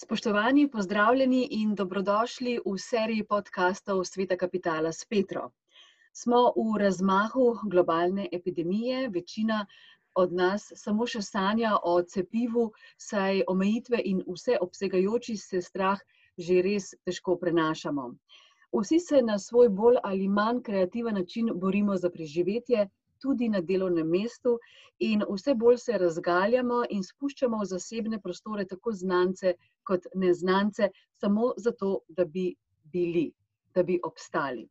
Spoštovani, 0.00 0.62
pozdravljeni 0.72 1.38
in 1.50 1.74
dobrodošli 1.76 2.52
v 2.66 2.78
seriji 2.80 3.24
podkastov 3.32 3.98
Sveta 4.08 4.36
kapitala 4.42 4.92
s 4.96 5.04
Petro. 5.04 5.42
Smo 6.20 6.38
v 6.56 6.78
razmahu 6.82 7.48
globalne 7.74 8.24
epidemije, 8.32 9.02
večina 9.16 9.58
od 10.22 10.32
nas 10.32 10.64
samo 10.82 11.08
še 11.14 11.20
sanja 11.26 11.74
o 11.92 11.92
cepivu, 12.14 12.64
saj 13.08 13.42
omejitve 13.54 14.00
in 14.12 14.22
vse 14.28 14.56
obsegajoči 14.68 15.36
se 15.36 15.60
strah 15.68 16.00
že 16.48 16.62
res 16.68 16.88
težko 17.04 17.36
prenašamo. 17.44 18.08
Vsi 18.72 19.02
se 19.08 19.20
na 19.22 19.36
svoj 19.38 19.68
bolj 19.68 20.00
ali 20.02 20.32
manj 20.40 20.62
kreativen 20.70 21.20
način 21.20 21.52
borimo 21.66 21.96
za 21.96 22.08
preživetje, 22.16 22.88
tudi 23.20 23.48
na 23.48 23.60
delovnem 23.60 24.08
mestu, 24.08 24.58
in 24.98 25.22
vse 25.28 25.54
bolj 25.54 25.78
se 25.78 25.98
razgaljamo 25.98 26.82
in 26.90 27.04
spuščamo 27.04 27.60
v 27.62 27.68
zasebne 27.72 28.20
prostore, 28.20 28.64
tako 28.64 28.92
znance 28.92 29.54
kot 29.82 30.06
neznance, 30.14 30.90
samo 31.20 31.52
zato, 31.56 32.00
da 32.08 32.24
bi 32.24 32.54
bili, 32.92 33.30
da 33.74 33.82
bi 33.82 34.00
obstali. 34.04 34.68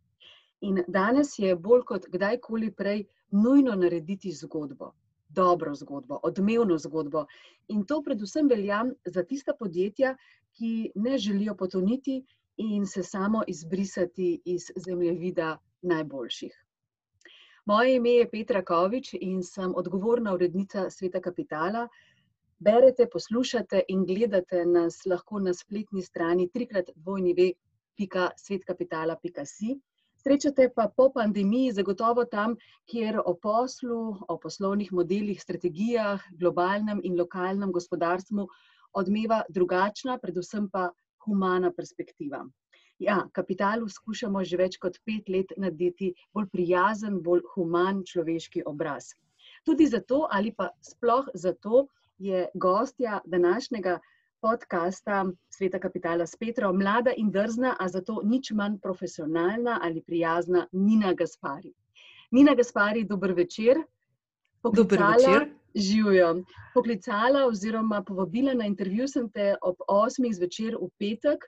In 0.62 0.84
danes 0.88 1.38
je 1.40 1.56
bolj 1.56 1.86
kot 1.92 2.10
kdajkoli 2.12 2.72
prej 2.76 3.06
nujno 3.32 3.76
narediti 3.76 4.32
zgodbo, 4.32 4.92
dobro 5.30 5.76
zgodbo, 5.76 6.20
odmevno 6.24 6.78
zgodbo. 6.78 7.26
In 7.68 7.86
to 7.86 8.02
predvsem 8.04 8.50
velja 8.50 8.84
za 9.06 9.24
tista 9.24 9.54
podjetja, 9.60 10.16
ki 10.58 10.92
ne 10.96 11.18
želijo 11.18 11.56
potoniti 11.56 12.24
in 12.58 12.86
se 12.86 13.04
samo 13.04 13.44
izbrisati 13.48 14.42
iz 14.46 14.72
zemljevida 14.76 15.58
najboljših. 15.82 16.66
Moje 17.70 17.96
ime 17.96 18.10
je 18.10 18.30
Petra 18.30 18.66
Kovič 18.66 19.14
in 19.14 19.44
sem 19.46 19.74
odgovorna 19.78 20.34
urednica 20.34 20.90
Sveta 20.90 21.22
kapitala. 21.22 21.86
Berete, 22.58 23.06
poslušate 23.14 23.84
in 23.94 24.10
gledate 24.10 24.66
nas 24.66 25.06
lahko 25.06 25.38
na 25.40 25.54
spletni 25.54 26.02
strani 26.02 26.50
trikrat 26.50 26.90
dvojni 26.96 27.34
ve.svetkapitala.si. 27.38 29.80
Srečate 30.24 30.70
pa 30.76 30.90
po 30.98 31.10
pandemiji 31.14 31.72
zagotovo 31.78 32.26
tam, 32.26 32.56
kjer 32.90 33.22
o 33.26 33.34
poslu, 33.38 34.18
o 34.28 34.38
poslovnih 34.42 34.92
modelih, 34.92 35.42
strategijah, 35.42 36.22
globalnem 36.42 37.00
in 37.04 37.18
lokalnem 37.22 37.72
gospodarstvu 37.72 38.48
odmeva 38.94 39.44
drugačna, 39.50 40.18
predvsem 40.18 40.70
pa 40.74 40.90
humana 41.26 41.72
perspektiva. 41.72 42.46
Ja, 43.00 43.24
kapitalu 43.32 43.88
skušamo 43.90 44.44
že 44.44 44.58
več 44.60 44.78
kot 44.78 45.00
pet 45.08 45.30
let 45.32 45.54
nadeti 45.58 46.12
bolj 46.36 46.50
prijazen, 46.52 47.22
bolj 47.24 47.46
human 47.54 48.04
človeški 48.04 48.64
obraz. 48.68 49.14
Tudi 49.64 49.88
zato, 49.88 50.28
ali 50.32 50.52
pa 50.52 50.70
sploh 50.84 51.30
zato, 51.34 51.88
je 52.20 52.48
gostja 52.54 53.22
današnjega 53.26 54.00
podcasta 54.42 55.26
Sveta 55.50 55.80
kapitala 55.80 56.28
s 56.28 56.36
Petro, 56.36 56.74
mlada 56.74 57.14
in 57.18 57.32
drzna, 57.32 57.76
a 57.80 57.88
zato 57.88 58.20
nič 58.24 58.52
manj 58.52 58.80
profesionalna 58.84 59.80
ali 59.84 60.02
prijazna 60.02 60.68
Nina 60.72 61.14
Gaspari. 61.14 61.74
Nina 62.32 62.56
Gaspari, 62.56 63.04
dober 63.04 63.34
večer. 63.34 63.80
Dober 64.64 65.00
večer. 65.00 65.48
Živijo. 65.76 66.44
Poklicala 66.74 67.46
oziroma 67.48 68.04
povabila 68.04 68.54
na 68.54 68.66
intervju 68.66 69.08
sem 69.08 69.30
te 69.30 69.56
ob 69.62 69.76
osmih 69.88 70.36
zvečer 70.36 70.76
v 70.76 70.90
petek, 70.98 71.46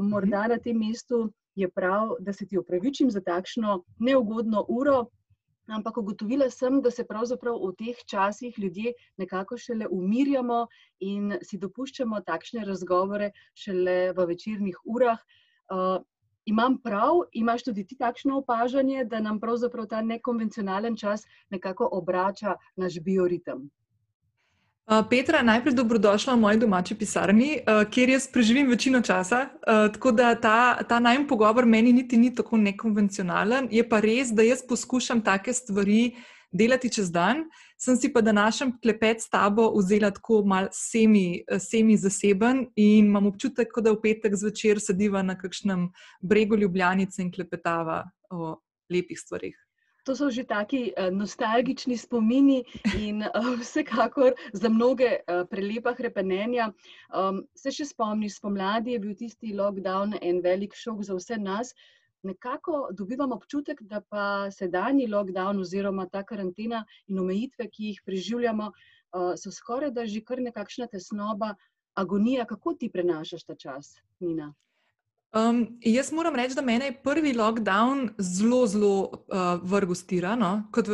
morda 0.00 0.46
na 0.48 0.58
tem 0.58 0.78
mestu 0.78 1.30
je 1.54 1.68
prav, 1.70 2.16
da 2.20 2.32
se 2.32 2.46
ti 2.46 2.58
opravičim 2.58 3.10
za 3.10 3.20
takšno 3.20 3.82
neugodno 3.98 4.64
uro, 4.68 5.04
ampak 5.66 5.98
ugotovila 5.98 6.50
sem, 6.50 6.80
da 6.82 6.90
se 6.90 7.04
pravzaprav 7.08 7.56
v 7.62 7.72
teh 7.78 8.00
časih 8.06 8.58
ljudje 8.58 8.92
nekako 9.16 9.56
šele 9.56 9.86
umirjamo 9.90 10.66
in 11.00 11.38
si 11.42 11.58
dopuščamo 11.58 12.20
takšne 12.26 12.64
razgovore 12.64 13.30
šele 13.54 14.12
v 14.12 14.26
večernih 14.32 14.82
urah. 14.84 15.22
Imam 16.44 16.76
prav, 16.82 17.22
imaš 17.32 17.64
tudi 17.64 17.86
ti 17.86 17.96
takšno 17.96 18.42
opažanje, 18.42 19.04
da 19.04 19.20
nam 19.20 19.40
pravzaprav 19.40 19.86
ta 19.88 20.02
nekonvencionalen 20.02 20.96
čas 20.96 21.24
nekako 21.50 21.88
obrača 21.92 22.56
naš 22.76 23.00
bioritem? 23.00 23.70
Petra, 24.84 25.40
najprej 25.42 25.74
dobrodošla 25.74 26.34
v 26.34 26.40
moji 26.40 26.58
domači 26.60 26.94
pisarni, 26.94 27.62
kjer 27.90 28.08
jaz 28.08 28.26
preživim 28.28 28.68
večino 28.68 29.00
časa. 29.00 29.46
Tako 29.64 30.12
da 30.12 30.34
ta, 30.36 30.82
ta 30.88 30.98
najmen 31.00 31.24
pogovor 31.28 31.64
meni 31.66 31.92
niti 31.92 32.16
ni 32.20 32.34
tako 32.34 32.60
nekonvencionalen. 32.60 33.68
Je 33.72 33.88
pa 33.88 34.00
res, 34.04 34.28
da 34.28 34.44
jaz 34.44 34.60
poskušam 34.68 35.24
take 35.24 35.56
stvari 35.56 36.12
delati 36.52 36.92
čez 36.92 37.08
dan. 37.10 37.46
Sem 37.80 37.96
si 37.96 38.12
pa 38.12 38.20
današnji 38.20 38.74
klepet 38.82 39.24
s 39.24 39.32
tabo 39.32 39.72
vzela 39.72 40.10
tako 40.10 40.42
mal 40.44 40.68
semi, 40.72 41.40
semi 41.58 41.96
zaseben 41.96 42.66
in 42.76 43.08
imam 43.08 43.26
občutek, 43.32 43.72
da 43.80 43.90
v 43.90 44.02
petek 44.04 44.36
zvečer 44.36 44.84
sediva 44.84 45.22
na 45.22 45.38
kakšnem 45.38 45.88
bregu 46.20 46.60
Ljubljanice 46.60 47.22
in 47.22 47.32
klepetava 47.32 48.04
o 48.30 48.60
lepih 48.92 49.16
stvarih. 49.20 49.63
To 50.04 50.12
so 50.16 50.30
že 50.30 50.44
taki 50.44 50.92
nostalgični 51.12 51.96
spomini 51.96 52.64
in 52.98 53.24
vsekakor 53.62 54.34
za 54.52 54.68
mnoge 54.68 55.24
prelepa 55.50 55.94
hrepenenja. 55.96 56.70
Se 57.56 57.72
še 57.72 57.88
spomniš, 57.88 58.36
spomladi 58.36 58.92
je 58.92 59.00
bil 59.00 59.14
tisti 59.16 59.54
lockdown 59.56 60.18
en 60.20 60.42
velik 60.44 60.76
šok 60.76 61.04
za 61.08 61.16
vse 61.16 61.38
nas. 61.40 61.72
Nekako 62.24 62.88
dobivam 62.92 63.32
občutek, 63.32 63.80
da 63.88 64.00
pa 64.00 64.50
sedanji 64.50 65.06
lockdown 65.08 65.60
oziroma 65.60 66.06
ta 66.08 66.22
karantena 66.24 66.84
in 67.08 67.20
omejitve, 67.20 67.68
ki 67.68 67.90
jih 67.90 68.02
preživljamo, 68.04 68.70
so 69.40 69.52
skoraj 69.52 69.92
da 69.96 70.06
že 70.06 70.20
kar 70.20 70.40
nekakšna 70.40 70.88
tesnoba, 70.92 71.54
agonija. 71.94 72.44
Kako 72.44 72.74
ti 72.74 72.92
prenašaš 72.92 73.44
ta 73.44 73.54
čas, 73.54 73.96
Nina? 74.20 74.52
Um, 75.34 75.78
jaz 75.82 76.12
moram 76.12 76.36
reči, 76.38 76.54
da 76.54 76.62
me 76.62 76.76
je 76.78 76.92
prvi 77.02 77.32
lockdown 77.34 78.10
zelo, 78.18 78.66
zelo 78.66 78.94
uh, 79.02 79.58
vrgel 79.62 79.94
stira, 79.94 80.36
no? 80.38 80.68
kot, 80.70 80.86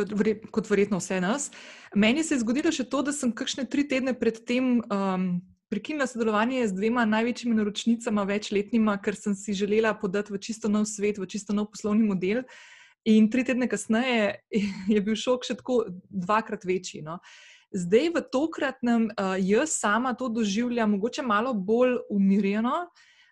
kot 0.51 0.69
verjetno 0.69 0.97
vse 0.97 1.19
nas. 1.21 1.51
Meni 1.95 2.23
se 2.23 2.33
je 2.33 2.39
zgodilo 2.41 2.71
še 2.73 2.87
to, 2.89 3.03
da 3.05 3.13
sem 3.13 3.29
kakšne 3.29 3.67
tri 3.69 3.85
tedne 3.85 4.15
predtem 4.17 4.79
um, 4.81 5.27
prekinila 5.69 6.07
sodelovanje 6.09 6.63
z 6.71 6.73
dvema 6.73 7.05
največjima 7.05 7.59
naročnicama, 7.59 8.25
večletnima, 8.31 8.97
ker 9.05 9.19
sem 9.19 9.37
si 9.37 9.53
želela 9.53 9.93
podati 9.93 10.33
v 10.33 10.41
čisto 10.41 10.73
nov 10.73 10.89
svet, 10.89 11.21
v 11.21 11.29
čisto 11.29 11.53
nov 11.53 11.69
poslovni 11.75 12.09
model. 12.09 12.41
In 13.05 13.29
tri 13.29 13.45
tedne 13.45 13.69
kasneje 13.69 14.41
je 14.95 15.05
bil 15.05 15.21
šok 15.21 15.45
še 15.45 15.59
tako 15.61 15.83
dvakrat 16.09 16.65
večji. 16.65 17.03
No? 17.05 17.21
Zdaj, 17.77 18.09
v 18.17 18.25
tokratnem, 18.33 19.07
uh, 19.13 19.37
jaz 19.37 19.77
sama 19.77 20.17
to 20.17 20.33
doživljam, 20.33 20.97
mogoče 20.97 21.21
malo 21.21 21.53
bolj 21.53 21.99
umirjeno. 22.09 22.87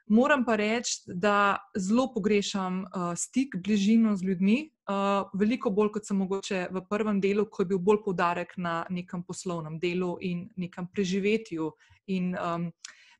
Moram 0.09 0.41
pa 0.45 0.55
reči, 0.57 1.03
da 1.05 1.57
zelo 1.77 2.07
pogrešam 2.13 2.79
uh, 2.81 3.11
stik, 3.15 3.55
bližino 3.61 4.15
z 4.17 4.25
ljudmi, 4.25 4.57
uh, 4.89 5.29
veliko 5.37 5.69
bolj 5.69 5.91
kot 5.93 6.07
sem 6.09 6.17
mogoče 6.17 6.63
v 6.73 6.81
prvem 6.89 7.19
delu, 7.21 7.45
ko 7.45 7.61
je 7.61 7.69
bil 7.69 7.77
bolj 7.77 7.99
poudarek 8.07 8.55
na 8.57 8.87
nekem 8.89 9.21
poslovnem 9.23 9.77
delu 9.79 10.15
in 10.25 10.47
nekem 10.57 10.87
preživetju 10.89 11.69
in 12.09 12.33
um, 12.33 12.71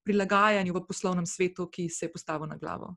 prilagajanju 0.02 0.74
v 0.74 0.82
poslovnem 0.88 1.30
svetu, 1.30 1.68
ki 1.70 1.86
se 1.94 2.08
je 2.08 2.12
postavil 2.12 2.50
na 2.50 2.58
glavo. 2.58 2.96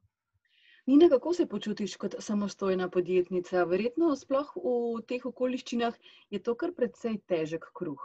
Nina, 0.87 1.11
kako 1.13 1.35
se 1.35 1.47
počutiš 1.47 1.97
kot 2.01 2.17
samostojna 2.19 2.89
podjetnica? 2.91 3.67
Verjetno, 3.69 4.17
sploh 4.17 4.57
v 4.57 5.05
teh 5.05 5.29
okoliščinah, 5.29 6.01
je 6.33 6.41
to 6.41 6.57
kar 6.57 6.73
precej 6.73 7.21
težek 7.29 7.69
kruh. 7.77 8.01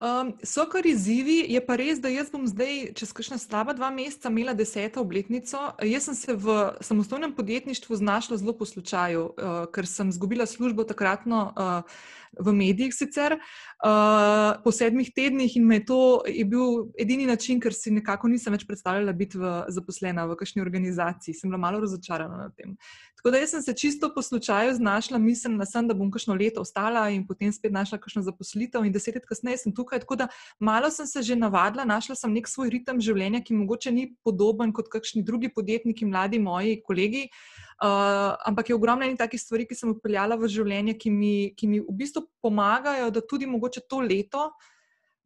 Um, 0.00 0.32
so 0.42 0.64
kar 0.64 0.86
izzivi, 0.86 1.42
je 1.52 1.60
pa 1.60 1.74
res, 1.76 1.98
da 2.00 2.08
jaz 2.08 2.30
bom 2.32 2.46
zdaj, 2.48 2.94
čez 2.96 3.10
kakšna 3.12 3.36
slaba 3.36 3.74
dva 3.76 3.90
meseca, 3.92 4.30
imela 4.32 4.54
deseto 4.56 5.02
obletnico. 5.04 5.60
Jaz 5.84 6.06
sem 6.08 6.16
se 6.16 6.36
v 6.40 6.54
samostojnem 6.80 7.34
podjetništvu 7.36 7.98
znašla 8.00 8.38
zelo 8.40 8.54
po 8.56 8.64
slučaju, 8.64 9.26
uh, 9.28 9.58
ker 9.68 9.86
sem 9.86 10.08
izgubila 10.08 10.46
službo 10.48 10.88
takratno. 10.88 11.52
Uh, 11.52 12.00
v 12.38 12.52
medijih, 12.54 12.94
sicer 12.94 13.34
uh, 13.36 14.56
po 14.64 14.72
sedmih 14.72 15.10
tednih, 15.14 15.56
in 15.56 15.66
me 15.66 15.80
je 15.80 15.84
to 15.86 16.00
je 16.28 16.44
bil 16.44 16.90
edini 17.00 17.26
način, 17.26 17.60
ker 17.60 17.74
si 17.74 17.90
nekako 17.90 18.30
nisem 18.30 18.54
več 18.54 18.66
predstavljala 18.68 19.12
biti 19.16 19.38
v, 19.38 19.52
zaposlena 19.68 20.26
v 20.30 20.36
kakšni 20.38 20.62
organizaciji. 20.62 21.34
Sem 21.34 21.50
bila 21.50 21.60
malo 21.60 21.80
razočarana 21.82 22.46
nad 22.46 22.54
tem. 22.56 22.76
Tako 23.20 23.34
da 23.34 23.40
sem 23.46 23.62
se 23.62 23.74
čisto 23.76 24.12
po 24.14 24.22
slučaju 24.22 24.74
znašla, 24.78 25.18
mislila 25.18 25.66
sem, 25.68 25.88
da 25.88 25.94
bom 25.94 26.10
kakšno 26.10 26.34
leto 26.38 26.62
ostala 26.64 27.08
in 27.12 27.26
potem 27.26 27.52
spet 27.52 27.72
našla 27.72 27.98
kakšno 28.00 28.22
zaposlitev, 28.24 28.86
in 28.86 28.92
deset 28.92 29.18
let 29.18 29.26
kasneje 29.28 29.64
sem 29.64 29.74
tukaj. 29.76 30.04
Tako 30.06 30.16
da 30.22 30.28
malo 30.58 30.90
sem 30.90 31.06
se 31.06 31.22
že 31.22 31.36
navadila, 31.36 31.84
našla 31.84 32.16
sem 32.16 32.32
nek 32.32 32.48
svoj 32.48 32.70
ritem 32.72 33.00
življenja, 33.00 33.42
ki 33.44 33.58
mogoče 33.58 33.92
ni 33.92 34.12
podoben 34.24 34.72
kot 34.72 34.88
kakšni 34.88 35.22
drugi 35.26 35.52
podjetniki, 35.52 36.08
mladi 36.08 36.38
moji 36.40 36.80
kolegi. 36.86 37.26
Uh, 37.28 37.69
ampak 37.80 38.68
je 38.68 38.74
ogromno 38.74 39.06
enih 39.06 39.18
takih 39.18 39.40
stvari, 39.40 39.66
ki 39.66 39.74
sem 39.74 39.88
jih 39.88 39.96
upeljala 39.96 40.36
v 40.36 40.48
življenje, 40.52 40.94
ki 41.00 41.10
mi, 41.10 41.34
ki 41.56 41.68
mi 41.68 41.80
v 41.80 41.94
bistvu 41.96 42.26
pomagajo, 42.44 43.10
da 43.10 43.22
tudi 43.24 43.48
mogoče 43.48 43.86
to 43.88 44.02
leto 44.04 44.50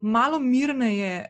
malo 0.05 0.39
mirneje 0.39 1.25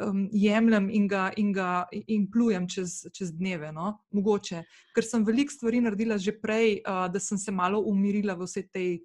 um, 0.00 0.28
jemljem 0.32 0.90
in 0.90 1.08
ga, 1.08 1.30
in 1.36 1.52
ga 1.52 1.86
in 1.90 2.28
plujem 2.30 2.68
čez, 2.68 3.06
čez 3.12 3.32
dneve. 3.32 3.72
No? 3.72 3.96
Mogoče, 4.14 4.62
ker 4.94 5.06
sem 5.06 5.24
veliko 5.24 5.54
stvari 5.54 5.80
naredila 5.84 6.18
že 6.18 6.36
prej, 6.38 6.80
uh, 6.84 7.06
da 7.08 7.20
sem 7.20 7.38
se 7.38 7.52
malo 7.52 7.80
umirila 7.80 8.36
v 8.38 8.46
vse 8.46 8.66
tej 8.68 9.02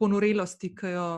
ponorelosti, 0.00 0.74
ki 0.76 0.92
jo 0.92 1.08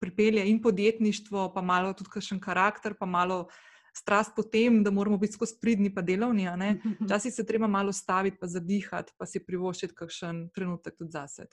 pripelje 0.00 0.44
in 0.48 0.60
podjetništvo, 0.62 1.52
pa 1.54 1.62
malo 1.62 1.92
tudi 1.96 2.12
kakšen 2.12 2.40
karakter, 2.40 2.96
pa 2.98 3.06
malo 3.06 3.48
strast 3.96 4.34
po 4.36 4.42
tem, 4.42 4.82
da 4.84 4.90
moramo 4.90 5.18
biti 5.18 5.32
skozi 5.32 5.58
pridni, 5.60 5.94
pa 5.94 6.02
delovni. 6.02 6.48
Včasih 7.04 7.34
se 7.34 7.46
treba 7.46 7.66
malo 7.66 7.92
staviti, 7.92 8.38
pa 8.40 8.46
zadihati, 8.46 9.14
pa 9.18 9.26
si 9.26 9.44
privoščiti 9.44 9.94
kakšen 9.94 10.48
trenutek 10.54 10.98
tudi 10.98 11.14
zase. 11.14 11.46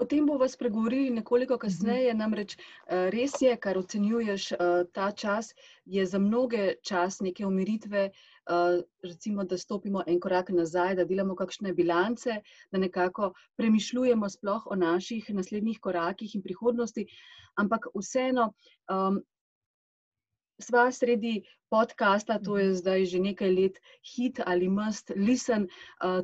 O 0.00 0.04
tem 0.04 0.26
bomo 0.26 0.48
spregovorili 0.48 1.10
nekoliko 1.14 1.58
kasneje. 1.60 2.14
Namreč 2.16 2.54
eh, 2.56 3.10
res 3.14 3.36
je, 3.44 3.52
kar 3.60 3.78
ocenjuješ 3.78 4.46
eh, 4.52 4.62
ta 4.96 5.10
čas, 5.12 5.52
je 5.84 6.06
za 6.06 6.18
mnoge 6.18 6.72
čas 6.82 7.20
neke 7.20 7.44
umiritve, 7.46 8.06
eh, 8.08 8.80
recimo, 9.04 9.44
da 9.44 9.58
stopimo 9.58 10.02
en 10.06 10.18
korak 10.20 10.50
nazaj, 10.56 10.96
da 10.98 11.04
delamo 11.04 11.36
kakšne 11.36 11.74
bilance, 11.76 12.38
da 12.72 12.80
nekako 12.82 13.32
premišljujemo 13.60 14.30
sploh 14.32 14.66
o 14.66 14.80
naših 14.80 15.28
naslednjih 15.36 15.78
korakih 15.80 16.34
in 16.34 16.42
prihodnosti. 16.42 17.06
Ampak 17.60 17.86
vseeno, 17.94 18.48
ehm, 18.90 19.20
sva 20.62 20.86
sredi 20.92 21.42
podcasta, 21.72 22.38
to 22.38 22.58
je 22.58 22.68
mhm. 22.68 22.74
zdaj 22.74 23.04
že 23.08 23.18
nekaj 23.18 23.50
let 23.50 23.78
hit 24.04 24.40
ali 24.46 24.68
must 24.68 25.10
listen. 25.16 25.68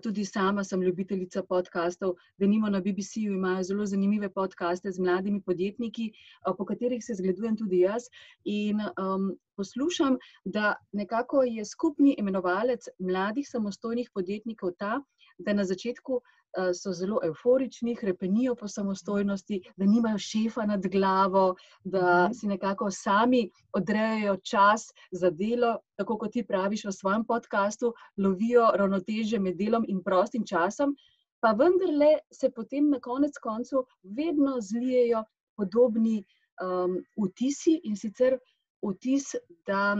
Tudi 0.02 0.25
sama 0.25 0.64
sem 0.64 0.82
ljubiteljica 0.82 1.43
podcastov, 1.43 2.14
da 2.38 2.46
nimo 2.46 2.69
na 2.69 2.81
BBC-ju 2.81 3.32
imajo 3.32 3.62
zelo 3.62 3.87
zanimive 3.87 4.29
podcaste 4.29 4.93
z 4.93 5.00
mladimi 5.00 5.40
podjetniki, 5.40 6.12
po 6.58 6.64
katerih 6.64 7.05
se 7.05 7.14
zgledujem 7.14 7.56
tudi 7.56 7.81
jaz. 7.81 8.11
In 8.44 8.81
um, 8.81 9.32
poslušam, 9.56 10.19
da 10.44 10.75
nekako 10.93 11.43
je 11.43 11.64
skupni 11.64 12.14
imenovalec 12.19 12.88
mladih 12.99 13.49
samostojnih 13.49 14.11
podjetnikov 14.14 14.76
ta, 14.79 15.00
da 15.38 15.52
na 15.52 15.64
začetku 15.64 16.23
Eh, 16.56 16.73
so 16.75 16.93
zelo 16.93 17.20
euforični, 17.25 17.96
krepenijo 17.96 18.55
po 18.55 18.69
samostojnosti, 18.69 19.61
da 19.76 19.87
nimajo 19.87 20.19
šefa 20.19 20.64
nad 20.67 20.87
glavo, 20.87 21.55
da 21.85 22.25
mhm. 22.25 22.32
si 22.35 22.46
nekako 22.46 22.90
sami 22.90 23.50
odrejajo 23.73 24.37
čas 24.37 24.88
za 25.12 25.31
delo, 25.31 25.76
tako 25.96 26.19
kot 26.19 26.32
ti 26.32 26.46
praviš 26.46 26.85
v 26.85 26.93
svojem 26.93 27.25
podkastu, 27.25 27.93
lovijo 28.17 28.70
ravnoteže 28.75 29.38
med 29.38 29.56
delom 29.56 29.85
in 29.88 30.02
prostim 30.05 30.46
časom, 30.46 30.96
pa 31.40 31.52
vendarle 31.52 32.17
se 32.32 32.50
potem 32.50 32.88
na 32.90 33.00
konec 33.00 33.37
koncu 33.43 33.85
vedno 34.02 34.56
zlijejo 34.61 35.25
podobni 35.56 36.25
um, 36.62 36.96
vtisi 37.26 37.81
in 37.85 37.96
sicer 37.96 38.38
vtis, 38.82 39.35
da 39.67 39.96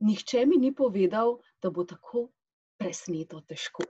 nihče 0.00 0.46
mi 0.46 0.56
ni 0.56 0.74
povedal, 0.74 1.38
da 1.62 1.70
bo 1.70 1.84
tako 1.84 2.28
presneto 2.78 3.40
težko 3.40 3.84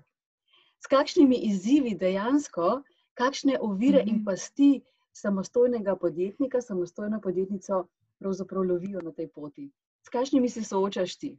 s 0.85 0.91
kakšnimi 0.93 1.39
izzivi 1.49 1.95
dejansko, 1.97 2.83
kakšne 3.17 3.57
ovire 3.61 4.03
in 4.05 4.19
mhm. 4.19 4.25
pasti 4.25 4.83
samostojnega 5.17 5.97
podjetnika, 5.97 6.61
samostojno 6.61 7.21
podjetnico 7.21 7.87
pravzaprav 8.19 8.67
lovijo 8.69 9.01
na 9.01 9.13
tej 9.13 9.29
poti. 9.29 9.71
S 10.05 10.13
kakšnimi 10.13 10.49
se 10.49 10.65
soočaš 10.65 11.17
ti? 11.19 11.37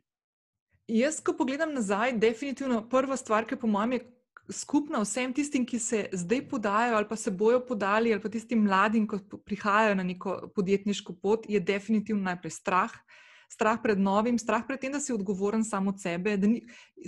Jaz, 0.88 1.20
ko 1.22 1.34
pogledam 1.34 1.74
nazaj, 1.74 2.14
definitivno 2.18 2.82
prva 2.90 3.18
stvar, 3.18 3.46
ki 3.46 3.58
po 3.62 3.68
mojem 3.68 3.98
je 3.98 4.02
skupna 4.50 5.02
vsem 5.02 5.34
tistim, 5.34 5.66
ki 5.66 5.80
se 5.80 6.02
zdaj 6.14 6.42
podajo 6.50 6.96
ali 6.96 7.08
pa 7.10 7.16
se 7.16 7.32
bojo 7.32 7.60
podali, 7.66 8.14
ali 8.14 8.22
pa 8.22 8.30
tistim 8.30 8.64
mladim, 8.64 9.08
ki 9.08 9.18
prihajajo 9.46 9.96
na 9.96 10.04
neko 10.04 10.52
podjetniško 10.56 11.14
pot, 11.22 11.46
je 11.50 11.60
definitivno 11.60 12.24
najprej 12.24 12.58
strah. 12.58 12.92
Uh, 12.92 13.25
strah 13.52 13.80
pred 13.82 14.00
novim, 14.00 14.38
strah 14.42 14.64
pred 14.68 14.80
tem, 14.82 14.92
da 14.92 15.00
si 15.00 15.14
odgovoren 15.14 15.64
samo 15.64 15.94
od 15.94 16.02
sebe. 16.02 16.38
Ni, 16.38 16.62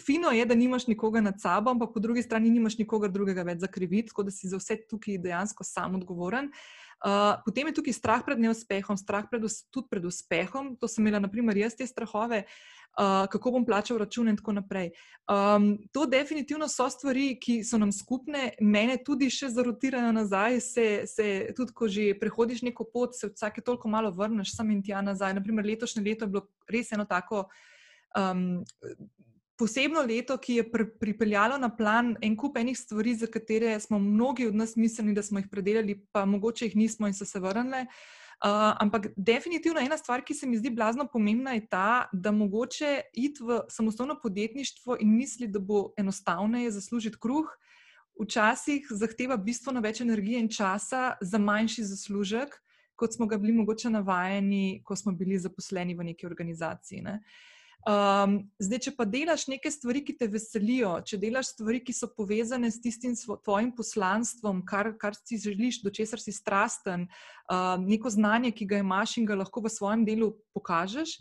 fino 0.05 0.31
je, 0.31 0.45
da 0.45 0.55
nimaš 0.55 0.87
nikoga 0.87 1.21
nad 1.21 1.41
sabo, 1.41 1.71
ampak 1.71 1.93
po 1.93 1.99
drugi 1.99 2.23
strani 2.23 2.49
nimaš 2.49 2.77
nikogar 2.77 3.11
drugega 3.11 3.43
več 3.47 3.61
za 3.65 3.67
kriviti, 3.67 4.09
tako 4.13 4.27
da 4.27 4.35
si 4.35 4.49
za 4.49 4.57
vse 4.57 4.79
tukaj 4.89 5.21
dejansko 5.23 5.63
sam 5.67 5.95
odgovoren. 6.01 6.51
Uh, 6.97 7.37
potem 7.45 7.69
je 7.69 7.77
tukaj 7.77 7.93
strah 7.93 8.25
pred 8.25 8.39
neuspehom, 8.41 8.97
strah 8.97 9.27
pred, 9.29 9.45
tudi 9.69 9.87
pred 9.89 10.05
uspehom. 10.05 10.75
To 10.81 10.89
sem 10.89 11.05
imela, 11.05 11.21
naprimer, 11.21 11.57
jaz 11.57 11.77
te 11.77 11.85
strahove. 11.85 12.45
Uh, 12.45 12.76
uh, 12.97 13.27
kako 13.29 13.51
bom 13.51 13.65
plačal 13.65 13.97
račune, 13.97 14.31
in 14.31 14.37
tako 14.37 14.51
naprej. 14.51 14.91
Um, 15.27 15.77
to 15.91 16.05
definitivno 16.05 16.67
so 16.67 16.89
stvari, 16.89 17.37
ki 17.39 17.63
so 17.63 17.77
nam 17.77 17.91
skupne, 17.91 18.51
mene 18.61 18.97
tudi 19.05 19.29
še 19.29 19.49
zarotirajo 19.53 20.11
nazaj. 20.15 20.59
Se, 20.61 20.87
se, 21.05 21.27
tudi, 21.57 21.73
ko 21.73 21.87
že 21.87 22.13
prehodiš 22.19 22.63
neko 22.67 22.87
pot, 22.93 23.15
se 23.15 23.29
vsake 23.29 23.61
toliko 23.61 23.89
malo 23.89 24.11
vrneš 24.11 24.55
sem 24.55 24.71
in 24.71 24.83
tja 24.83 25.01
nazaj. 25.01 25.35
Naprimer, 25.37 25.65
letošnje 25.65 26.03
leto 26.03 26.25
je 26.25 26.33
bilo 26.35 26.47
res 26.69 26.91
eno 26.91 27.05
tako. 27.05 27.47
Um, 28.17 28.63
Posebno 29.57 30.03
leto, 30.05 30.35
ki 30.37 30.59
je 30.59 30.63
pri, 30.69 30.85
pripeljalo 31.01 31.55
na 31.57 31.71
plan 31.73 32.11
en 32.21 32.35
kup 32.37 32.59
enih 32.61 32.77
stvari, 32.77 33.15
za 33.17 33.25
katere 33.25 33.71
smo 33.81 33.97
mnogi 33.97 34.45
od 34.45 34.55
nas 34.55 34.75
mislili, 34.77 35.15
da 35.17 35.23
smo 35.25 35.41
jih 35.41 35.47
predelali, 35.49 35.95
pa 36.13 36.27
mogoče 36.29 36.67
jih 36.67 36.75
nismo 36.77 37.09
in 37.09 37.17
so 37.17 37.25
se 37.25 37.41
vrnili. 37.41 37.81
Uh, 37.81 38.26
Uh, 38.37 38.75
ampak 38.77 39.07
definitivno 39.17 39.81
ena 39.81 39.97
stvar, 39.97 40.21
ki 40.21 40.35
se 40.37 40.45
mi 40.45 40.57
zdi 40.57 40.69
blazno 40.69 41.07
pomembna, 41.09 41.55
je 41.57 41.63
ta, 41.67 42.05
da 42.13 42.31
mogoče 42.31 43.01
iti 43.13 43.43
v 43.43 43.63
samostojno 43.69 44.19
podjetništvo 44.21 44.97
in 45.01 45.15
misli, 45.17 45.47
da 45.47 45.59
bo 45.59 45.91
enostavneje 45.97 46.71
zaslužiti 46.71 47.17
kruh, 47.21 47.49
včasih 48.21 48.85
zahteva 48.89 49.37
bistveno 49.37 49.81
več 49.81 50.01
energije 50.05 50.39
in 50.39 50.49
časa 50.53 51.15
za 51.21 51.41
manjši 51.41 51.83
zaslužek, 51.89 52.53
kot 52.95 53.13
smo 53.13 53.25
ga 53.25 53.37
bili 53.41 53.57
mogoče 53.57 53.89
navajeni, 53.89 54.81
ko 54.85 54.95
smo 54.95 55.11
bili 55.17 55.37
zaposleni 55.41 55.97
v 55.97 56.11
neki 56.11 56.25
organizaciji. 56.29 57.01
Ne? 57.01 57.19
Uh, 57.21 57.56
Um, 57.87 58.41
zdaj, 58.59 58.81
če 58.83 58.91
pa 58.97 59.05
delaš 59.07 59.45
neke 59.47 59.69
stvari, 59.71 60.01
ki 60.03 60.17
te 60.19 60.27
veselijo, 60.27 60.89
če 61.07 61.19
delaš 61.21 61.53
stvari, 61.53 61.79
ki 61.85 61.93
so 61.95 62.09
povezane 62.11 62.67
s 62.67 62.81
tistim 62.83 63.13
tvojim 63.45 63.69
poslanstvom, 63.77 64.59
kar, 64.67 64.89
kar 64.99 65.15
si 65.15 65.39
želiš, 65.39 65.79
do 65.85 65.93
česar 65.93 66.19
si 66.19 66.33
strasten, 66.35 67.05
um, 67.47 67.85
neko 67.87 68.11
znanje, 68.11 68.51
ki 68.51 68.67
ga 68.67 68.81
imaš 68.83 69.15
in 69.21 69.29
ga 69.29 69.37
lahko 69.39 69.63
v 69.63 69.71
svojem 69.71 70.03
delu 70.07 70.33
pokažeš, 70.57 71.15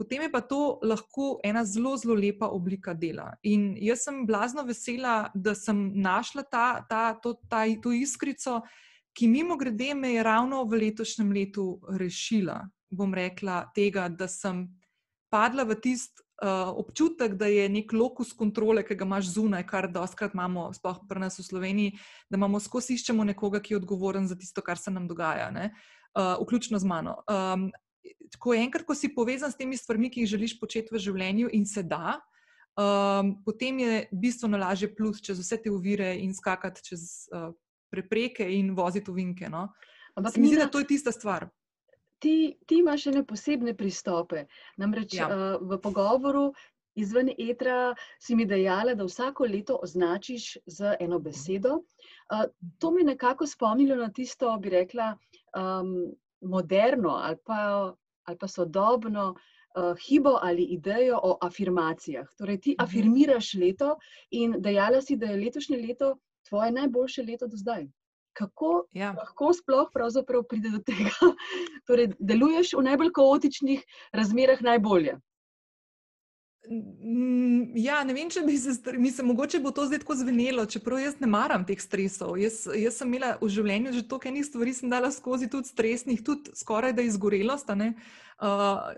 potem 0.00 0.24
je 0.24 0.30
pa 0.32 0.40
to 0.40 0.78
lahko 0.80 1.36
ena 1.44 1.66
zelo, 1.68 1.92
zelo 2.00 2.16
lepa 2.16 2.48
oblika 2.48 2.94
dela. 2.96 3.34
In 3.44 3.74
jaz 3.76 4.06
sem 4.08 4.24
blazno 4.24 4.64
vesela, 4.64 5.28
da 5.34 5.52
sem 5.52 5.90
našla 6.00 6.46
ta, 6.48 6.66
ta, 6.88 7.04
to, 7.20 7.34
ta, 7.50 7.66
to 7.82 7.92
iskrico, 7.92 8.62
ki 9.16 9.28
mimo 9.28 9.56
grede 9.60 9.92
me 9.94 10.14
je 10.14 10.24
ravno 10.24 10.64
v 10.64 10.80
letošnjem 10.86 11.28
letu 11.32 11.76
rešila. 11.92 12.62
Bom 12.88 13.12
rekla 13.12 13.66
tega, 13.74 14.08
da 14.08 14.28
sem 14.28 14.64
padla 15.30 15.64
v 15.64 15.76
tisti 15.80 16.26
uh, 16.42 16.72
občutek, 16.76 17.34
da 17.34 17.46
je 17.46 17.68
nek 17.68 17.92
lokus 17.92 18.32
kontrole, 18.36 18.84
ki 18.86 18.96
ga 18.98 19.08
imaš 19.08 19.32
zunaj, 19.36 19.64
kar 19.68 19.88
doskrat 19.92 20.34
imamo, 20.36 20.68
sploh 20.76 21.00
pri 21.08 21.26
nas 21.26 21.38
v 21.38 21.46
Sloveniji, 21.46 21.96
da 22.30 22.40
imamo 22.40 22.60
skozi 22.60 22.96
iščemo 22.96 23.24
nekoga, 23.24 23.60
ki 23.60 23.74
je 23.74 23.80
odgovoren 23.80 24.28
za 24.28 24.36
tisto, 24.36 24.62
kar 24.62 24.78
se 24.78 24.90
nam 24.90 25.08
dogaja, 25.08 25.50
uh, 25.50 26.36
vključno 26.42 26.78
z 26.78 26.88
mano. 26.88 27.18
Um, 27.30 27.70
ko 28.38 28.54
enkrat, 28.54 28.86
ko 28.86 28.94
si 28.94 29.12
povezan 29.14 29.52
s 29.52 29.58
temi 29.58 29.76
stvarmi, 29.76 30.10
ki 30.10 30.24
jih 30.24 30.34
želiš 30.36 30.58
početi 30.60 30.94
v 30.94 31.02
življenju 31.02 31.50
in 31.52 31.66
se 31.66 31.82
da. 31.82 32.18
Um, 32.76 33.38
potem 33.44 33.78
je 33.80 33.92
bistveno 34.12 34.58
lažje 34.60 34.90
plus 34.92 35.22
čez 35.24 35.38
vse 35.40 35.56
te 35.64 35.72
ovire 35.72 36.12
in 36.20 36.34
skakati 36.36 36.84
čez 36.84 37.24
uh, 37.32 37.54
prepreke 37.88 38.44
in 38.52 38.74
voziti 38.76 39.10
uvinke. 39.10 39.48
No? 39.48 39.70
Ampak 40.16 40.36
mislim, 40.36 40.60
da 40.60 40.68
to 40.68 40.82
je 40.84 40.90
tista 40.92 41.12
stvar 41.12 41.48
ti, 42.18 42.56
ti 42.66 42.78
imaš 42.78 43.06
ene 43.06 43.24
posebne 43.26 43.74
pristope. 43.76 44.46
Namreč 44.76 45.14
ja. 45.18 45.28
uh, 45.28 45.68
v 45.68 45.78
pogovoru 45.82 46.52
izven 46.96 47.30
etra 47.38 47.94
si 48.22 48.34
mi 48.34 48.46
dejala, 48.48 48.94
da 48.94 49.04
vsako 49.04 49.44
leto 49.44 49.78
označiš 49.82 50.56
z 50.66 50.94
eno 51.00 51.18
besedo. 51.18 51.80
Uh, 52.32 52.46
to 52.78 52.90
mi 52.90 53.04
je 53.04 53.12
nekako 53.12 53.46
spomnilo 53.46 53.96
na 53.96 54.08
tisto, 54.12 54.56
bi 54.58 54.72
rekla, 54.72 55.12
um, 55.56 55.92
moderno 56.40 57.18
ali 57.22 57.36
pa, 57.44 57.92
ali 58.24 58.38
pa 58.38 58.48
sodobno. 58.48 59.34
Uh, 59.76 59.92
hibo 60.00 60.38
ali 60.42 60.62
idejo 60.72 61.18
o 61.22 61.34
afirmacijah. 61.44 62.28
Torej, 62.38 62.60
ti 62.60 62.70
mhm. 62.78 62.84
afirmiraš 62.84 63.54
leto 63.60 63.98
in 64.30 64.54
dejala 64.58 65.02
si, 65.02 65.16
da 65.16 65.26
je 65.26 65.36
letošnje 65.36 65.76
leto 65.76 66.14
tvoje 66.48 66.72
najboljše 66.72 67.22
leto 67.22 67.46
do 67.46 67.56
zdaj 67.60 67.84
kako 68.36 68.86
ja. 68.92 69.12
lahko 69.16 69.52
sploh 69.56 69.88
pride 70.48 70.72
do 70.74 70.82
tega, 70.84 71.14
torej, 71.88 72.12
deluješ 72.20 72.74
v 72.76 72.84
najbolj 72.90 73.14
kaotičnih 73.16 73.84
razmerah 74.12 74.60
najbolje. 74.66 75.16
Ja, 76.66 78.00
ne 78.06 78.14
vem, 78.16 78.30
če 78.32 78.42
bi 78.46 78.56
se, 78.58 78.74
mislim, 78.98 79.28
mogoče 79.30 79.60
bo 79.62 79.70
to 79.74 79.84
zdaj 79.86 80.00
tako 80.02 80.16
zvenelo, 80.18 80.64
čeprav 80.66 80.98
jaz 80.98 81.20
ne 81.22 81.28
maram 81.30 81.66
teh 81.66 81.78
stresov. 81.80 82.34
Jaz, 82.40 82.64
jaz 82.74 82.98
sem 82.98 83.10
imela 83.10 83.36
v 83.40 83.50
življenju 83.54 83.94
že 83.94 84.02
toliko 84.08 84.30
enih 84.32 84.46
stvari, 84.48 84.74
sem 84.74 84.90
dala 84.90 85.12
skozi 85.14 85.48
tudi 85.52 85.70
stresnih, 85.70 86.24
tudi 86.26 86.54
skoraj 86.58 86.96
da 86.96 87.06
izgorelost, 87.06 87.70
uh, 87.70 87.86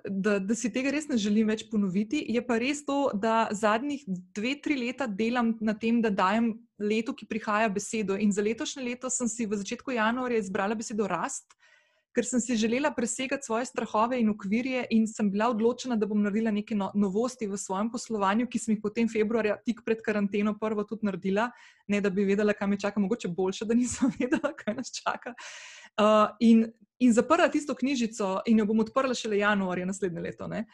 da, 0.09 0.39
da 0.39 0.57
si 0.57 0.73
tega 0.73 0.95
res 0.95 1.11
ne 1.11 1.21
želim 1.21 1.53
več 1.53 1.67
ponoviti. 1.69 2.23
Je 2.25 2.41
pa 2.45 2.57
res 2.63 2.81
to, 2.89 3.11
da 3.13 3.51
zadnjih 3.53 4.07
dve, 4.09 4.57
tri 4.65 4.79
leta 4.81 5.07
delam 5.07 5.53
na 5.61 5.77
tem, 5.77 6.01
da 6.01 6.09
dajem 6.09 6.55
letu, 6.81 7.13
ki 7.13 7.29
prihaja, 7.29 7.69
besedo. 7.69 8.17
In 8.17 8.33
za 8.33 8.45
letošnje 8.45 8.87
leto 8.87 9.13
sem 9.13 9.29
si 9.29 9.45
v 9.45 9.61
začetku 9.61 9.99
januarja 9.99 10.41
izbrala 10.41 10.79
besedo 10.79 11.11
rast 11.11 11.58
ker 12.19 12.27
sem 12.27 12.41
si 12.43 12.57
želela 12.59 12.91
presegati 12.91 13.47
svoje 13.47 13.69
strahove 13.69 14.19
in 14.19 14.33
ukvirje, 14.33 14.87
in 14.91 15.07
sem 15.07 15.31
bila 15.31 15.47
odločena, 15.53 15.95
da 15.97 16.07
bom 16.07 16.19
naredila 16.23 16.51
neke 16.51 16.75
no 16.75 16.89
novosti 16.99 17.47
v 17.47 17.55
svojem 17.57 17.93
poslovanju, 17.95 18.49
ki 18.51 18.59
sem 18.59 18.75
jih 18.75 18.81
potem 18.83 19.07
februarja, 19.09 19.55
tik 19.63 19.85
pred 19.87 20.03
karanteno, 20.03 20.57
prvo 20.59 20.83
tudi 20.83 21.07
naredila, 21.07 21.47
ne 21.87 22.01
da 22.03 22.11
bi 22.11 22.27
vedela, 22.27 22.57
kaj 22.59 22.73
me 22.73 22.81
čaka, 22.81 23.01
mogoče 23.01 23.31
boljše, 23.31 23.69
da 23.71 23.79
nisem 23.79 24.11
vedela, 24.19 24.51
kaj 24.51 24.81
nas 24.81 24.91
čaka. 24.99 25.37
Uh, 25.95 26.27
in 26.43 26.67
in 26.99 27.13
zaprla 27.15 27.47
tisto 27.49 27.75
knjižico, 27.79 28.41
in 28.51 28.59
jo 28.59 28.65
bom 28.67 28.81
odprla 28.83 29.15
šele 29.15 29.39
januarja 29.39 29.87
naslednje 29.87 30.21
leto. 30.21 30.49
Ne? 30.51 30.65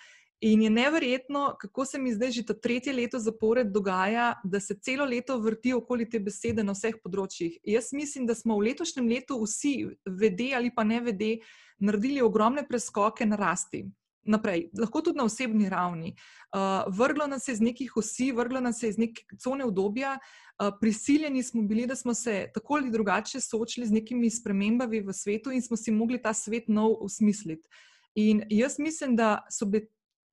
In 0.44 0.62
je 0.62 0.70
neverjetno, 0.70 1.56
kako 1.60 1.84
se 1.88 1.98
mi 1.98 2.12
zdaj 2.12 2.30
že 2.30 2.42
to 2.44 2.54
tretje 2.54 2.92
leto 2.92 3.18
zapored 3.18 3.70
dogaja, 3.72 4.34
da 4.44 4.60
se 4.60 4.76
celo 4.76 5.04
leto 5.04 5.38
vrti 5.40 5.72
okoli 5.72 6.04
te 6.10 6.20
besede 6.20 6.64
na 6.64 6.74
vseh 6.76 6.98
področjih. 7.00 7.56
Jaz 7.64 7.94
mislim, 7.96 8.26
da 8.28 8.36
smo 8.36 8.58
v 8.58 8.68
letošnjem 8.68 9.08
letu 9.08 9.38
vsi, 9.40 9.74
vede 10.04 10.50
ali 10.52 10.68
pa 10.74 10.84
ne 10.84 11.00
vede, 11.00 11.38
naredili 11.80 12.20
ogromne 12.20 12.66
preskoke 12.68 13.24
na 13.24 13.40
rasti 13.40 13.86
naprej, 14.24 14.68
lahko 14.80 15.02
tudi 15.04 15.20
na 15.20 15.24
osebni 15.24 15.68
ravni. 15.68 16.14
Uh, 16.54 16.84
vrglo 16.96 17.26
nas 17.28 17.48
je 17.48 17.54
iz 17.56 17.60
nekih 17.60 17.96
osi, 17.96 18.30
vrglo 18.32 18.60
nas 18.60 18.82
je 18.82 18.88
iz 18.88 18.98
neke 18.98 19.24
cone 19.40 19.64
obdobja, 19.64 20.16
uh, 20.18 20.70
prisiljeni 20.80 21.42
smo 21.42 21.62
bili, 21.62 21.86
da 21.86 21.96
smo 21.96 22.14
se 22.14 22.50
tako 22.54 22.78
ali 22.80 22.90
drugače 22.90 23.40
soočili 23.40 23.86
z 23.86 23.92
nekimi 23.92 24.30
spremembami 24.30 25.00
v 25.00 25.12
svetu 25.12 25.52
in 25.52 25.62
smo 25.62 25.76
si 25.76 25.92
mogli 25.92 26.20
ta 26.22 26.32
svet 26.32 26.68
nov 26.68 26.96
usmisliti. 27.04 27.68
In 28.14 28.44
jaz 28.50 28.78
mislim, 28.78 29.16
da 29.16 29.42
so 29.50 29.66
bile 29.66 29.88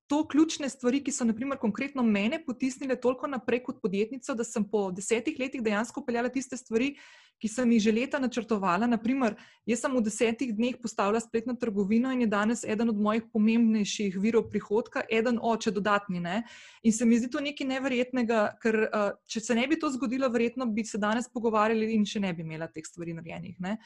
to 0.06 0.22
ključne 0.28 0.68
stvari, 0.68 1.02
ki 1.04 1.12
so, 1.12 1.24
naprimer, 1.24 1.58
konkretno 1.58 2.02
mene 2.02 2.42
potisnile 2.44 2.96
toliko 3.00 3.26
naprej 3.26 3.62
kot 3.68 3.80
podjetnico, 3.82 4.34
da 4.34 4.44
sem 4.44 4.64
po 4.68 4.90
desetih 4.92 5.38
letih 5.40 5.62
dejansko 5.62 6.04
peljala 6.04 6.28
tiste 6.32 6.56
stvari, 6.56 6.94
ki 7.40 7.48
sem 7.48 7.72
jih 7.72 7.82
že 7.82 7.92
leta 7.92 8.18
načrtovala. 8.22 8.86
Naprimer, 8.86 9.36
jaz 9.66 9.82
sem 9.82 9.94
v 9.96 10.02
desetih 10.04 10.52
dneh 10.54 10.78
postavila 10.82 11.20
spletno 11.20 11.54
trgovino 11.58 12.12
in 12.12 12.24
je 12.24 12.28
danes 12.30 12.64
eden 12.64 12.92
od 12.92 12.98
mojih 12.98 13.26
pomembnejših 13.32 14.18
virov 14.20 14.48
prihodka, 14.50 15.02
eden 15.10 15.38
oče 15.42 15.72
dodatni. 15.74 16.20
Ne? 16.20 16.42
In 16.82 16.92
se 16.92 17.06
mi 17.06 17.18
zdi 17.18 17.30
to 17.30 17.42
nekaj 17.42 17.66
neverjetnega, 17.66 18.40
ker 18.62 18.78
če 19.26 19.40
se 19.40 19.58
ne 19.58 19.66
bi 19.66 19.78
to 19.78 19.90
zgodilo, 19.90 20.30
verjetno 20.30 20.66
bi 20.66 20.84
se 20.84 20.98
danes 20.98 21.30
pogovarjali 21.32 21.92
in 21.94 22.06
še 22.06 22.22
ne 22.22 22.32
bi 22.34 22.46
imela 22.46 22.68
teh 22.68 22.86
stvari 22.86 23.16
narejenih. 23.18 23.56
Ne? 23.60 23.78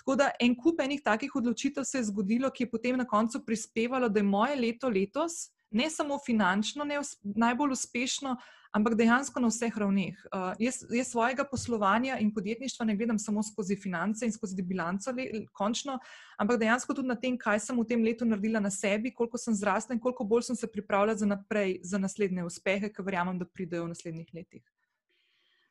Tako 0.00 0.16
da 0.18 0.30
en 0.40 0.56
kup 0.56 0.80
enih 0.80 1.02
takih 1.04 1.34
odločitev 1.36 1.84
se 1.84 2.00
je 2.00 2.08
zgodilo, 2.08 2.50
ki 2.50 2.64
je 2.64 2.70
potem 2.70 2.96
na 2.96 3.08
koncu 3.08 3.44
prispevalo, 3.44 4.08
da 4.08 4.20
je 4.20 4.30
moje 4.30 4.56
leto 4.56 4.88
letos 4.88 5.52
ne 5.72 5.90
samo 5.90 6.18
finančno 6.26 6.84
ne 6.84 7.00
najbolj 7.22 7.72
uspešno, 7.72 8.36
ampak 8.72 8.96
dejansko 8.96 9.40
na 9.40 9.50
vseh 9.52 9.76
ravneh. 9.76 10.16
Uh, 10.32 10.52
jaz, 10.60 10.82
jaz 10.90 11.12
svojega 11.12 11.44
poslovanja 11.48 12.18
in 12.18 12.32
podjetništva 12.34 12.86
ne 12.88 12.96
gledam 12.96 13.18
samo 13.18 13.42
skozi 13.42 13.76
finance 13.76 14.26
in 14.26 14.32
skozi 14.32 14.62
bilanco, 14.62 15.12
le, 15.16 15.44
končno, 15.52 15.98
ampak 16.38 16.60
dejansko 16.60 16.96
tudi 16.96 17.08
na 17.08 17.16
tem, 17.16 17.38
kaj 17.38 17.60
sem 17.66 17.78
v 17.78 17.86
tem 17.88 18.04
letu 18.04 18.28
naredila 18.28 18.60
na 18.60 18.70
sebi, 18.70 19.12
koliko 19.14 19.38
sem 19.38 19.54
zrasla 19.54 19.96
in 19.96 20.00
koliko 20.00 20.24
bolj 20.24 20.48
sem 20.50 20.56
se 20.56 20.70
pripravljala 20.72 21.18
za 21.18 21.26
naprej, 21.26 21.80
za 21.84 21.98
naslednje 21.98 22.44
uspehe, 22.48 22.92
ki 22.92 23.04
verjamem, 23.04 23.38
da 23.38 23.48
pridejo 23.48 23.84
v 23.86 23.92
naslednjih 23.92 24.32
letih. 24.34 24.64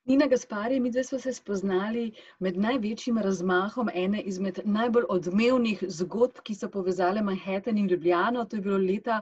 Nina 0.06 0.28
Gaspari, 0.28 0.80
mi 0.80 0.92
dve 0.92 1.04
smo 1.04 1.20
se 1.20 1.34
spoznali 1.34 2.12
med 2.40 2.58
največjim 2.58 3.18
razmahom 3.18 3.90
ene 3.94 4.22
izmed 4.22 4.60
najbolj 4.66 5.04
odmevnih 5.16 5.84
zgodb, 5.88 6.32
ki 6.44 6.56
so 6.58 6.70
povezale 6.74 7.22
Manhattan 7.22 7.78
in 7.78 7.88
Ljubljano. 7.88 8.46
To 8.46 8.56
je 8.58 8.62
bilo 8.62 8.78
leta 8.78 9.22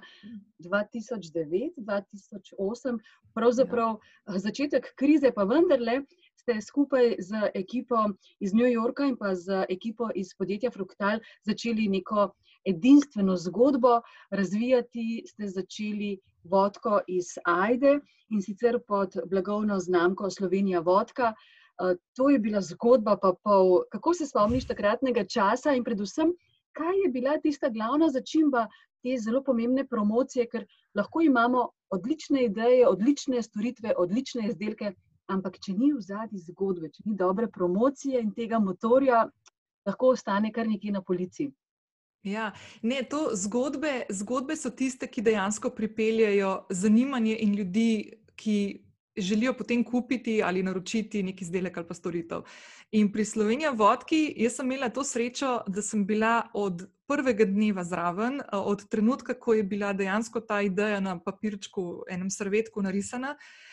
2009-2008, 0.59 2.99
pravzaprav 3.33 3.89
ja. 3.89 3.97
začetek 4.45 4.93
krize, 4.95 5.31
pa 5.35 5.43
vendarle 5.43 6.01
ste 6.49 6.61
skupaj 6.61 7.15
z 7.19 7.51
ekipo 7.53 7.95
iz 8.39 8.53
New 8.53 8.65
Yorka 8.65 9.05
in 9.05 9.17
pa 9.17 9.35
z 9.35 9.65
ekipo 9.69 10.09
iz 10.15 10.33
podjetja 10.33 10.71
Fruktal 10.73 11.19
začeli 11.45 11.85
neko 11.87 12.31
edinstveno 12.65 13.35
zgodbo 13.37 14.01
razvijati, 14.31 15.23
ste 15.29 15.47
začeli 15.47 16.17
vodko 16.43 17.01
iz 17.07 17.37
Ajde 17.45 17.99
in 18.29 18.41
sicer 18.41 18.79
pod 18.87 19.13
blagovno 19.29 19.79
znamko 19.79 20.29
Slovenija 20.29 20.79
vodka. 20.79 21.33
Eh, 21.33 21.95
to 22.17 22.29
je 22.29 22.39
bila 22.39 22.61
zgodba, 22.61 23.17
pa 23.21 23.33
pol. 23.43 23.83
Kako 23.91 24.13
se 24.13 24.25
spomniš 24.25 24.65
takratnega 24.67 25.25
časa 25.25 25.75
in 25.77 25.83
predvsem, 25.83 26.33
kaj 26.73 26.97
je 27.03 27.11
bila 27.13 27.37
tista 27.37 27.69
glavna 27.69 28.09
začimba 28.09 28.65
te 29.03 29.17
zelo 29.21 29.43
pomembne 29.43 29.85
promocije, 29.85 30.47
ker 30.49 30.65
lahko 30.95 31.21
imamo 31.21 31.69
odlične 31.93 32.45
ideje, 32.45 32.87
odlične 32.87 33.43
storitve, 33.43 33.93
odlične 33.97 34.47
izdelke, 34.49 34.95
ampak 35.29 35.59
če 35.61 35.75
ni 35.77 35.93
v 35.93 36.01
zadnji 36.01 36.41
zgodbe, 36.49 36.89
če 36.89 37.05
ni 37.05 37.15
dobre 37.17 37.47
promocije 37.47 38.21
in 38.21 38.33
tega 38.35 38.59
motorja, 38.59 39.27
lahko 39.87 40.13
ostane 40.15 40.51
kar 40.55 40.67
nekaj 40.67 40.95
na 40.97 41.01
policiji. 41.05 41.51
Ja, 42.27 42.49
ne, 42.83 42.99
to 43.07 43.29
zgodbe, 43.39 44.03
zgodbe 44.11 44.57
so 44.59 44.73
tiste, 44.75 45.07
ki 45.07 45.23
dejansko 45.23 45.71
pripeljajo 45.71 46.65
zanimanje 46.69 47.37
in 47.45 47.55
ljudi, 47.55 47.91
ki 48.35 48.57
želijo 49.19 49.53
potem 49.55 49.83
kupiti 49.83 50.37
ali 50.43 50.63
naročiti 50.63 51.23
neki 51.23 51.43
izdelek 51.43 51.77
ali 51.77 51.87
pa 51.87 51.95
storitev. 51.95 52.43
In 52.91 53.11
pri 53.11 53.25
Sloveniji 53.25 53.71
vodki, 53.75 54.19
jaz 54.37 54.59
sem 54.59 54.67
imela 54.67 54.89
to 54.89 55.03
srečo, 55.03 55.59
da 55.67 55.81
sem 55.81 56.05
bila 56.07 56.49
od 56.53 56.87
prvega 57.07 57.45
dneva 57.45 57.83
zraven, 57.83 58.41
od 58.51 58.85
trenutka, 58.89 59.33
ko 59.39 59.55
je 59.55 59.63
bila 59.63 59.93
dejansko 59.93 60.41
ta 60.41 60.61
ideja 60.61 60.99
na 60.99 61.17
papirčku, 61.19 62.03
enem 62.09 62.29
servetku 62.29 62.81
narisana. 62.81 63.35
Uh, 63.35 63.69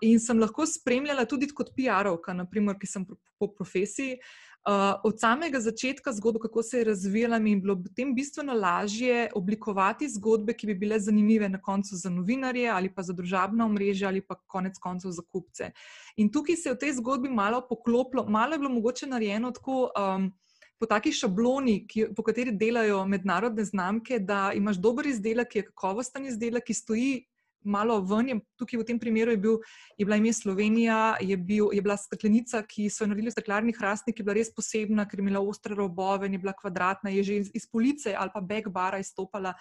in 0.00 0.20
sem 0.20 0.38
lahko 0.40 0.66
spremljala 0.66 1.26
tudi 1.28 1.48
kot 1.52 1.74
PR-ovka, 1.76 2.34
ki 2.80 2.86
sem 2.86 3.06
po 3.38 3.48
profesiji. 3.48 4.16
Uh, 4.16 4.50
Uh, 4.60 5.00
od 5.04 5.16
samega 5.20 5.56
začetka 5.60 6.12
zgodbe, 6.12 6.38
kako 6.42 6.62
se 6.62 6.78
je 6.78 6.84
razvijala, 6.84 7.38
mi 7.38 7.50
je 7.50 7.56
bilo 7.56 7.76
potem 7.82 8.14
bistveno 8.14 8.52
lažje 8.52 9.30
oblikovati 9.34 10.08
zgodbe, 10.08 10.52
ki 10.52 10.66
bi 10.66 10.74
bile 10.74 10.98
zanimive 11.00 11.48
na 11.48 11.62
koncu 11.62 11.96
za 11.96 12.10
novinarje 12.10 12.68
ali 12.68 12.90
pa 12.94 13.02
za 13.02 13.12
družabna 13.12 13.64
omrežja 13.64 14.08
ali 14.08 14.20
pa 14.20 14.34
konec 14.34 14.76
koncev 14.78 15.10
za 15.16 15.22
kupce. 15.22 15.70
In 16.16 16.28
tukaj 16.32 16.56
se 16.56 16.68
je 16.68 16.74
v 16.74 16.78
tej 16.78 16.92
zgodbi 16.92 17.28
malo 17.28 17.62
poklopilo, 17.68 18.26
malo 18.28 18.52
je 18.52 18.58
bilo 18.58 18.70
mogoče 18.70 19.06
narejeno 19.06 19.50
tako. 19.50 19.90
Um, 19.96 20.32
Po 20.80 20.86
taki 20.88 21.10
šabloni, 21.12 21.82
ki, 21.84 22.06
po 22.16 22.22
kateri 22.24 22.54
delajo 22.56 23.02
mednarodne 23.04 23.64
znamke, 23.68 24.16
da 24.18 24.52
imaš 24.56 24.78
dober 24.80 25.06
izdelek, 25.06 25.50
ki 25.52 25.58
je 25.58 25.64
kakovosten 25.66 26.24
izdelek, 26.26 26.64
ki 26.64 26.74
stoji 26.74 27.10
malo 27.64 28.00
ven. 28.06 28.28
Je, 28.28 28.36
tukaj 28.60 28.80
v 28.80 28.86
tem 28.88 28.98
primeru 28.98 29.34
je, 29.34 29.40
bil, 29.40 29.60
je 29.98 30.06
bila 30.06 30.16
ime 30.16 30.32
Slovenija, 30.32 31.16
je, 31.20 31.36
bil, 31.36 31.70
je 31.74 31.82
bila 31.84 31.96
steklenica, 31.96 32.62
ki 32.66 32.88
so 32.90 33.04
jo 33.04 33.10
naredili 33.12 33.32
v 33.32 33.36
steklarni 33.36 33.76
hrastnik, 33.76 34.16
ki 34.16 34.24
je 34.24 34.28
bila 34.28 34.38
res 34.38 34.52
posebna, 34.54 35.06
ker 35.06 35.20
je 35.20 35.26
imela 35.26 35.44
ostre 35.44 35.76
robove, 35.76 36.28
je 36.30 36.40
bila 36.40 36.56
kvadratna, 36.56 37.12
je 37.14 37.22
že 37.22 37.38
iz, 37.44 37.54
iz 37.62 37.66
police 37.70 38.14
ali 38.16 38.30
pa 38.34 38.40
backbara 38.40 39.00
izstopala. 39.00 39.54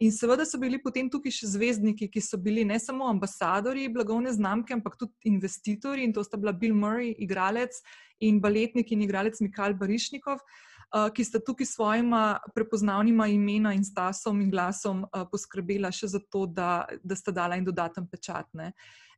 In 0.00 0.12
seveda 0.16 0.46
so 0.48 0.56
bili 0.56 0.78
potem 0.80 1.10
tukaj 1.12 1.34
še 1.36 1.50
zvezdniki, 1.52 2.08
ki 2.08 2.20
so 2.24 2.38
bili 2.40 2.64
ne 2.64 2.78
samo 2.80 3.04
ambasadori 3.04 3.84
blagovne 3.92 4.32
znamke, 4.32 4.72
ampak 4.72 4.96
tudi 4.96 5.28
investitorji. 5.28 6.06
In 6.08 6.14
to 6.16 6.24
sta 6.24 6.40
bila 6.40 6.54
Bill 6.56 6.72
Murray, 6.72 7.12
igralec, 7.20 7.76
in 8.24 8.40
baletnik 8.40 8.94
in 8.96 9.04
igralec 9.04 9.36
Mikhail 9.44 9.76
Barišnikov. 9.76 10.40
Eh, 10.40 10.69
ki 11.14 11.24
sta 11.24 11.38
tukaj 11.38 11.66
s 11.66 11.74
svojima 11.74 12.38
prepoznavnima 12.54 13.28
imena 13.30 13.74
in 13.74 13.84
stasom 13.84 14.40
in 14.40 14.50
glasom 14.50 15.04
eh, 15.04 15.24
poskrbela 15.30 15.92
še 15.94 16.10
za 16.10 16.20
to, 16.20 16.46
da, 16.46 16.86
da 17.02 17.16
sta 17.16 17.30
dala 17.30 17.56
in 17.56 17.64
dodaten 17.64 18.08
pečatne. 18.10 18.72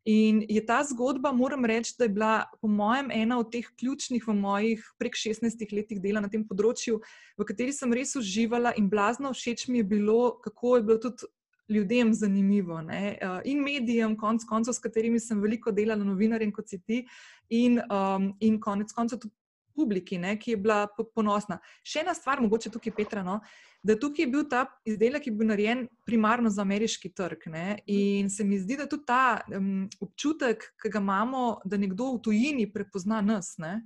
In 0.05 0.41
je 0.51 0.59
ta 0.67 0.81
zgodba, 0.83 1.31
moram 1.33 1.65
reči, 1.65 1.95
da 1.99 2.05
je 2.05 2.11
bila, 2.11 2.33
po 2.61 2.69
mojem, 2.69 3.11
ena 3.15 3.39
od 3.39 3.53
teh 3.53 3.69
ključnih 3.79 4.25
v 4.27 4.35
mojih 4.35 4.89
prek 4.99 5.15
16 5.15 5.63
letih 5.73 6.01
dela 6.03 6.21
na 6.21 6.29
tem 6.29 6.43
področju, 6.43 6.99
v 7.39 7.47
kateri 7.47 7.73
sem 7.73 7.95
res 7.95 8.17
uživala 8.19 8.75
in 8.77 8.91
blazno 8.91 9.31
všeč 9.31 9.69
mi 9.71 9.79
je 9.79 9.87
bilo, 9.95 10.41
kako 10.43 10.77
je 10.77 10.83
bilo 10.89 10.99
tudi 11.07 11.31
ljudem 11.73 12.11
zanimivo. 12.15 12.81
Ne? 12.83 13.15
Eh, 13.15 13.41
in 13.45 13.63
medijem, 13.63 14.17
konc 14.19 14.45
koncev, 14.45 14.75
s 14.75 14.83
katerimi 14.83 15.21
sem 15.23 15.41
veliko 15.41 15.71
delala, 15.71 16.05
novinarjem 16.05 16.51
kot 16.53 16.69
si 16.69 16.83
ti, 16.83 17.05
in, 17.49 17.79
um, 17.87 18.33
in 18.41 18.59
konec 18.61 18.93
koncev 18.93 19.23
tudi 19.23 19.35
publiki, 19.75 20.19
ne, 20.19 20.37
ki 20.39 20.55
je 20.55 20.61
bila 20.61 20.87
ponosna. 21.15 21.59
Še 21.85 22.03
ena 22.05 22.15
stvar, 22.15 22.43
mogoče 22.45 22.73
tukaj 22.73 22.95
Petra, 22.97 23.23
no, 23.27 23.41
da 23.83 23.97
tukaj 23.99 24.25
je 24.25 24.31
bil 24.31 24.45
ta 24.51 24.65
izdelek, 24.89 25.25
ki 25.25 25.33
je 25.33 25.39
bil 25.39 25.51
narejen 25.51 25.87
primarno 26.07 26.51
za 26.51 26.63
ameriški 26.63 27.13
trg. 27.17 27.49
Ne, 27.53 27.67
in 27.87 28.31
se 28.31 28.45
mi 28.45 28.61
zdi, 28.63 28.79
da 28.81 28.87
tudi 28.91 29.09
ta 29.09 29.43
um, 29.57 29.89
občutek, 30.01 30.69
ki 30.83 30.93
ga 30.93 31.03
imamo, 31.03 31.47
da 31.65 31.81
nekdo 31.81 32.15
v 32.17 32.23
tujini 32.29 32.69
prepozna 32.73 33.21
nas. 33.25 33.57
Ne, 33.63 33.81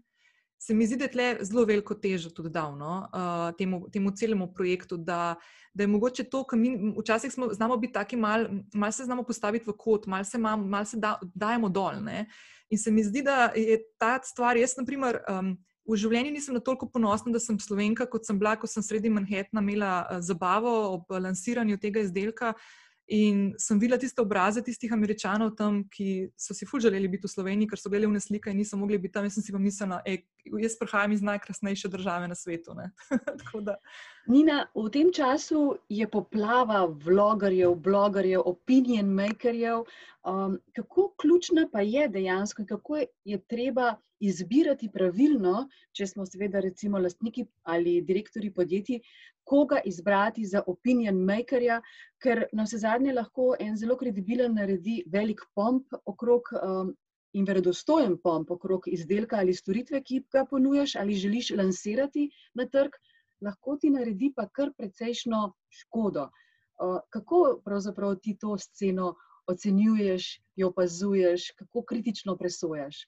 Se 0.58 0.74
mi 0.74 0.86
zdi, 0.86 0.96
da 0.96 1.04
je 1.04 1.12
tle 1.12 1.24
zelo 1.44 1.64
veliko 1.68 1.94
težo 1.94 2.30
tudi 2.32 2.48
dal 2.50 2.72
no, 2.78 2.94
uh, 3.12 3.50
temu, 3.58 3.82
temu 3.92 4.10
celemu 4.16 4.48
projektu, 4.54 4.96
da, 4.96 5.36
da 5.74 5.84
je 5.84 5.86
mogoče 5.86 6.24
to, 6.32 6.44
kar 6.48 6.58
mi 6.58 6.94
včasih 6.96 7.32
smo, 7.32 7.50
znamo 7.52 7.76
biti 7.76 7.92
taki, 7.92 8.16
malo 8.16 8.48
mal 8.74 8.92
se 8.92 9.04
znamo 9.04 9.22
postaviti 9.22 9.68
v 9.68 9.76
kot, 9.76 10.06
malo 10.06 10.24
se, 10.24 10.38
mal, 10.38 10.56
mal 10.56 10.84
se 10.84 10.96
da, 10.96 11.18
dajemo 11.34 11.68
dol. 11.68 12.00
Ne. 12.02 12.24
In 12.70 12.78
se 12.78 12.90
mi 12.90 13.04
zdi, 13.04 13.22
da 13.22 13.52
je 13.56 13.78
ta 13.98 14.16
stvar, 14.24 14.56
jaz, 14.56 14.74
na 14.78 14.84
primer, 14.86 15.20
um, 15.28 15.52
v 15.86 15.98
življenju 16.00 16.32
nisem 16.34 16.56
na 16.56 16.62
toliko 16.64 16.88
ponosna, 16.90 17.32
da 17.32 17.42
sem 17.42 17.58
slovenka, 17.62 18.08
kot 18.10 18.26
sem 18.26 18.38
bila, 18.38 18.56
ko 18.58 18.68
sem 18.70 18.84
sredi 18.84 19.12
Manhattna 19.12 19.62
imela 19.62 19.92
uh, 20.02 20.18
zabavo 20.24 20.74
ob 20.96 21.14
lansiranju 21.22 21.78
tega 21.82 22.02
izdelka. 22.04 22.54
In 23.06 23.52
sem 23.62 23.78
videla 23.78 24.00
tiste 24.02 24.18
obraze 24.18 24.58
tistih 24.66 24.90
američanov 24.90 25.52
tam, 25.54 25.84
ki 25.94 26.32
so 26.34 26.54
si 26.58 26.66
fulž 26.66 26.88
želeli 26.88 27.06
biti 27.06 27.28
v 27.28 27.30
Sloveniji, 27.30 27.68
ker 27.70 27.78
so 27.78 27.90
gledali 27.92 28.10
v 28.10 28.16
neslike 28.16 28.50
in 28.50 28.58
niso 28.58 28.74
mogli 28.76 28.98
biti 28.98 29.14
tam. 29.14 29.28
Jaz 29.28 29.36
sem 29.38 29.44
si 29.46 29.54
pa 29.54 29.60
mislila, 29.62 30.00
da 30.02 30.58
jaz 30.58 30.74
prihajam 30.80 31.14
iz 31.14 31.22
najkrasnejše 31.22 31.88
države 31.88 32.26
na 32.26 32.34
svetu. 32.34 32.74
Nina, 34.34 34.66
v 34.74 34.90
tem 34.90 35.12
času 35.14 35.76
je 35.86 36.08
poplava 36.10 36.82
vlogerjev, 36.90 37.76
blogerjev, 37.78 38.42
opinion 38.42 39.14
makerjev. 39.14 39.86
Um, 40.26 40.58
kako 40.74 41.12
ključna 41.22 41.68
pa 41.70 41.86
je 41.86 42.08
dejansko 42.10 42.62
in 42.62 42.66
kako 42.66 42.98
je 43.22 43.38
treba 43.46 43.94
izbirati 44.20 44.88
pravilno, 44.92 45.66
če 45.92 46.06
smo 46.06 46.26
seveda 46.26 46.60
recimo 46.64 46.98
lastniki 46.98 47.46
ali 47.62 48.00
direktori 48.02 48.50
podjetij, 48.54 49.00
koga 49.44 49.80
izbrati 49.84 50.44
za 50.44 50.62
opinion 50.66 51.18
makerja, 51.24 51.80
ker 52.22 52.46
na 52.52 52.66
vse 52.66 52.80
zadnje 52.82 53.14
lahko 53.14 53.52
en 53.60 53.76
zelo 53.76 53.96
kredibilen 53.96 54.56
naredi 54.58 55.02
velik 55.12 55.44
pomp 55.54 55.92
okrog 56.04 56.50
um, 56.60 56.94
in 57.36 57.44
verodostojen 57.44 58.16
pomp 58.22 58.50
okrog 58.50 58.88
izdelka 58.88 59.38
ali 59.42 59.54
storitve, 59.54 60.00
ki 60.02 60.22
ga 60.32 60.46
ponujaš 60.50 60.96
ali 60.96 61.14
želiš 61.14 61.52
lansirati 61.60 62.30
na 62.54 62.66
trg, 62.72 62.96
lahko 63.44 63.76
ti 63.76 63.90
naredi 63.92 64.32
pa 64.36 64.48
kar 64.48 64.72
precejšno 64.78 65.52
škodo. 65.82 66.30
Uh, 66.80 66.98
kako 67.10 67.60
pravzaprav 67.64 68.16
ti 68.24 68.36
to 68.40 68.56
sceno 68.58 69.14
ocenjuješ, 69.46 70.40
jo 70.56 70.68
opazuješ, 70.72 71.50
kako 71.60 71.84
kritično 71.84 72.36
presojaš? 72.36 73.04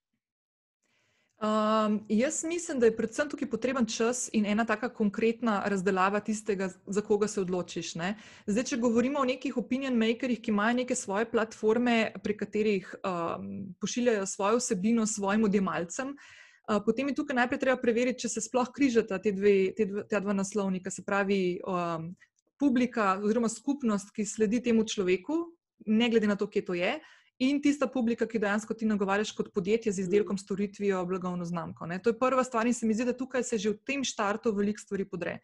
Um, 1.38 2.00
jaz 2.08 2.44
mislim, 2.44 2.80
da 2.80 2.86
je 2.86 2.96
predvsem 2.96 3.28
tukaj 3.30 3.46
potreben 3.50 3.86
čas 3.86 4.24
in 4.32 4.46
ena 4.46 4.64
taka 4.66 4.88
konkretna 4.88 5.62
razdelava 5.66 6.18
tistega, 6.20 6.66
za 6.86 7.00
koga 7.00 7.28
se 7.28 7.40
odločiš. 7.40 7.94
Ne? 7.94 8.16
Zdaj, 8.46 8.64
če 8.64 8.78
govorimo 8.82 9.20
o 9.20 9.28
nekih 9.28 9.56
opinion 9.56 9.94
makerjih, 9.94 10.40
ki 10.42 10.50
imajo 10.50 10.80
neke 10.80 10.96
svoje 10.98 11.28
platforme, 11.30 12.10
pri 12.24 12.36
katerih 12.36 12.90
um, 12.96 13.52
pošiljajo 13.80 14.26
svojo 14.26 14.58
vsebino 14.58 15.06
svojim 15.06 15.44
odjemalcem, 15.46 16.10
uh, 16.10 16.80
potem 16.86 17.12
je 17.12 17.14
tukaj 17.20 17.38
najprej 17.38 17.60
treba 17.62 17.78
preveriti, 17.78 18.24
če 18.24 18.32
se 18.34 18.42
sploh 18.42 18.72
križata 18.74 19.20
te 19.22 19.30
dve, 19.32 19.54
te 19.78 19.86
dve, 19.86 20.08
te 20.10 20.20
dva 20.20 20.34
naslovnika, 20.34 20.90
se 20.90 21.06
pravi 21.06 21.60
um, 21.62 22.10
publika 22.58 23.12
oziroma 23.22 23.46
skupnost, 23.48 24.10
ki 24.10 24.26
sledi 24.26 24.58
temu 24.66 24.82
človeku, 24.82 25.38
ne 25.86 26.10
glede 26.10 26.26
na 26.26 26.34
to, 26.34 26.50
kje 26.50 26.64
to 26.66 26.74
je. 26.74 26.96
In 27.38 27.60
tista 27.62 27.86
publika, 27.86 28.26
ki 28.26 28.40
dejansko 28.42 28.74
ti 28.74 28.86
nagovarjaš 28.86 29.30
kot 29.38 29.52
podjetje 29.54 29.92
z 29.92 30.02
izdelkom, 30.02 30.38
storitvijo, 30.38 31.04
blagovno 31.06 31.44
znamko. 31.46 31.86
Ne. 31.86 32.00
To 32.02 32.10
je 32.10 32.18
prva 32.18 32.44
stvar, 32.44 32.66
in 32.66 32.74
se 32.74 32.86
mi 32.86 32.94
zdi, 32.94 33.06
da 33.06 33.14
tukaj 33.14 33.44
se 33.46 33.58
že 33.58 33.70
v 33.70 33.78
tem 33.86 34.04
štartu 34.04 34.52
veliko 34.52 34.82
stvari 34.82 35.06
podre. 35.06 35.38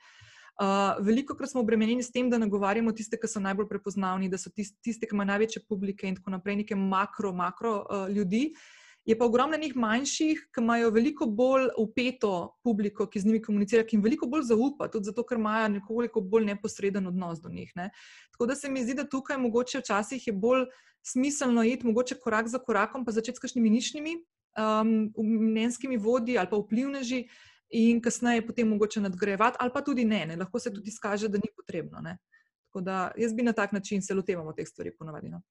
Uh, 0.54 0.98
veliko 1.02 1.34
krat 1.34 1.50
smo 1.50 1.60
obremenjeni 1.60 2.02
s 2.02 2.10
tem, 2.14 2.30
da 2.30 2.38
nagovarjamo 2.38 2.92
tiste, 2.92 3.18
ki 3.18 3.30
so 3.30 3.42
najbolj 3.42 3.68
prepoznavni, 3.70 4.28
da 4.30 4.38
so 4.38 4.50
tiste, 4.50 4.78
tiste 4.82 5.06
ki 5.06 5.14
imajo 5.14 5.32
največje 5.32 5.62
publike 5.68 6.06
in 6.06 6.18
tako 6.18 6.34
naprej, 6.34 6.62
neke 6.62 6.78
makro, 6.78 7.32
makro 7.32 7.76
uh, 7.82 8.08
ljudi. 8.10 8.50
Uh, 8.54 8.83
Je 9.04 9.18
pa 9.18 9.26
ogromno 9.28 9.56
njih 9.61 9.76
manjših, 9.76 10.46
ki 10.54 10.62
imajo 10.62 10.90
veliko 10.90 11.26
bolj 11.26 11.66
upeto 11.78 12.56
publiko, 12.64 13.06
ki 13.06 13.20
z 13.20 13.28
njimi 13.28 13.42
komunicira, 13.42 13.84
ki 13.84 13.96
jim 13.96 14.02
veliko 14.04 14.26
bolj 14.26 14.46
zaupa, 14.49 14.88
tudi 14.88 15.11
zato, 15.11 15.26
ker 15.28 15.38
imajo 15.38 15.68
nekoliko 15.76 16.20
bolj 16.20 16.46
neposreden 16.49 17.06
odnos 17.06 17.42
do 17.44 17.52
njih. 17.52 17.73
Ne. 17.76 17.90
Tako 18.32 18.46
da 18.46 18.56
se 18.56 18.70
mi 18.70 18.84
zdi, 18.84 18.94
da 18.96 19.04
tukaj 19.04 19.37
mogoče 19.38 19.82
včasih 19.84 20.26
je 20.26 20.32
bolj 20.32 20.64
smiselno 21.04 21.64
iti 21.64 21.87
mogoče 21.87 22.16
korak 22.20 22.49
za 22.49 22.58
korakom, 22.58 23.04
pa 23.04 23.12
začeti 23.12 23.37
s 23.37 23.44
kakšnimi 23.44 23.70
nišnimi 23.70 24.16
um, 24.56 25.12
mnenjskimi 25.18 25.96
vodji 25.96 26.38
ali 26.38 26.49
pa 26.50 26.56
vplivneži 26.56 27.26
in 27.70 28.00
kasneje 28.02 28.46
potem 28.46 28.68
mogoče 28.68 29.00
nadgrajevati, 29.00 29.56
ali 29.61 29.70
pa 29.75 29.80
tudi 29.82 30.04
ne, 30.04 30.26
ne. 30.26 30.37
lahko 30.37 30.58
se 30.58 30.73
tudi 30.73 30.88
izkaže, 30.88 31.28
da 31.28 31.38
ni 31.38 31.50
potrebno. 31.56 32.00
Ne. 32.00 32.18
Tako 32.66 32.80
da 32.80 33.11
jaz 33.18 33.34
bi 33.34 33.42
na 33.42 33.52
tak 33.52 33.73
način 33.73 34.02
se 34.02 34.14
lotevamo 34.14 34.52
teh 34.52 34.68
stvari 34.68 34.96
ponovadi. 34.99 35.28
No. 35.28 35.42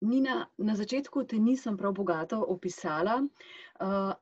Nina, 0.00 0.46
na 0.58 0.74
začetku 0.76 1.24
te 1.28 1.38
nisem 1.38 1.76
prav 1.76 1.92
bogato 1.92 2.40
opisala, 2.48 3.20
uh, 3.20 4.12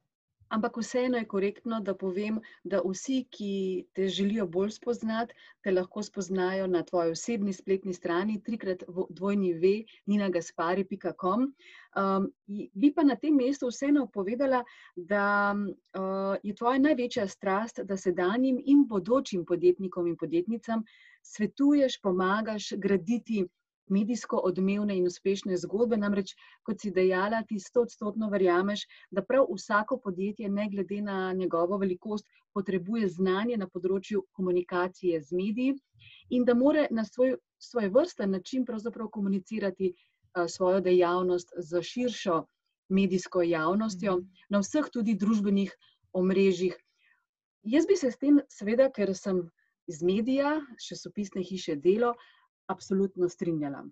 ampak 0.49 0.77
vseeno 0.81 1.19
je 1.19 1.27
korektno, 1.29 1.81
da 1.81 1.95
povem, 1.95 2.41
da 2.65 2.81
vsi, 2.85 3.19
ki 3.31 3.87
te 3.95 4.09
želijo 4.09 4.47
bolj 4.47 4.71
spoznati, 4.79 5.35
te 5.63 5.71
lahko 5.71 6.03
spoznajo 6.03 6.67
na 6.67 6.83
tvoji 6.83 7.13
osebni 7.13 7.53
spletni 7.53 7.95
strani, 7.95 8.41
trikrat 8.43 8.83
dvojni 9.11 9.53
ve, 9.55 9.75
ninagaspari.com. 10.07 11.53
Um, 11.99 12.31
bi 12.75 12.91
pa 12.95 13.05
na 13.05 13.17
tem 13.17 13.37
mestu 13.37 13.69
vseeno 13.69 14.07
povedala, 14.15 14.65
da 14.97 15.55
uh, 15.55 16.35
je 16.43 16.55
tvoja 16.55 16.79
največja 16.79 17.29
strast, 17.29 17.85
da 17.85 17.97
sedanjim 17.97 18.59
in 18.65 18.87
bodočim 18.89 19.45
podjetnikom 19.45 20.07
in 20.07 20.17
podjetnicam 20.17 20.85
svetuješ, 21.23 22.01
pomagaš 22.03 22.73
graditi 22.77 23.45
medijsko 23.91 24.41
odmevne 24.51 24.97
in 24.99 25.07
uspešne 25.07 25.57
zgodbe. 25.57 25.97
Namreč, 25.97 26.35
kot 26.63 26.81
si 26.81 26.91
dejala, 26.95 27.43
ti 27.49 27.59
stotstotno 27.61 28.29
verjameš, 28.31 28.85
da 29.11 29.23
prav 29.23 29.47
vsako 29.55 29.99
podjetje, 30.05 30.49
ne 30.49 30.69
glede 30.73 31.01
na 31.03 31.33
njegovo 31.33 31.79
velikost, 31.79 32.27
potrebuje 32.55 33.09
znanje 33.09 33.57
na 33.57 33.69
področju 33.69 34.25
komunikacije 34.33 35.21
z 35.23 35.37
mediji 35.37 35.75
in 36.31 36.45
da 36.45 36.55
more 36.55 36.89
na 36.91 37.05
svoj, 37.05 37.37
svoj 37.59 37.89
vrsten 37.89 38.31
način 38.31 38.65
komunicirati 39.13 39.93
uh, 39.93 40.47
svojo 40.47 40.81
dejavnost 40.81 41.53
z 41.57 41.83
širšo 41.83 42.45
medijsko 42.89 43.43
javnostjo 43.43 44.17
mm 44.17 44.29
na 44.49 44.59
vseh 44.59 44.87
tudi 44.93 45.15
družbenih 45.15 45.73
omrežjih. 46.13 46.77
Jaz 47.63 47.87
bi 47.87 47.97
se 47.97 48.11
s 48.11 48.17
tem, 48.17 48.41
seveda, 48.49 48.89
ker 48.91 49.15
sem 49.15 49.43
iz 49.87 50.03
medija, 50.03 50.55
še 50.81 50.97
sopisne 50.97 51.43
hiše 51.45 51.77
delo, 51.77 52.15
absolutno 52.69 53.29
strinjala. 53.29 53.83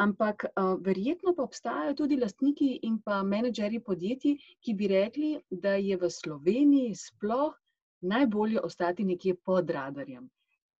Ampak 0.00 0.44
uh, 0.44 0.74
verjetno 0.80 1.34
pa 1.36 1.44
obstajajo 1.44 1.94
tudi 1.94 2.16
lastniki 2.16 2.68
in 2.88 2.98
pa 3.04 3.22
menedžeri 3.22 3.80
podjetij, 3.80 4.38
ki 4.64 4.74
bi 4.74 4.88
rekli, 4.88 5.32
da 5.50 5.74
je 5.76 5.96
v 5.96 6.10
Sloveniji 6.10 6.94
sploh 6.96 7.58
najbolje 8.00 8.60
ostati 8.60 9.04
nekje 9.04 9.34
pod 9.34 9.70
radarjem. 9.70 10.30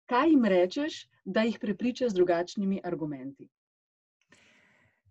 Kaj 0.08 0.30
jim 0.30 0.44
rečeš, 0.44 1.02
da 1.24 1.44
jih 1.46 1.58
prepričaš 1.60 2.10
z 2.10 2.14
drugačnimi 2.14 2.80
argumenti? 2.84 3.48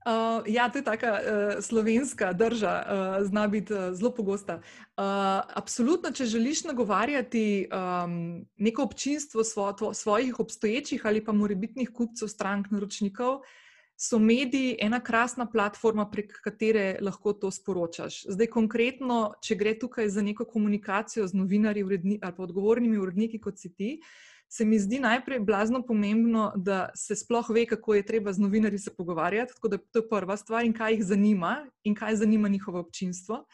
Uh, 0.01 0.41
ja, 0.49 0.69
to 0.69 0.79
je 0.79 0.83
taka 0.83 1.11
uh, 1.13 1.63
slovenska 1.63 2.33
drža, 2.33 2.73
uh, 2.81 3.25
zna 3.27 3.47
biti 3.47 3.73
uh, 3.73 3.93
zelo 3.93 4.09
pogosta. 4.09 4.55
Uh, 4.55 4.63
absolutno, 5.53 6.09
če 6.11 6.25
želiš 6.25 6.63
nagovarjati 6.63 7.67
um, 7.69 8.41
neko 8.57 8.83
občinstvo 8.83 9.43
svo, 9.43 9.73
tvo, 9.73 9.93
svojih 9.93 10.39
obstoječih 10.39 11.05
ali 11.05 11.21
pa 11.25 11.31
morebitnih 11.31 11.91
kupcev, 11.93 12.27
strank, 12.27 12.71
naročnikov, 12.71 13.43
so 13.93 14.19
mediji 14.19 14.77
ena 14.81 14.99
krasna 14.99 15.45
platforma, 15.45 16.07
prek 16.09 16.33
katere 16.43 16.97
lahko 17.01 17.33
to 17.33 17.51
sporočaš. 17.51 18.23
Zdaj, 18.25 18.47
konkretno, 18.47 19.35
če 19.41 19.55
gre 19.55 19.77
tukaj 19.79 20.09
za 20.09 20.25
neko 20.25 20.49
komunikacijo 20.49 21.27
z 21.27 21.37
novinarji 21.37 21.83
uredni, 21.83 22.19
ali 22.21 22.33
pa 22.37 22.43
odgovornimi 22.43 22.97
uredniki, 22.97 23.37
kot 23.37 23.61
si 23.61 23.69
ti. 23.69 23.93
Uh, 24.01 24.30
se 24.51 24.65
mi 24.65 24.79
zdi 24.79 24.99
najprej 24.99 25.39
blazno 25.39 25.79
pomembno, 25.85 26.51
da 26.55 26.89
se 26.95 27.15
sploh 27.15 27.49
ve, 27.49 27.65
kako 27.65 27.93
je 27.93 28.05
treba 28.05 28.33
z 28.33 28.39
novinarji 28.39 28.79
se 28.79 28.91
pogovarjati. 28.95 29.53
Tako 29.53 29.67
da 29.67 29.77
to 29.77 29.99
je 29.99 30.09
prva 30.09 30.37
stvar 30.37 30.65
in 30.65 30.73
kaj 30.73 30.91
jih 30.93 31.03
zanima 31.03 31.53
in 31.83 31.95
kaj 31.95 32.15
zanima 32.15 32.47
njihovo 32.47 32.79
občinstvo. 32.79 33.45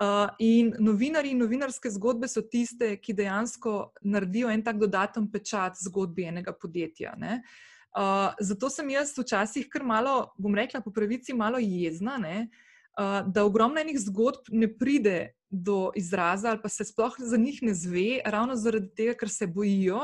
Uh, 0.00 0.30
in 0.38 0.72
novinari 0.78 1.30
in 1.30 1.38
novinarske 1.38 1.90
zgodbe 1.90 2.28
so 2.28 2.40
tiste, 2.40 2.96
ki 2.96 3.12
dejansko 3.12 3.92
naredijo 4.00 4.48
en 4.50 4.64
tak 4.64 4.80
dodaten 4.80 5.28
pečat 5.30 5.76
zgodbi 5.84 6.24
enega 6.24 6.52
podjetja. 6.52 7.12
Uh, 7.20 8.32
zato 8.40 8.70
sem 8.70 8.88
jaz 8.90 9.12
včasih 9.18 9.68
kar 9.68 9.84
malo, 9.84 10.32
bom 10.38 10.54
rekla, 10.54 10.80
po 10.80 10.90
pravici, 10.90 11.36
malo 11.36 11.60
jezna, 11.60 12.16
uh, 12.16 13.20
da 13.28 13.44
ogromno 13.44 13.84
enih 13.84 14.00
zgodb 14.00 14.48
ne 14.48 14.72
pride 14.78 15.34
do 15.52 15.90
izraza, 15.96 16.50
ali 16.50 16.62
pa 16.62 16.68
se 16.68 16.84
sploh 16.84 17.14
za 17.18 17.36
njih 17.36 17.58
ne 17.62 17.74
zve, 17.74 18.20
ravno 18.24 18.56
zaradi 18.56 18.88
tega, 18.96 19.14
ker 19.14 19.30
se 19.30 19.46
bojijo. 19.46 20.00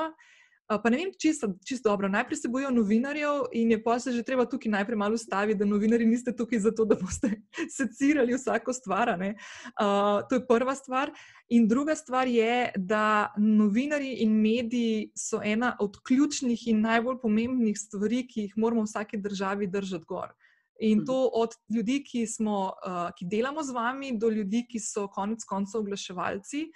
Pa 0.68 0.90
ne 0.92 0.98
vem, 1.00 1.12
čisto 1.16 1.48
čist 1.64 1.84
dobro. 1.84 2.08
Najprej 2.12 2.36
se 2.36 2.48
bojijo 2.48 2.70
novinarjev, 2.70 3.46
in 3.56 3.70
je 3.70 3.78
pa 3.82 3.96
se 3.98 4.12
že 4.12 4.22
treba 4.22 4.44
tukaj 4.44 4.70
najprej 4.70 4.96
malo 4.96 5.14
ustaviti, 5.14 5.58
da 5.58 5.64
novinari 5.64 6.06
niste 6.06 6.34
tukaj 6.36 6.58
zato, 6.58 6.84
da 6.84 6.96
boste 7.00 7.30
secirali 7.78 8.36
vsako 8.36 8.72
stvar. 8.72 9.08
Uh, 9.08 10.28
to 10.28 10.34
je 10.36 10.46
prva 10.46 10.74
stvar. 10.74 11.10
In 11.48 11.68
druga 11.68 11.94
stvar 11.96 12.28
je, 12.28 12.72
da 12.76 13.32
novinari 13.38 14.12
in 14.20 14.36
mediji 14.42 15.10
so 15.16 15.40
ena 15.44 15.76
od 15.80 15.96
ključnih 16.06 16.68
in 16.68 16.80
najbolj 16.80 17.16
pomembnih 17.22 17.78
stvari, 17.78 18.26
ki 18.28 18.40
jih 18.40 18.52
moramo 18.56 18.84
v 18.84 18.92
vsaki 18.92 19.16
državi 19.16 19.66
držati 19.66 20.04
gor. 20.04 20.28
Uh, 20.28 20.47
In 20.78 21.04
to 21.04 21.12
mhm. 21.12 21.30
od 21.32 21.54
ljudi, 21.74 22.02
ki, 22.04 22.26
smo, 22.26 22.72
uh, 22.86 23.08
ki 23.18 23.26
delamo 23.26 23.62
z 23.62 23.74
vami, 23.74 24.12
do 24.18 24.30
ljudi, 24.30 24.66
ki 24.70 24.80
so 24.80 25.08
konec 25.10 25.44
koncev 25.44 25.80
oglaševalci, 25.80 26.68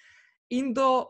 in 0.51 0.73
do 0.75 1.07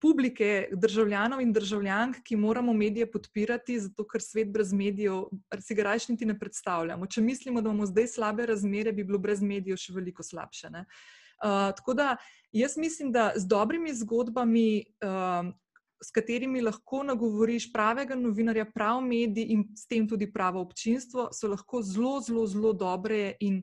publike, 0.00 0.68
državljanov 0.72 1.42
in 1.44 1.52
državljank, 1.52 2.22
ki 2.24 2.36
moramo 2.36 2.72
medije 2.72 3.06
podpirati, 3.10 3.78
zato 3.80 4.06
ker 4.08 4.22
svet 4.24 4.48
brez 4.52 4.72
medijev, 4.72 5.26
si 5.60 5.76
ga 5.76 5.90
rajš 5.90 6.08
niti 6.08 6.26
ne 6.26 6.38
predstavljamo. 6.38 7.06
Če 7.06 7.20
mislimo, 7.20 7.60
da 7.60 7.68
imamo 7.68 7.86
zdaj 7.86 8.08
slabe 8.16 8.46
razmere, 8.48 8.92
bi 8.96 9.04
bilo 9.04 9.20
brez 9.20 9.42
medijev 9.44 9.76
še 9.76 9.92
veliko 9.92 10.24
slabše. 10.24 10.72
Uh, 10.72 11.70
tako 11.76 11.94
da 11.94 12.14
jaz 12.52 12.76
mislim, 12.80 13.12
da 13.12 13.32
z 13.36 13.46
dobrimi 13.48 13.92
zgodbami 13.94 14.84
uh, 15.04 15.52
s 16.02 16.10
katerimi 16.10 16.62
lahko 16.64 17.02
nagovoriš 17.04 17.70
pravega 17.72 18.16
novinarja, 18.16 18.64
prav 18.74 19.02
medij 19.04 19.52
in 19.52 19.66
s 19.76 19.86
tem 19.86 20.08
tudi 20.08 20.30
pravo 20.32 20.60
občinstvo, 20.60 21.28
so 21.32 21.48
lahko 21.48 21.82
zelo, 21.82 22.20
zelo, 22.20 22.46
zelo 22.46 22.72
dobre 22.72 23.34
in 23.40 23.60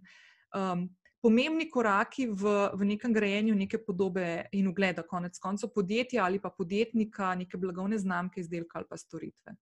um, 0.55 0.87
pomembni 1.21 1.69
koraki 1.69 2.27
v, 2.29 2.69
v 2.77 2.85
nekem 2.93 3.13
grajenju 3.13 3.55
neke 3.55 3.79
podobe 3.83 4.45
in 4.53 4.69
ugleda, 4.69 5.03
konec 5.03 5.39
koncev 5.39 5.73
podjetja 5.73 6.23
ali 6.25 6.39
pa 6.39 6.49
podjetnika, 6.49 7.33
neke 7.35 7.57
blagovne 7.57 7.97
znamke, 7.97 8.41
izdelka 8.41 8.79
ali 8.79 8.87
pa 8.89 8.97
storitve. 8.97 9.57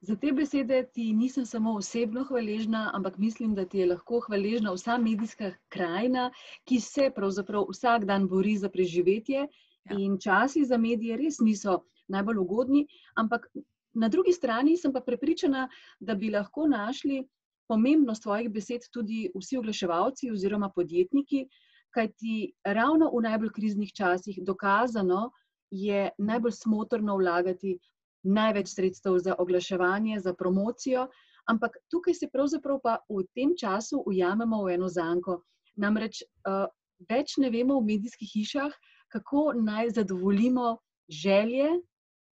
Za 0.00 0.16
te 0.16 0.32
besede 0.32 0.78
ti 0.94 1.10
nisem 1.12 1.44
samo 1.46 1.74
osebno 1.76 2.22
hvaležna, 2.24 2.90
ampak 2.94 3.18
mislim, 3.18 3.54
da 3.54 3.66
ti 3.68 3.78
je 3.78 3.88
lahko 3.90 4.20
hvaležna 4.24 4.72
vsa 4.72 4.96
medijska 4.98 5.50
krajina, 5.68 6.30
ki 6.64 6.80
se 6.80 7.10
pravzaprav 7.16 7.66
vsak 7.68 8.06
dan 8.08 8.28
bori 8.28 8.56
za 8.56 8.68
preživetje. 8.68 9.44
Ja. 9.90 9.98
In 9.98 10.16
časi 10.18 10.64
za 10.64 10.76
medije 10.76 11.16
res 11.16 11.40
niso 11.40 11.82
najbolj 12.10 12.38
ugodni, 12.42 12.86
ampak 13.16 13.46
na 13.94 14.08
drugi 14.08 14.32
strani 14.32 14.76
sem 14.76 14.92
pa 14.92 15.00
prepričana, 15.00 15.68
da 16.00 16.14
bi 16.14 16.30
lahko 16.30 16.66
našli 16.66 17.24
pomembnost 17.68 18.22
tvojih 18.22 18.50
besed 18.50 18.86
tudi 18.92 19.28
vsi 19.34 19.58
oglaševalci 19.58 20.30
oziroma 20.30 20.70
podjetniki, 20.74 21.46
kajti 21.94 22.52
ravno 22.64 23.10
v 23.14 23.22
najbolj 23.26 23.52
kriznih 23.54 23.92
časih 23.94 24.40
dokazano 24.46 25.30
je 25.70 26.10
najbolj 26.18 26.52
smotrno 26.52 27.16
vlagati 27.16 27.78
največ 28.22 28.74
sredstev 28.74 29.18
za 29.18 29.34
oglaševanje, 29.38 30.20
za 30.20 30.34
promocijo, 30.34 31.06
ampak 31.48 31.76
tukaj 31.90 32.14
se 32.14 32.28
pravzaprav 32.32 32.80
pa 32.82 32.98
v 33.08 33.24
tem 33.34 33.54
času 33.56 34.02
ujamemo 34.06 34.64
v 34.64 34.74
eno 34.74 34.88
zanko. 34.88 35.40
Namreč 35.76 36.22
uh, 36.22 36.66
več 37.08 37.36
ne 37.38 37.50
vemo 37.50 37.78
v 37.80 37.86
medijskih 37.94 38.28
hišah, 38.34 38.74
kako 39.08 39.52
naj 39.56 39.94
zadovoljimo 39.96 40.76
želje, 41.08 41.70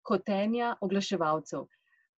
hotenja 0.07 0.75
oglaševalcev. 0.81 1.65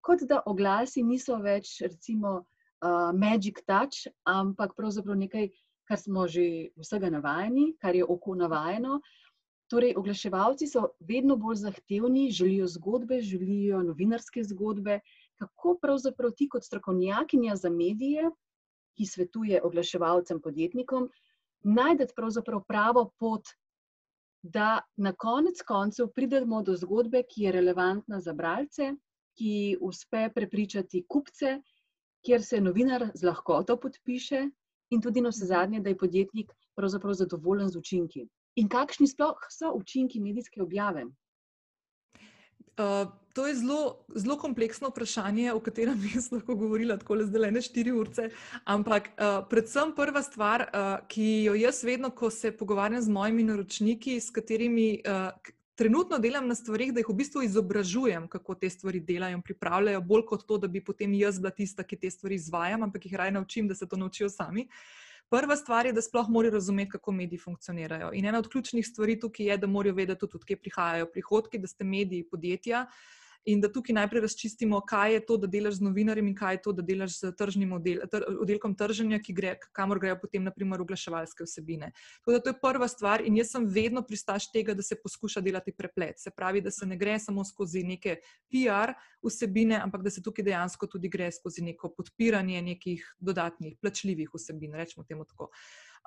Kot 0.02 0.23
da 0.30 0.41
oglasi 0.45 1.04
niso 1.04 1.38
več, 1.43 1.78
recimo, 1.82 2.38
uh, 2.82 3.12
magic 3.13 3.62
touch, 3.67 4.08
ampak 4.28 4.76
pravzaprav 4.78 5.17
nekaj, 5.17 5.50
kar 5.88 6.00
smo 6.00 6.28
že 6.28 6.71
vsega 6.78 7.10
navajeni, 7.10 7.73
kar 7.82 7.95
je 7.95 8.06
oko 8.06 8.36
navajeno. 8.36 9.02
Torej, 9.67 9.97
oglaševalci 10.00 10.67
so 10.67 10.93
vedno 11.04 11.36
bolj 11.36 11.63
zahtevni, 11.65 12.30
želijo 12.32 12.67
zgodbe, 12.71 13.19
želijo 13.21 13.82
novinarske 13.84 14.43
zgodbe. 14.43 15.00
Kako 15.36 15.76
pravzaprav 15.82 16.32
ti, 16.32 16.47
kot 16.50 16.63
strokovnjakinja 16.63 17.56
za 17.56 17.69
medije, 17.69 18.30
ki 18.97 19.06
svetuje 19.06 19.60
oglaševalcem, 19.63 20.39
podjetnikom, 20.41 21.10
najdete 21.63 22.15
pravzaprav 22.15 22.63
pravo 22.67 23.12
pot, 23.19 23.52
da 24.53 24.81
na 24.97 25.13
konec 25.13 25.62
koncev 25.67 26.12
pridemo 26.15 26.62
do 26.63 26.75
zgodbe, 26.75 27.23
ki 27.23 27.43
je 27.43 27.51
relevantna 27.51 28.19
za 28.21 28.33
bralce, 28.33 28.93
ki 29.38 29.77
uspe 29.81 30.29
prepričati 30.36 31.03
kupce, 31.10 31.60
kjer 32.25 32.43
se 32.43 32.62
novinar 32.62 33.10
z 33.13 33.27
lahkoto 33.29 33.77
podpiše, 33.77 34.47
in 34.89 35.01
tudi 35.01 35.21
na 35.21 35.29
vse 35.29 35.45
zadnje, 35.45 35.79
da 35.79 35.89
je 35.89 35.97
podjetnik 35.97 36.51
pravzaprav 36.75 37.13
zadovoljen 37.13 37.69
z 37.69 37.77
učinki. 37.77 38.27
In 38.55 38.69
kakšni 38.69 39.07
sploh 39.07 39.47
so 39.51 39.73
učinki 39.75 40.19
medijske 40.19 40.62
objave? 40.63 41.05
Uh, 42.77 43.09
to 43.33 43.47
je 43.47 43.55
zelo, 43.55 44.05
zelo 44.15 44.37
kompleksno 44.37 44.89
vprašanje, 44.89 45.53
o 45.53 45.59
katerem 45.59 45.99
bi 46.01 46.11
jaz 46.15 46.31
lahko 46.31 46.55
govorila 46.55 46.97
tako 46.97 47.19
le 47.19 47.25
zdaj, 47.25 47.51
ne 47.51 47.61
štiri 47.61 47.93
ure. 47.93 48.29
Ampak 48.65 49.09
uh, 49.13 49.43
predvsem 49.49 49.93
prva 49.97 50.23
stvar, 50.25 50.65
uh, 50.69 50.87
ki 51.09 51.27
jo 51.45 51.53
jaz 51.57 51.83
vedno, 51.83 52.09
ko 52.09 52.29
se 52.33 52.51
pogovarjam 52.51 53.01
z 53.01 53.13
mojimi 53.13 53.45
naročniki, 53.49 54.19
s 54.21 54.33
katerimi 54.33 55.01
uh, 55.05 55.29
trenutno 55.77 56.17
delam 56.17 56.47
na 56.47 56.55
stvarih, 56.57 56.93
da 56.93 57.01
jih 57.01 57.09
v 57.09 57.17
bistvu 57.21 57.45
izobražujem, 57.45 58.25
kako 58.27 58.55
te 58.55 58.69
stvari 58.69 58.99
delajo 58.99 59.37
in 59.37 59.45
pripravljajo, 59.45 60.01
bolj 60.01 60.25
kot 60.33 60.47
to, 60.47 60.57
da 60.57 60.67
bi 60.67 60.81
potem 60.81 61.13
jaz 61.13 61.37
bila 61.37 61.53
tista, 61.53 61.85
ki 61.85 61.99
te 62.01 62.09
stvari 62.09 62.41
izvajam, 62.41 62.89
ampak 62.89 63.05
jih 63.05 63.19
raje 63.21 63.37
naučim, 63.37 63.67
da 63.67 63.77
se 63.77 63.85
to 63.85 63.97
naučijo 63.97 64.29
sami. 64.33 64.65
Uh, 64.65 65.07
Prva 65.29 65.55
stvar 65.55 65.85
je, 65.85 65.91
da 65.93 66.01
sploh 66.01 66.29
morajo 66.29 66.53
razumeti, 66.53 66.91
kako 66.91 67.11
mediji 67.11 67.39
funkcionirajo. 67.39 68.11
In 68.13 68.25
ena 68.25 68.39
od 68.39 68.47
ključnih 68.49 68.87
stvari 68.87 69.19
tukaj 69.19 69.45
je, 69.45 69.57
da 69.57 69.67
morajo 69.67 69.95
vedeti 69.95 70.19
tudi, 70.19 70.39
odkje 70.39 70.57
prihajajo 70.61 71.09
prihodki, 71.11 71.59
da 71.59 71.67
ste 71.67 71.83
mediji 71.83 72.29
podjetja. 72.29 72.85
Uh, 72.87 73.17
in 73.47 73.62
da 73.63 73.69
tukaj 73.71 73.95
najprej 73.95 74.21
razčistimo, 74.21 74.79
kaj 74.86 75.13
je 75.13 75.19
to, 75.25 75.38
da 75.38 75.47
delaš 75.47 75.77
z 75.79 75.86
novinarjem 75.88 76.27
in 76.27 76.36
kaj 76.36 76.57
je 76.57 76.62
to, 76.65 76.73
da 76.75 76.83
delaš 76.83 77.19
z 77.21 77.31
tržnim 77.39 77.71
odel, 77.77 78.01
tr, 78.12 78.25
oddelkom 78.43 78.75
trženja, 78.75 79.19
gre, 79.29 79.53
kamor 79.75 80.01
grejo 80.03 80.17
potem 80.21 80.43
naprimer 80.43 80.81
oglaševalske 80.83 81.47
vsebine. 81.47 81.91
Tako 82.19 82.36
da 82.36 82.41
to 82.43 82.51
je 82.51 82.60
prva 82.62 82.88
stvar 82.91 83.23
in 83.23 83.38
jaz 83.39 83.53
sem 83.55 83.67
vedno 83.71 84.03
pristaš 84.03 84.49
tega, 84.51 84.75
da 84.75 84.83
se 84.83 84.99
poskuša 85.03 85.41
delati 85.41 85.71
preplet. 85.71 86.19
Se 86.19 86.31
pravi, 86.36 86.62
da 86.62 86.71
se 86.71 86.86
ne 86.86 86.97
gre 86.99 87.15
samo 87.23 87.45
skozi 87.47 87.86
neke 87.88 88.17
PR 88.51 88.95
vsebine, 89.23 89.79
ampak 89.83 90.03
da 90.03 90.12
se 90.12 90.23
tukaj 90.23 90.45
dejansko 90.49 90.91
tudi 90.91 91.07
gre 91.10 91.31
skozi 91.31 91.63
neko 91.63 91.93
podpiranje 91.95 92.62
nekih 92.62 93.15
dodatnih 93.19 93.77
plačljivih 93.81 94.36
vsebin, 94.36 94.75
rečemo 94.75 95.07
temu 95.07 95.25
tako. 95.25 95.51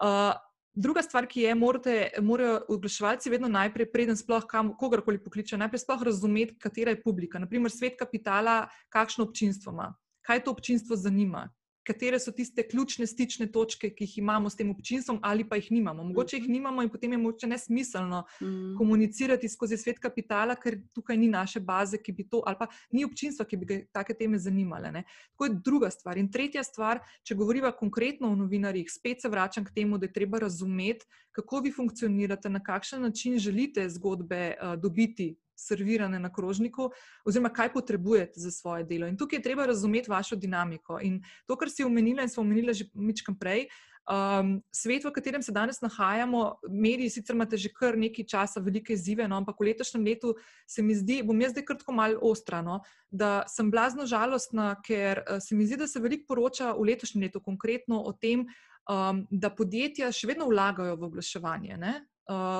Uh, 0.01 0.37
Druga 0.75 1.03
stvar, 1.03 1.27
ki 1.27 1.43
je, 1.43 1.55
morate, 1.55 1.95
morajo 2.23 2.61
oglaševalci 2.69 3.31
vedno 3.31 3.49
najprej, 3.51 3.89
preden 3.91 4.17
sploh 4.17 4.45
kam, 4.47 4.71
kogarkoli 4.79 5.19
pokličejo, 5.23 5.59
najprej 5.59 5.83
sploh 5.83 6.03
razumeti, 6.07 6.55
katera 6.63 6.95
je 6.95 7.03
publika. 7.03 7.41
Naprimer, 7.43 7.73
svet 7.75 7.99
kapitala, 7.99 8.69
kakšno 8.89 9.27
občinstvo 9.27 9.75
ima, 9.75 9.89
kaj 10.23 10.45
to 10.45 10.55
občinstvo 10.55 10.97
zanima, 10.97 11.49
katere 11.87 12.19
so 12.21 12.33
tiste 12.33 12.63
ključne 12.69 13.07
stične 13.07 13.47
točke, 13.53 13.91
ki 13.95 14.05
jih 14.05 14.19
imamo 14.19 14.51
s 14.51 14.57
tem 14.57 14.71
občinstvom, 14.71 15.19
ali 15.23 15.45
pa 15.49 15.57
jih 15.57 15.71
nimamo. 15.73 16.05
Mogoče 16.05 16.37
jih 16.37 16.45
mhm. 16.45 16.53
nimamo 16.53 16.83
in 16.83 16.91
potem 16.91 17.13
je 17.13 17.19
mogoče 17.19 17.47
nesmiselno 17.47 18.25
mm. 18.41 18.77
komunicirati 18.79 19.49
skozi 19.49 19.77
svet 19.77 19.99
kapitala, 19.99 20.55
ker 20.55 20.79
tukaj 20.95 21.17
ni 21.17 21.29
naše 21.29 21.61
baze, 21.61 21.99
ki 21.99 22.13
bi 22.13 22.29
to, 22.29 22.43
ali 22.47 22.57
pa 22.59 22.69
ni 22.93 23.05
občinstva, 23.05 23.47
ki 23.47 23.57
bi 23.57 23.67
ga 23.67 23.81
take 23.93 24.15
teme 24.15 24.39
zanimale. 24.39 24.93
Ne. 24.93 25.05
To 25.39 25.49
je 25.49 25.57
druga 25.65 25.91
stvar. 25.91 26.19
In 26.19 26.31
tretja 26.31 26.65
stvar, 26.65 27.01
če 27.25 27.35
govorimo 27.35 27.73
konkretno 27.79 28.31
o 28.31 28.37
novinarjih, 28.37 28.91
spet 28.91 29.23
se 29.23 29.29
vračam 29.29 29.65
k 29.65 29.75
temu, 29.75 29.99
da 29.99 30.07
je 30.07 30.13
treba 30.13 30.39
razumeti, 30.39 31.07
kako 31.33 31.61
vi 31.65 31.73
funkcionirate, 31.73 32.51
na 32.51 32.63
kakšen 32.63 33.03
način 33.03 33.39
želite 33.39 33.89
zgodbe 33.89 34.55
uh, 34.55 34.75
dobiti 34.81 35.35
servirane 35.61 36.19
na 36.19 36.33
krožniku, 36.33 36.91
oziroma 37.25 37.53
kaj 37.53 37.73
potrebujete 37.73 38.41
za 38.41 38.51
svoje 38.51 38.85
delo. 38.85 39.09
In 39.09 39.19
tukaj 39.21 39.39
je 39.39 39.43
treba 39.43 39.67
razumeti 39.67 40.11
vašo 40.11 40.37
dinamiko. 40.37 40.99
In 41.03 41.21
to, 41.47 41.57
kar 41.57 41.71
si 41.71 41.85
omenila 41.85 42.25
in 42.25 42.33
smo 42.33 42.43
omenili 42.47 42.75
že 42.75 42.91
nekaj 42.95 43.39
prej. 43.41 43.69
Um, 44.11 44.63
svet, 44.73 45.05
v 45.05 45.13
katerem 45.13 45.43
se 45.43 45.53
danes 45.53 45.79
nahajamo, 45.81 46.57
mediji 46.67 47.11
sicer 47.11 47.37
imate 47.37 47.57
že 47.61 47.69
kar 47.71 47.95
nekaj 47.99 48.27
časa, 48.27 48.61
velike 48.61 48.97
izzive, 48.97 49.29
no, 49.29 49.37
ampak 49.39 49.61
v 49.61 49.69
letošnjem 49.71 50.05
letu 50.05 50.33
se 50.67 50.83
mi 50.83 50.97
zdi, 50.99 51.21
bom 51.23 51.39
jaz 51.41 51.53
zdaj 51.53 51.65
kratko 51.69 51.95
malo 51.95 52.19
ostrano, 52.27 52.81
da 53.11 53.45
sem 53.47 53.71
blazno 53.71 54.09
žalostna, 54.11 54.73
ker 54.83 55.23
uh, 55.23 55.39
se 55.39 55.55
mi 55.55 55.69
zdi, 55.69 55.79
da 55.85 55.87
se 55.87 56.03
veliko 56.03 56.27
poroča 56.33 56.73
v 56.75 56.89
letošnjem 56.91 57.29
letu 57.29 57.45
konkretno 57.45 58.01
o 58.03 58.11
tem, 58.13 58.49
um, 58.91 59.27
da 59.31 59.53
podjetja 59.55 60.11
še 60.11 60.33
vedno 60.33 60.49
vlagajo 60.51 60.97
v 60.97 61.07
oglaševanje. 61.13 61.79
Uh, 61.79 62.01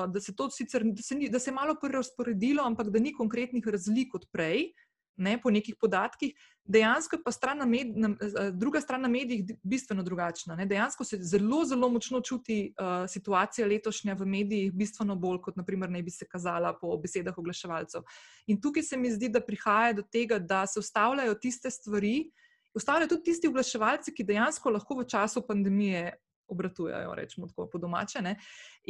da 0.07 0.19
se 0.19 0.35
to 0.35 0.49
sicer, 0.49 0.83
da 0.83 1.01
se, 1.01 1.15
ni, 1.15 1.29
da 1.29 1.39
se 1.39 1.49
je 1.49 1.55
malo 1.55 1.75
prerasporedilo, 1.81 2.63
ampak 2.63 2.89
da 2.89 2.99
ni 2.99 3.13
konkretnih 3.13 3.67
razlik 3.67 4.15
od 4.15 4.25
prej, 4.31 4.71
ne, 5.21 5.37
po 5.41 5.51
nekih 5.51 5.75
podatkih, 5.79 6.33
dejansko 6.65 7.19
pa 7.23 7.31
stran 7.31 7.61
med, 7.69 7.93
na, 7.97 8.09
druga 8.51 8.81
stran 8.81 9.01
na 9.01 9.09
medijih 9.11 9.53
bistveno 9.63 10.03
drugačna. 10.03 10.55
Ne. 10.55 10.65
Dejansko 10.65 11.05
se 11.05 11.19
zelo, 11.21 11.63
zelo 11.65 11.89
močno 11.89 12.21
čuti 12.21 12.73
uh, 12.73 13.05
situacija 13.09 13.67
letošnja 13.67 14.15
v 14.19 14.25
medijih, 14.25 14.73
bistveno 14.73 15.15
bolj 15.15 15.41
kot 15.45 15.59
naprimer 15.59 15.91
ne 15.91 16.01
bi 16.03 16.11
se 16.11 16.25
kazala 16.25 16.73
po 16.79 16.97
besedah 16.97 17.37
oglaševalcev. 17.37 18.07
In 18.47 18.61
tukaj 18.61 18.83
se 18.83 18.97
mi 18.97 19.11
zdi, 19.11 19.29
da 19.29 19.43
prihaja 19.45 19.93
do 19.99 20.03
tega, 20.03 20.39
da 20.39 20.65
se 20.67 20.79
ustavljajo 20.79 21.35
tiste 21.35 21.69
stvari. 21.69 22.31
Ustavljajo 22.73 23.09
tudi 23.11 23.23
tisti 23.31 23.49
oglaševalci, 23.51 24.13
ki 24.15 24.23
dejansko 24.23 24.71
lahko 24.71 25.01
v 25.01 25.07
času 25.11 25.43
pandemije 25.47 26.13
obratujejo, 26.51 27.15
rečemo 27.15 27.47
tako 27.47 27.67
po 27.71 27.79
domače. 27.81 28.21
Ne? 28.21 28.35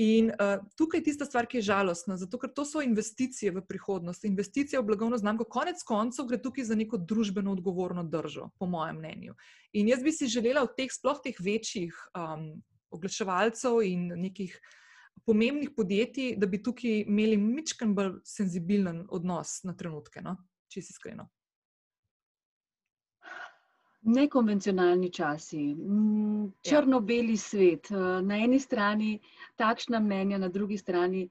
In 0.01 0.31
uh, 0.31 0.63
tukaj 0.77 0.99
je 0.99 1.03
tista 1.09 1.25
stvar, 1.25 1.47
ki 1.49 1.59
je 1.59 1.67
žalostna, 1.69 2.17
zato 2.17 2.39
ker 2.41 2.51
to 2.55 2.65
so 2.65 2.83
investicije 2.83 3.53
v 3.55 3.63
prihodnost, 3.67 4.25
investicije 4.25 4.79
v 4.79 4.87
blagovno 4.89 5.17
znamko. 5.21 5.47
Konec 5.49 5.83
koncev 5.87 6.29
gre 6.29 6.41
tukaj 6.41 6.69
za 6.71 6.75
neko 6.75 6.97
družbeno 6.97 7.51
odgovorno 7.51 8.03
držo, 8.03 8.49
po 8.59 8.69
mojem 8.69 9.01
mnenju. 9.01 9.35
In 9.73 9.89
jaz 9.91 10.03
bi 10.03 10.11
si 10.11 10.29
želela 10.31 10.63
od 10.67 10.75
teh, 10.77 10.91
sploh 10.91 11.19
teh 11.23 11.37
večjih 11.39 11.95
um, 12.15 12.53
oglaševalcev 12.91 13.81
in 13.87 14.11
nekih. 14.27 14.59
Pomembnih 15.27 15.69
podjetij, 15.75 16.31
da 16.39 16.47
bi 16.49 16.57
tukaj 16.63 17.03
imeli 17.03 17.35
mičken 17.37 17.91
bolj 17.93 18.15
senzibilen 18.25 19.03
odnos 19.13 19.59
na 19.67 19.75
trenutke, 19.77 20.23
no? 20.25 20.33
če 20.71 20.81
si 20.81 20.95
iskreno. 20.95 21.27
Nekonvencionalni 24.01 25.11
časi, 25.13 25.75
mm, 25.75 26.43
ja. 26.43 26.51
črno-beli 26.69 27.37
svet, 27.37 27.91
eh, 27.91 28.21
na 28.21 28.37
eni 28.37 28.59
strani 28.59 29.19
takšna 29.55 29.99
mnenja, 29.99 30.37
na 30.37 30.49
drugi 30.49 30.77
strani 30.77 31.29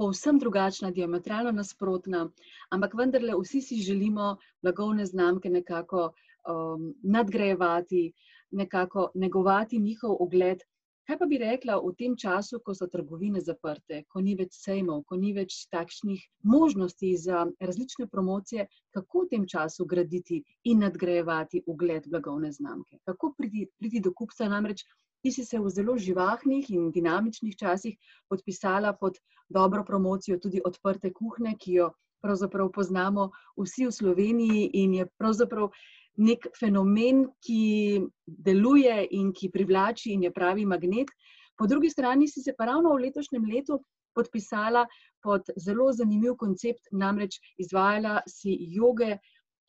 povsem 0.00 0.38
drugačna, 0.38 0.90
diametralno 0.90 1.52
nasprotna, 1.52 2.24
ampak 2.72 2.94
vendarle 2.96 3.34
vsi 3.42 3.60
si 3.60 3.82
želimo 3.84 4.36
blagovne 4.62 5.04
znamke 5.06 5.50
nekako 5.50 6.06
um, 6.48 6.94
nadgrajevati, 7.02 8.12
nekako 8.50 9.10
negovati 9.14 9.78
njihov 9.78 10.16
ogled 10.22 10.64
Kaj 11.10 11.18
pa 11.18 11.26
bi 11.26 11.38
rekla 11.42 11.74
v 11.82 11.88
tem 11.98 12.12
času, 12.14 12.60
ko 12.62 12.70
so 12.70 12.86
trgovine 12.86 13.40
zaprte, 13.42 13.96
ko 14.14 14.20
ni 14.22 14.36
več 14.38 14.52
sejmov, 14.54 15.00
ko 15.10 15.16
ni 15.18 15.32
več 15.34 15.56
takšnih 15.74 16.20
možnosti 16.46 17.08
za 17.18 17.40
različne 17.58 18.06
promocije, 18.12 18.68
kako 18.94 19.24
v 19.24 19.30
tem 19.32 19.46
času 19.52 19.88
graditi 19.90 20.38
in 20.70 20.84
nadgrajevati 20.86 21.64
ugled 21.66 22.06
blagovne 22.12 22.52
znamke? 22.54 23.00
Kako 23.10 23.32
priti, 23.34 23.66
priti 23.82 24.04
do 24.06 24.12
kupca? 24.14 24.46
Namreč 24.52 24.84
ti 25.18 25.32
si 25.34 25.42
se 25.44 25.58
v 25.58 25.74
zelo 25.74 25.98
živahnih 25.98 26.70
in 26.70 26.92
dinamičnih 26.94 27.58
časih 27.58 27.98
podpisala 28.30 28.94
pod 28.94 29.18
dobro 29.48 29.82
promocijo 29.82 30.38
tudi 30.38 30.62
odprte 30.62 31.10
kuhne, 31.10 31.56
ki 31.58 31.74
jo 31.80 31.90
pravzaprav 32.22 32.70
poznamo 32.70 33.32
vsi 33.58 33.90
v 33.90 33.96
Sloveniji 33.98 34.70
in 34.84 34.94
je 34.94 35.10
pravzaprav 35.18 35.74
nek 36.18 36.46
fenomen, 36.58 37.26
ki 37.44 38.00
deluje 38.26 39.06
in 39.16 39.32
ki 39.32 39.50
privlači 39.50 40.14
in 40.14 40.24
je 40.26 40.32
pravi 40.32 40.66
magnet. 40.66 41.08
Po 41.58 41.66
drugi 41.66 41.90
strani 41.90 42.28
si 42.28 42.42
se 42.42 42.54
pa 42.56 42.66
ravno 42.66 42.94
v 42.94 43.06
letošnjem 43.06 43.44
letu 43.44 43.80
podpisala 44.14 44.86
pod 45.22 45.50
zelo 45.56 45.92
zanimiv 45.92 46.34
koncept, 46.36 46.88
namreč 46.92 47.38
izvajala 47.58 48.20
si 48.28 48.56
joge, 48.74 49.18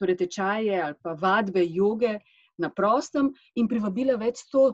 torej 0.01 0.17
tečaje 0.23 0.81
ali 0.81 0.95
pa 1.03 1.13
vadbe 1.13 1.65
joge 1.67 2.17
na 2.57 2.69
prostem 2.69 3.29
in 3.55 3.67
privabila 3.67 4.17
več 4.17 4.41
sto 4.47 4.71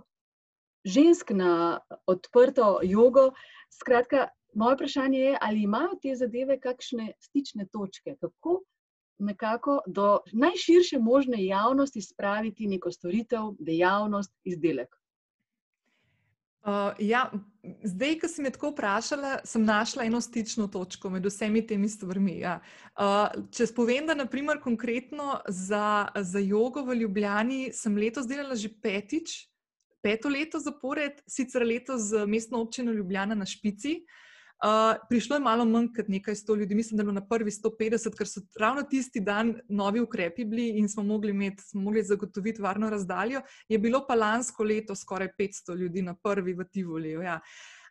žensk 0.88 1.34
na 1.36 1.80
odprto 2.08 2.80
jogo. 2.84 3.32
Skratka, 3.74 4.30
moje 4.56 4.78
vprašanje 4.78 5.20
je, 5.20 5.38
ali 5.42 5.64
imajo 5.64 5.98
te 6.02 6.16
zadeve 6.16 6.60
kakšne 6.60 7.12
stične 7.20 7.68
točke, 7.74 8.16
kako 8.22 8.62
nekako 9.20 9.80
do 9.88 10.20
najširše 10.34 11.00
možne 11.00 11.46
javnosti 11.46 12.02
spraviti 12.02 12.68
neko 12.68 12.92
storitev, 12.92 13.54
dejavnost, 13.60 14.34
izdelek. 14.44 14.96
Uh, 16.68 16.92
ja, 17.00 17.32
zdaj, 17.84 18.18
ko 18.20 18.28
si 18.28 18.44
me 18.44 18.50
tako 18.52 18.74
vprašala, 18.74 19.38
sem 19.48 19.64
našla 19.64 20.04
eno 20.04 20.20
stično 20.22 20.68
točko 20.68 21.10
med 21.10 21.26
vsemi 21.26 21.62
temi 21.68 21.88
stvarmi. 21.90 22.40
Ja. 22.42 22.58
Uh, 23.00 23.30
če 23.56 23.70
spovem, 23.72 24.08
da 24.08 24.18
naprimer 24.18 24.60
konkretno 24.60 25.40
za, 25.48 26.10
za 26.16 26.40
jogo 26.44 26.84
v 26.84 26.98
Ljubljani 27.04 27.70
sem 27.74 27.96
letos 27.96 28.28
delala 28.28 28.56
že 28.56 28.74
petič, 28.84 29.46
peto 30.04 30.30
leto 30.30 30.60
zapored, 30.60 31.24
sicer 31.28 31.64
letos 31.64 32.10
z 32.12 32.26
mestno 32.28 32.60
občino 32.62 32.92
Ljubljana 32.92 33.36
na 33.36 33.46
Špici. 33.46 34.02
Uh, 34.04 34.27
prišlo 35.10 35.36
je 35.36 35.40
malo 35.40 35.66
manj 35.66 35.92
kot 35.96 36.08
nekaj 36.08 36.36
sto 36.36 36.56
ljudi, 36.56 36.76
mislim, 36.76 36.98
da 36.98 37.02
je 37.02 37.06
bilo 37.06 37.14
na 37.20 37.28
prvi 37.28 37.52
150, 37.52 38.18
ker 38.18 38.28
so 38.28 38.42
ravno 38.60 38.84
tisti 38.84 39.20
dan 39.20 39.56
novi 39.70 40.02
ukrepi 40.02 40.46
bili 40.46 40.70
in 40.80 40.90
smo 40.90 41.04
mogli, 41.04 41.30
imeti, 41.30 41.64
smo 41.64 41.82
mogli 41.82 42.04
zagotoviti 42.04 42.62
varno 42.62 42.90
razdaljo. 42.90 43.42
Je 43.70 43.80
bilo 43.80 44.06
pa 44.08 44.16
lansko 44.16 44.64
leto 44.64 44.96
skoraj 44.96 45.30
500 45.40 45.78
ljudi 45.78 46.02
na 46.02 46.16
prvi 46.16 46.54
v 46.54 46.66
Tivoliu. 46.72 47.22
Ja. 47.22 47.40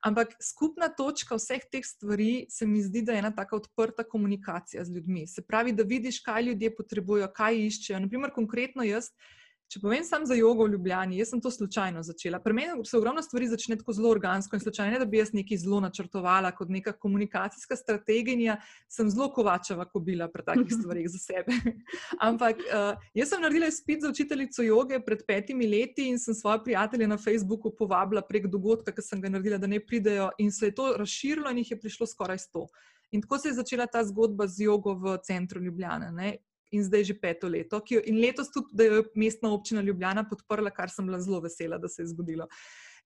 Ampak 0.03 0.35
skupna 0.43 0.89
točka 0.89 1.35
vseh 1.35 1.63
teh 1.73 1.85
stvari 1.85 2.47
se 2.51 2.67
mi 2.67 2.83
zdi, 2.83 3.03
da 3.03 3.13
je 3.13 3.19
ena 3.19 3.31
tako 3.35 3.57
odprta 3.57 4.05
komunikacija 4.05 4.85
z 4.85 4.95
ljudmi. 4.95 5.27
Se 5.27 5.43
pravi, 5.43 5.73
da 5.73 5.83
vidiš, 5.83 6.21
kaj 6.21 6.43
ljudje 6.43 6.75
potrebujejo, 6.77 7.31
kaj 7.35 7.59
iščejo. 7.67 8.01
Naprimer, 8.01 8.31
konkretno 8.35 8.83
jaz. 8.87 9.11
Če 9.67 9.81
povem 9.83 10.05
samo 10.07 10.29
za 10.31 10.37
jogo 10.39 10.63
v 10.63 10.77
Ljubljani, 10.77 11.17
jaz 11.19 11.33
sem 11.33 11.41
to 11.43 11.51
slučajno 11.51 12.03
začela. 12.07 12.39
Pri 12.43 12.55
meni 12.55 12.85
se 12.87 12.95
ogromno 12.97 13.23
stvari 13.23 13.49
začne 13.51 13.75
tako 13.81 13.97
zelo 13.97 14.13
organsko 14.15 14.55
in 14.55 14.63
slučajno, 14.63 14.93
ne 14.95 15.01
da 15.03 15.09
bi 15.11 15.19
jaz 15.19 15.33
nekaj 15.35 15.59
zelo 15.65 15.81
načrtovala 15.83 16.53
kot 16.55 16.71
neka 16.71 16.93
komunikacijska 17.03 17.77
strategija, 17.77 18.61
sem 18.89 19.11
zelo 19.11 19.27
kovačeva, 19.35 19.89
ko 19.91 19.99
bila 20.07 20.31
pri 20.31 20.47
takih 20.47 20.71
stvarih 20.79 21.11
za 21.11 21.19
sebe. 21.19 21.59
Ampak 22.29 22.63
uh, 22.63 23.09
jaz 23.19 23.35
sem 23.35 23.43
naredila 23.43 23.73
spit 23.75 24.07
za 24.07 24.15
učiteljico 24.15 24.63
joge 24.63 25.03
pred 25.03 25.27
petimi 25.27 25.67
leti 25.67 26.07
in 26.13 26.23
sem 26.23 26.35
svoje 26.35 26.63
prijatelje 26.65 27.11
na 27.11 27.19
Facebooku 27.19 27.75
povabila 27.75 28.23
prek 28.23 28.47
dogodka, 28.47 28.95
ki 28.95 29.03
sem 29.03 29.25
ga 29.25 29.35
naredila, 29.35 29.59
da 29.59 29.67
ne 29.67 29.83
pridejo 29.83 30.31
in 30.39 30.55
se 30.55 30.71
je 30.71 30.79
to 30.79 30.93
razširilo 30.95 31.51
in 31.51 31.65
jih 31.65 31.75
je 31.75 31.81
prišlo 31.81 32.07
skoraj 32.07 32.39
sto. 32.47 32.69
In 33.11 33.23
tako 33.23 33.39
se 33.39 33.49
je 33.49 33.59
začela 33.59 33.87
ta 33.91 34.05
zgodba 34.07 34.47
z 34.47 34.71
jogo 34.71 34.95
v 34.95 35.19
centru 35.27 35.63
Ljubljana. 35.63 36.15
Ne? 36.15 36.37
In 36.71 36.85
zdaj 36.85 37.05
že 37.05 37.15
peto 37.21 37.49
leto. 37.49 37.81
Jo, 37.91 38.01
in 38.05 38.21
letos 38.21 38.51
tudi, 38.55 38.73
da 38.73 38.85
je 38.85 39.05
mestna 39.15 39.53
občina 39.53 39.83
Ljubljana 39.83 40.27
podprla, 40.29 40.71
kar 40.71 40.91
sem 40.91 41.07
bila 41.07 41.21
zelo 41.21 41.41
vesela, 41.41 41.79
da 41.79 41.89
se 41.89 42.03
je 42.03 42.13
zgodilo. 42.15 42.49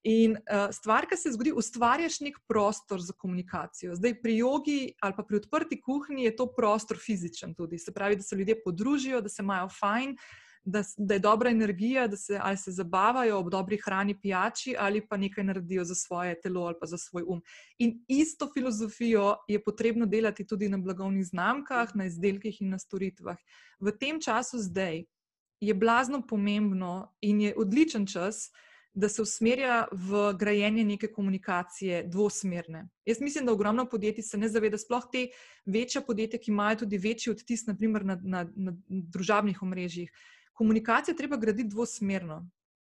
In 0.03 0.33
uh, 0.33 0.71
stvar, 0.73 1.05
ki 1.05 1.17
se 1.21 1.33
zgodi, 1.35 1.53
ustvarjaš 1.53 2.23
nek 2.25 2.39
prostor 2.49 3.03
za 3.05 3.13
komunikacijo. 3.13 3.95
Zdaj, 3.99 4.15
pri 4.23 4.37
jogi 4.39 4.79
ali 5.01 5.17
pa 5.17 5.23
pri 5.29 5.37
odprti 5.43 5.81
kuhinji 5.81 6.25
je 6.25 6.37
to 6.37 6.47
prostor 6.57 6.97
fizičen 6.97 7.53
tudi. 7.55 7.79
Se 7.79 7.93
pravi, 7.93 8.17
da 8.17 8.25
se 8.25 8.37
ljudje 8.37 8.63
podružijo, 8.65 9.21
da 9.21 9.29
se 9.29 9.43
imajo 9.43 9.69
fajn, 9.69 10.17
uh, 10.17 10.50
da, 10.65 10.83
da 10.97 11.15
je 11.15 11.21
dobra 11.21 11.51
energija, 11.51 12.07
da 12.07 12.17
se, 12.17 12.41
se 12.57 12.71
zabavajo 12.71 13.39
ob 13.39 13.51
dobri 13.51 13.79
hrani, 13.85 14.21
pijači 14.21 14.75
ali 14.79 15.07
pa 15.09 15.17
nekaj 15.17 15.45
naredijo 15.45 15.85
za 15.85 15.95
svoje 15.95 16.41
telo 16.41 16.61
ali 16.61 16.77
pa 16.81 16.87
za 16.87 16.99
svoj 16.99 17.25
um. 17.27 17.43
In 17.79 18.05
isto 18.09 18.51
filozofijo 18.55 19.37
je 19.49 19.63
potrebno 19.65 20.07
delati 20.07 20.47
tudi 20.47 20.69
na 20.69 20.79
blagovnih 20.79 21.25
znamkah, 21.27 21.95
na 21.95 22.07
izdelkih 22.07 22.63
in 22.63 22.71
na 22.71 22.79
storitvah. 22.79 23.37
V 23.81 23.93
tem 23.99 24.21
času 24.21 24.59
zdaj 24.59 25.05
je 25.61 25.75
blazno 25.75 26.27
pomembno 26.27 27.15
in 27.21 27.41
je 27.41 27.55
odličen 27.57 28.07
čas. 28.07 28.51
Da 28.93 29.09
se 29.09 29.23
usmerja 29.23 29.85
v 29.93 30.33
grajenje 30.35 30.83
neke 30.85 31.07
komunikacije 31.07 32.03
dvosmerne. 32.11 32.89
Jaz 33.07 33.21
mislim, 33.21 33.47
da 33.47 33.53
ogromno 33.53 33.85
podjetij 33.87 34.23
se 34.23 34.39
ne 34.39 34.49
zaveda, 34.49 34.79
sploh 34.79 35.07
te 35.13 35.29
večje 35.67 36.03
podjetja, 36.07 36.41
ki 36.43 36.51
imajo 36.51 36.77
tudi 36.77 36.99
večji 36.99 37.31
odtis, 37.31 37.67
naprimer 37.67 38.05
na, 38.05 38.19
na, 38.23 38.43
na 38.57 38.75
družabnih 38.89 39.63
omrežjih 39.63 40.11
komunikacijo 40.61 41.17
treba 41.17 41.37
graditi 41.41 41.73
dvosmerno. 41.73 42.43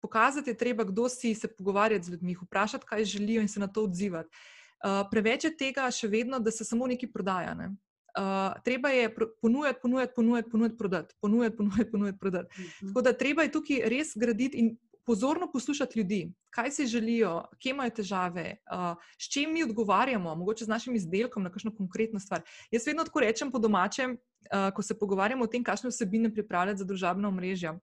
Pokazati 0.02 0.50
je 0.50 0.56
treba, 0.56 0.84
kdo 0.84 1.08
si 1.08 1.34
se 1.34 1.48
pogovarjati 1.48 2.04
z 2.04 2.14
ljudmi, 2.14 2.36
vprašati, 2.42 2.86
kaj 2.86 3.04
želijo 3.04 3.42
in 3.42 3.48
se 3.48 3.60
na 3.60 3.66
to 3.66 3.82
odzivati. 3.84 4.30
Uh, 4.30 5.02
preveč 5.10 5.48
je 5.48 5.56
tega 5.56 5.88
še 5.90 6.06
vedno, 6.12 6.38
da 6.38 6.52
se 6.54 6.64
samo 6.64 6.86
nekaj 6.86 7.10
prodaja. 7.10 7.56
Ne? 7.58 7.72
Uh, 8.16 8.54
treba 8.64 8.92
je 8.94 9.08
ponujati, 9.42 9.80
ponujati, 9.82 10.14
ponujati, 10.16 10.50
ponujati, 10.50 10.76
prodati. 10.78 11.14
Ponujati, 11.20 11.56
ponujati, 11.56 11.90
ponujati, 11.90 12.18
prodati. 12.18 12.54
Uh 12.54 12.60
mhm. 12.60 12.68
-huh. 12.68 12.92
Tako 12.92 13.02
da 13.02 13.12
treba 13.12 13.42
je 13.42 13.52
tukaj 13.52 13.88
res 13.90 14.12
graditi 14.14 14.58
in 14.58 14.76
pozorno 15.06 15.50
poslušati 15.52 15.98
ljudi, 15.98 16.20
kaj 16.50 16.70
si 16.70 16.86
želijo, 16.86 17.44
kje 17.58 17.70
imajo 17.70 17.90
težave, 17.90 18.46
uh, 18.70 19.02
s 19.18 19.32
čim 19.32 19.52
mi 19.52 19.62
odgovarjamo, 19.62 20.34
mogoče 20.34 20.64
z 20.64 20.68
našim 20.68 20.94
izdelkom 20.94 21.42
na 21.42 21.50
kakšno 21.50 21.74
konkretno 21.76 22.20
stvar. 22.20 22.42
Jaz 22.70 22.86
vedno 22.86 23.04
tako 23.04 23.20
rečem 23.20 23.50
po 23.50 23.58
domačem, 23.58 24.16
uh, 24.52 24.70
ko 24.74 24.82
se 24.82 24.98
pogovarjamo 24.98 25.44
o 25.44 25.50
tem, 25.50 25.64
kakšne 25.64 25.90
vsebine 25.90 26.32
pripravljati 26.34 26.78
za 26.78 26.84
družabno 26.84 27.28
omrežje. 27.28 27.76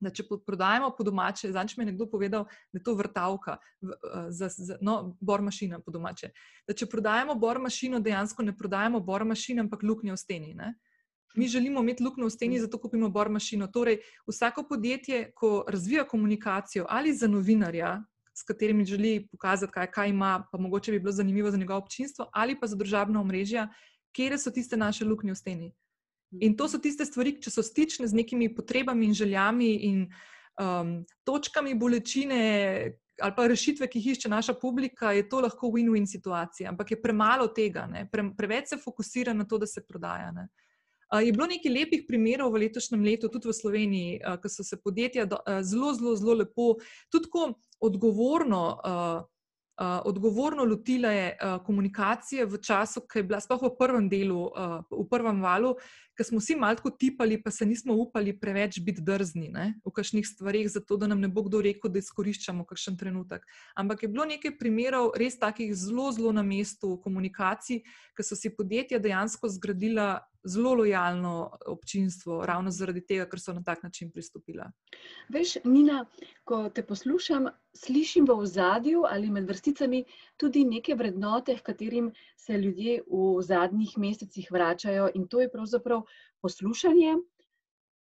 Da 0.00 0.10
če 0.12 0.26
prodajemo 0.28 0.90
po 0.92 1.04
domače, 1.04 1.48
zdaj 1.54 1.72
mi 1.76 1.86
je 1.86 1.92
nekdo 1.92 2.06
povedal, 2.10 2.44
da 2.72 2.78
je 2.78 2.82
to 2.84 2.94
vrtavka, 2.94 3.56
za, 4.28 4.50
za, 4.52 4.76
no, 4.84 5.16
bor 5.20 5.40
mašina 5.42 5.80
po 5.80 5.94
domače. 5.94 6.34
Da 6.68 6.76
če 6.76 6.88
prodajemo 6.92 7.34
bor 7.40 7.60
mašino, 7.64 8.00
dejansko 8.04 8.44
ne 8.44 8.52
prodajemo 8.56 9.00
bor 9.00 9.24
mašino, 9.24 9.64
ampak 9.64 9.82
luknje 9.82 10.12
v 10.12 10.18
steni. 10.20 10.52
Ne? 10.54 10.74
Mi 11.36 11.48
želimo 11.48 11.80
imeti 11.80 12.04
luknjo 12.04 12.28
v 12.28 12.34
steni, 12.34 12.60
zato 12.60 12.78
kupimo 12.80 13.08
bor 13.08 13.30
mašino. 13.32 13.70
Torej, 13.72 14.02
vsako 14.28 14.66
podjetje, 14.68 15.30
ko 15.34 15.64
razvija 15.68 16.04
komunikacijo 16.04 16.84
ali 16.88 17.16
za 17.16 17.28
novinarja, 17.28 17.96
s 18.36 18.44
katerimi 18.44 18.84
želi 18.84 19.28
pokazati, 19.32 19.72
kaj, 19.72 19.90
kaj 19.90 20.08
ima, 20.08 20.44
pa 20.52 20.58
mogoče 20.58 20.92
bi 20.92 21.00
bilo 21.00 21.12
zanimivo 21.12 21.50
za 21.50 21.56
njegovo 21.56 21.78
občinstvo, 21.78 22.28
ali 22.32 22.60
pa 22.60 22.66
za 22.66 22.76
državno 22.76 23.20
omrežje, 23.20 23.68
kje 24.12 24.38
so 24.38 24.50
tiste 24.50 24.76
naše 24.76 25.04
luknje 25.04 25.32
v 25.32 25.36
steni. 25.36 25.72
In 26.40 26.56
to 26.56 26.68
so 26.68 26.78
tiste 26.82 27.06
stvari, 27.06 27.36
če 27.42 27.50
so 27.50 27.64
stične 27.64 28.08
z 28.08 28.16
nekimi 28.16 28.48
potrebami 28.54 29.08
in 29.08 29.14
željami 29.14 29.72
in 29.88 30.06
um, 30.60 30.98
točkami 31.24 31.74
bolečine. 31.74 32.40
Ali 33.16 33.32
pa 33.32 33.46
rešitve, 33.48 33.86
ki 33.88 33.96
jih 33.98 34.12
išče 34.12 34.28
naša 34.28 34.54
publika, 34.60 35.14
je 35.16 35.22
to 35.28 35.40
lahko 35.40 35.70
win-win 35.72 36.04
situacija, 36.04 36.68
ampak 36.68 36.90
je 36.92 36.98
premalo 37.00 37.46
tega, 37.48 37.86
Pre, 38.12 38.24
preveč 38.36 38.68
se 38.68 38.76
fokusira 38.76 39.32
na 39.32 39.46
to, 39.48 39.56
da 39.58 39.66
se 39.66 39.80
prodaja. 39.80 40.34
Ne? 40.36 40.48
Je 41.24 41.32
bilo 41.32 41.46
nekaj 41.48 41.72
lepih 41.72 42.02
primerov 42.08 42.52
v 42.52 42.66
letošnjem 42.66 43.06
letu, 43.06 43.30
tudi 43.32 43.48
v 43.48 43.54
Sloveniji, 43.56 44.18
ko 44.42 44.50
so 44.52 44.66
se 44.66 44.76
podjetja 44.76 45.24
zelo, 45.62 45.94
zelo, 45.94 46.12
zelo 46.16 46.34
lepo, 46.42 46.74
tudi 47.08 47.30
tako 47.30 47.54
odgovorno 47.80 48.62
uh, 49.80 50.00
odgovorno 50.04 50.64
lotila 50.64 51.08
je, 51.08 51.36
uh, 51.36 51.64
komunikacije 51.64 52.46
v 52.46 52.58
času, 52.58 53.00
ki 53.00 53.18
je 53.18 53.22
bila 53.22 53.40
sploh 53.40 53.62
v 53.62 53.72
prvem 53.78 54.08
delu, 54.08 54.48
uh, 54.48 54.80
v 54.90 55.04
prvem 55.10 55.42
valu, 55.42 55.74
ki 56.16 56.24
smo 56.24 56.38
vsi 56.38 56.56
malo 56.56 56.90
tipali, 56.98 57.42
pa 57.42 57.50
se 57.50 57.66
nismo 57.66 57.94
upali 57.94 58.32
preveč 58.40 58.80
biti 58.80 59.02
drzni 59.02 59.48
ne, 59.52 59.66
v 59.84 59.92
kakšnih 59.92 60.26
stvarih, 60.26 60.68
zato 60.70 60.96
da 60.96 61.06
nam 61.06 61.20
ne 61.20 61.28
bo 61.28 61.42
kdo 61.42 61.60
rekel, 61.60 61.90
da 61.92 61.98
izkoriščamo 61.98 62.64
kakšen 62.64 62.96
trenutek. 62.96 63.44
Ampak 63.76 64.02
je 64.02 64.08
bilo 64.08 64.24
nekaj 64.24 64.56
primerov 64.58 65.12
res 65.16 65.38
takih 65.38 65.74
zelo, 65.76 66.10
zelo 66.12 66.32
na 66.32 66.42
mestu 66.42 66.96
komunikacij, 67.04 67.82
ki 68.16 68.24
so 68.24 68.38
si 68.38 68.50
podjetja 68.50 68.98
dejansko 68.98 69.48
zgradila 69.52 70.24
zelo 70.46 70.74
lojalno 70.74 71.50
občinstvo, 71.66 72.46
ravno 72.46 72.70
zaradi 72.70 73.02
tega, 73.06 73.26
ker 73.26 73.40
so 73.40 73.52
na 73.52 73.62
tak 73.66 73.82
način 73.82 74.10
pristopila. 74.14 74.70
Veš, 75.28 75.56
Nina, 75.64 76.04
ko 76.46 76.68
te 76.70 76.84
poslušam, 76.86 77.48
slišim 77.74 78.28
v 78.30 78.46
zadju 78.46 79.02
ali 79.10 79.30
med 79.30 79.48
vrsticami 79.48 80.04
tudi 80.36 80.64
neke 80.64 80.94
vrednote, 80.94 81.58
katerim 81.66 82.12
se 82.36 82.58
ljudje 82.58 83.00
v 83.10 83.42
zadnjih 83.42 83.98
mesecih 83.98 84.48
vračajo, 84.52 85.10
in 85.14 85.26
to 85.28 85.40
je 85.40 85.50
pravzaprav 85.50 86.05
poslušanje, 86.46 87.16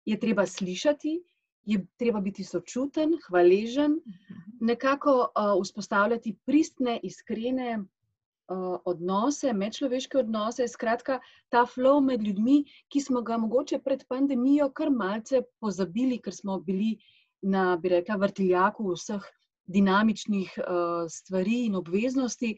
je 0.05 0.19
treba 0.19 0.45
slišati. 0.45 1.17
Je 1.65 1.79
treba 1.97 2.19
biti 2.21 2.43
sočuten, 2.45 3.15
hvaležen, 3.25 3.95
mhm. 3.97 4.65
nekako 4.69 5.13
uh, 5.19 5.55
vzpostavljati 5.63 6.35
pristne, 6.45 6.99
iskrene, 7.03 7.79
uh, 7.79 8.75
odnose, 8.85 9.53
medčloveške 9.53 10.19
odnose, 10.21 10.67
skratka, 10.67 11.17
ta 11.49 11.63
flow 11.65 12.03
med 12.05 12.21
ljudmi, 12.21 12.59
ki 12.93 13.01
smo 13.01 13.23
ga 13.25 13.39
mogoče 13.41 13.79
pred 13.81 14.05
pandemijo 14.07 14.69
kar 14.77 14.93
malce 14.93 15.41
pozabili, 15.59 16.21
ker 16.21 16.37
smo 16.37 16.59
bili 16.59 16.99
na, 17.41 17.65
bi 17.81 17.89
rekla, 17.97 18.19
vrtiljaku 18.21 18.93
vseh 18.93 19.25
dinamičnih 19.65 20.53
uh, 20.61 21.09
stvari 21.09 21.63
in 21.65 21.81
obveznosti. 21.81 22.53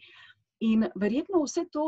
In 0.67 0.89
verjetno 0.99 1.45
vse 1.45 1.63
to 1.71 1.87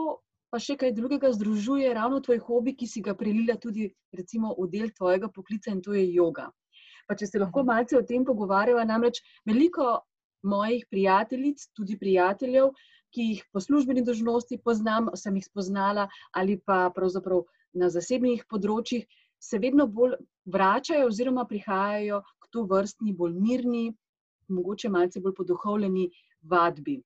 pa 0.50 0.60
še 0.62 0.76
kaj 0.82 0.94
drugega 0.98 1.32
združuje, 1.34 1.90
ravno 1.94 2.20
tvoj 2.26 2.40
hobi, 2.46 2.76
ki 2.78 2.88
si 2.90 3.04
ga 3.06 3.14
prelila 3.18 3.56
tudi 3.62 3.90
recimo, 4.16 4.56
v 4.58 4.70
del 4.74 4.94
tvojega 4.98 5.30
poklica 5.34 5.72
in 5.72 5.82
to 5.86 5.94
je 5.94 6.06
yoga. 6.10 6.50
Pa 7.08 7.18
če 7.18 7.30
se 7.30 7.42
lahko 7.42 7.64
mhm. 7.64 7.70
malce 7.72 7.98
o 7.98 8.06
tem 8.06 8.26
pogovarjava, 8.26 8.86
namreč 8.86 9.22
veliko 9.46 10.00
mojih 10.46 10.86
prijateljic, 10.90 11.68
tudi 11.76 11.98
prijateljev, 12.00 12.72
ki 13.14 13.26
jih 13.32 13.46
po 13.54 13.62
službeni 13.62 14.04
dožnosti 14.06 14.60
poznam, 14.64 15.10
sem 15.18 15.36
jih 15.36 15.48
spoznala 15.48 16.08
ali 16.38 16.60
pa 16.62 16.90
pravzaprav 16.94 17.42
na 17.74 17.90
zasebnih 17.90 18.46
področjih, 18.50 19.06
se 19.42 19.58
vedno 19.58 19.88
bolj 19.88 20.18
vračajo 20.46 21.08
oziroma 21.10 21.46
prihajajo 21.50 22.22
k 22.22 22.52
to 22.54 22.66
vrstni, 22.70 23.14
bolj 23.14 23.38
mirni, 23.40 23.86
mogoče 24.50 24.90
malce 24.90 25.22
bolj 25.22 25.36
poduhovljeni 25.38 26.10
vadbi. 26.42 27.00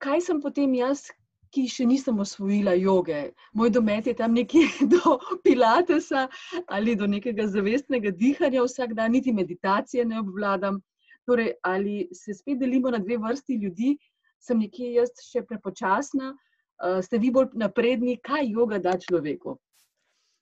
Kaj 0.00 0.22
sem 0.26 0.40
potem 0.40 0.74
jaz, 0.74 1.08
ki 1.54 1.66
še 1.68 1.86
nisem 1.86 2.18
osvojila 2.22 2.74
joge? 2.78 3.30
Moj 3.54 3.70
domet 3.74 4.06
je 4.06 4.14
tam 4.14 4.34
nekje 4.34 4.66
do 4.94 5.16
pilatesa 5.44 6.26
ali 6.68 6.96
do 6.96 7.06
nekega 7.06 7.46
zavestnega 7.46 8.10
dihanja 8.10 8.62
vsak 8.66 8.94
dan, 8.94 9.12
niti 9.12 9.32
meditacije 9.32 10.04
ne 10.04 10.20
obvladam. 10.20 10.80
Torej, 11.28 11.52
ali 11.62 12.08
se 12.16 12.34
spet 12.34 12.58
delimo 12.58 12.90
na 12.90 12.98
dve 12.98 13.18
vrsti 13.18 13.58
ljudi, 13.62 13.96
sem 14.40 14.58
nekje 14.58 14.94
jaz 14.94 15.12
še 15.22 15.44
prepočasna, 15.46 16.32
uh, 16.32 17.00
ste 17.04 17.20
vi 17.20 17.30
bolj 17.30 17.52
napredni, 17.60 18.16
kaj 18.24 18.48
joga 18.50 18.80
da 18.82 18.96
človeku? 18.98 19.58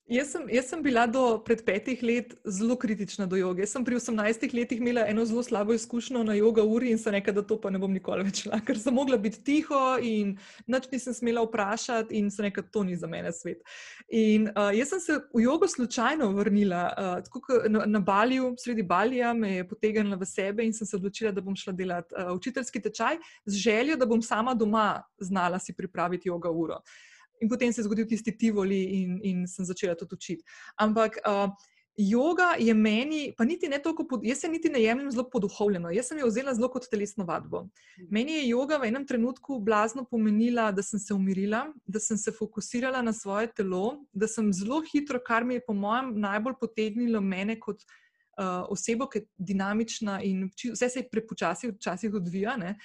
Jaz 0.08 0.30
sem, 0.32 0.46
jaz 0.48 0.70
sem 0.70 0.80
bila 0.80 1.02
do 1.04 1.20
pred 1.44 1.60
petih 1.66 2.00
let 2.02 2.30
zelo 2.48 2.78
kritična 2.80 3.26
do 3.28 3.36
joge. 3.36 3.60
Jaz 3.60 3.74
sem 3.74 3.84
pri 3.84 3.98
18 4.00 4.54
letih 4.56 4.78
imela 4.80 5.02
eno 5.04 5.24
zelo 5.28 5.42
slabo 5.44 5.74
izkušnjo 5.76 6.22
na 6.24 6.32
jogo 6.34 6.62
uri 6.64 6.94
in 6.94 6.98
se 6.98 7.12
nekaj, 7.12 7.34
da 7.36 7.42
to 7.42 7.58
pa 7.60 7.68
ne 7.70 7.78
bom 7.78 7.92
nikoli 7.92 8.24
več 8.24 8.40
šla, 8.46 8.62
ker 8.64 8.80
sem 8.80 8.96
mogla 8.96 9.18
biti 9.20 9.42
tiho 9.44 9.98
in 10.00 10.30
nič 10.66 10.86
nisem 10.92 11.12
smela 11.12 11.42
vprašati 11.44 12.16
in 12.16 12.30
se 12.32 12.46
nekaj, 12.46 12.64
to 12.72 12.86
ni 12.88 12.96
za 12.96 13.06
mene 13.06 13.32
svet. 13.36 13.60
In 14.08 14.46
uh, 14.48 14.70
jaz 14.72 14.94
sem 14.94 15.02
se 15.04 15.18
v 15.34 15.42
jogo 15.44 15.68
slučajno 15.68 16.30
vrnila, 16.38 16.86
uh, 16.88 17.10
tako 17.28 17.60
na, 17.68 17.84
na 17.84 18.00
Baliju, 18.00 18.54
sredi 18.56 18.86
Balija 18.88 19.34
me 19.36 19.58
je 19.58 19.68
potegnila 19.68 20.16
v 20.16 20.30
sebe 20.30 20.64
in 20.64 20.72
sem 20.72 20.88
se 20.88 20.96
odločila, 20.96 21.34
da 21.36 21.44
bom 21.44 21.56
šla 21.56 21.76
delati 21.76 22.16
uh, 22.16 22.32
učiteljski 22.32 22.80
tečaj 22.88 23.20
z 23.44 23.60
željo, 23.60 24.00
da 24.00 24.08
bom 24.08 24.24
sama 24.24 24.56
doma 24.56 25.02
znala 25.20 25.60
si 25.60 25.76
pripraviti 25.76 26.32
jogo 26.32 26.56
uro. 26.64 26.80
In 27.40 27.48
potem 27.48 27.72
se 27.72 27.80
je 27.80 27.88
zgodil 27.88 28.06
tisti 28.06 28.36
tivoli, 28.38 28.82
in, 29.02 29.18
in 29.22 29.46
sem 29.46 29.64
začela 29.64 29.94
to 29.94 30.06
učiti. 30.10 30.42
Ampak 30.76 31.20
uh, 31.22 31.50
yoga 31.98 32.54
je 32.58 32.74
meni, 32.74 33.34
pa 33.36 33.44
niti 33.44 33.68
ne 33.68 33.78
toliko, 33.82 34.06
pod, 34.06 34.24
jaz 34.24 34.40
se 34.40 34.48
niti 34.48 34.70
ne 34.70 34.82
jemljem 34.82 35.10
zelo 35.10 35.26
poduhovljeno, 35.30 35.90
jaz 35.90 36.12
sem 36.12 36.18
jo 36.22 36.28
vzela 36.30 36.54
zelo 36.54 36.70
kot 36.70 36.86
telesno 36.90 37.24
vadbo. 37.24 37.64
Mhm. 37.98 38.08
Meni 38.10 38.38
je 38.38 38.44
yoga 38.54 38.80
v 38.80 38.88
enem 38.88 39.06
trenutku 39.06 39.58
blazno 39.60 40.04
pomenila, 40.10 40.70
da 40.72 40.82
sem 40.82 41.00
se 41.00 41.14
umirila, 41.14 41.66
da 41.86 42.00
sem 42.00 42.16
se 42.16 42.32
fokusirala 42.32 43.02
na 43.02 43.12
svoje 43.12 43.50
telo, 43.52 44.04
da 44.12 44.28
sem 44.28 44.52
zelo 44.52 44.82
hitro, 44.92 45.20
kar 45.26 45.44
mi 45.44 45.58
je 45.58 45.64
po 45.66 45.74
mojem 45.74 46.14
najbolj 46.20 46.60
potegnilo 46.60 47.20
mene 47.20 47.58
kot. 47.60 47.82
Uh, 48.38 48.68
osebo, 48.70 49.08
ki 49.10 49.18
je 49.18 49.24
dinamična 49.50 50.20
in 50.22 50.44
vse 50.54 50.86
se 50.88 51.00
je 51.00 51.08
prepočasi, 51.10 51.72
včasih 51.72 52.14
odvija. 52.14 52.52
Uh, 52.54 52.76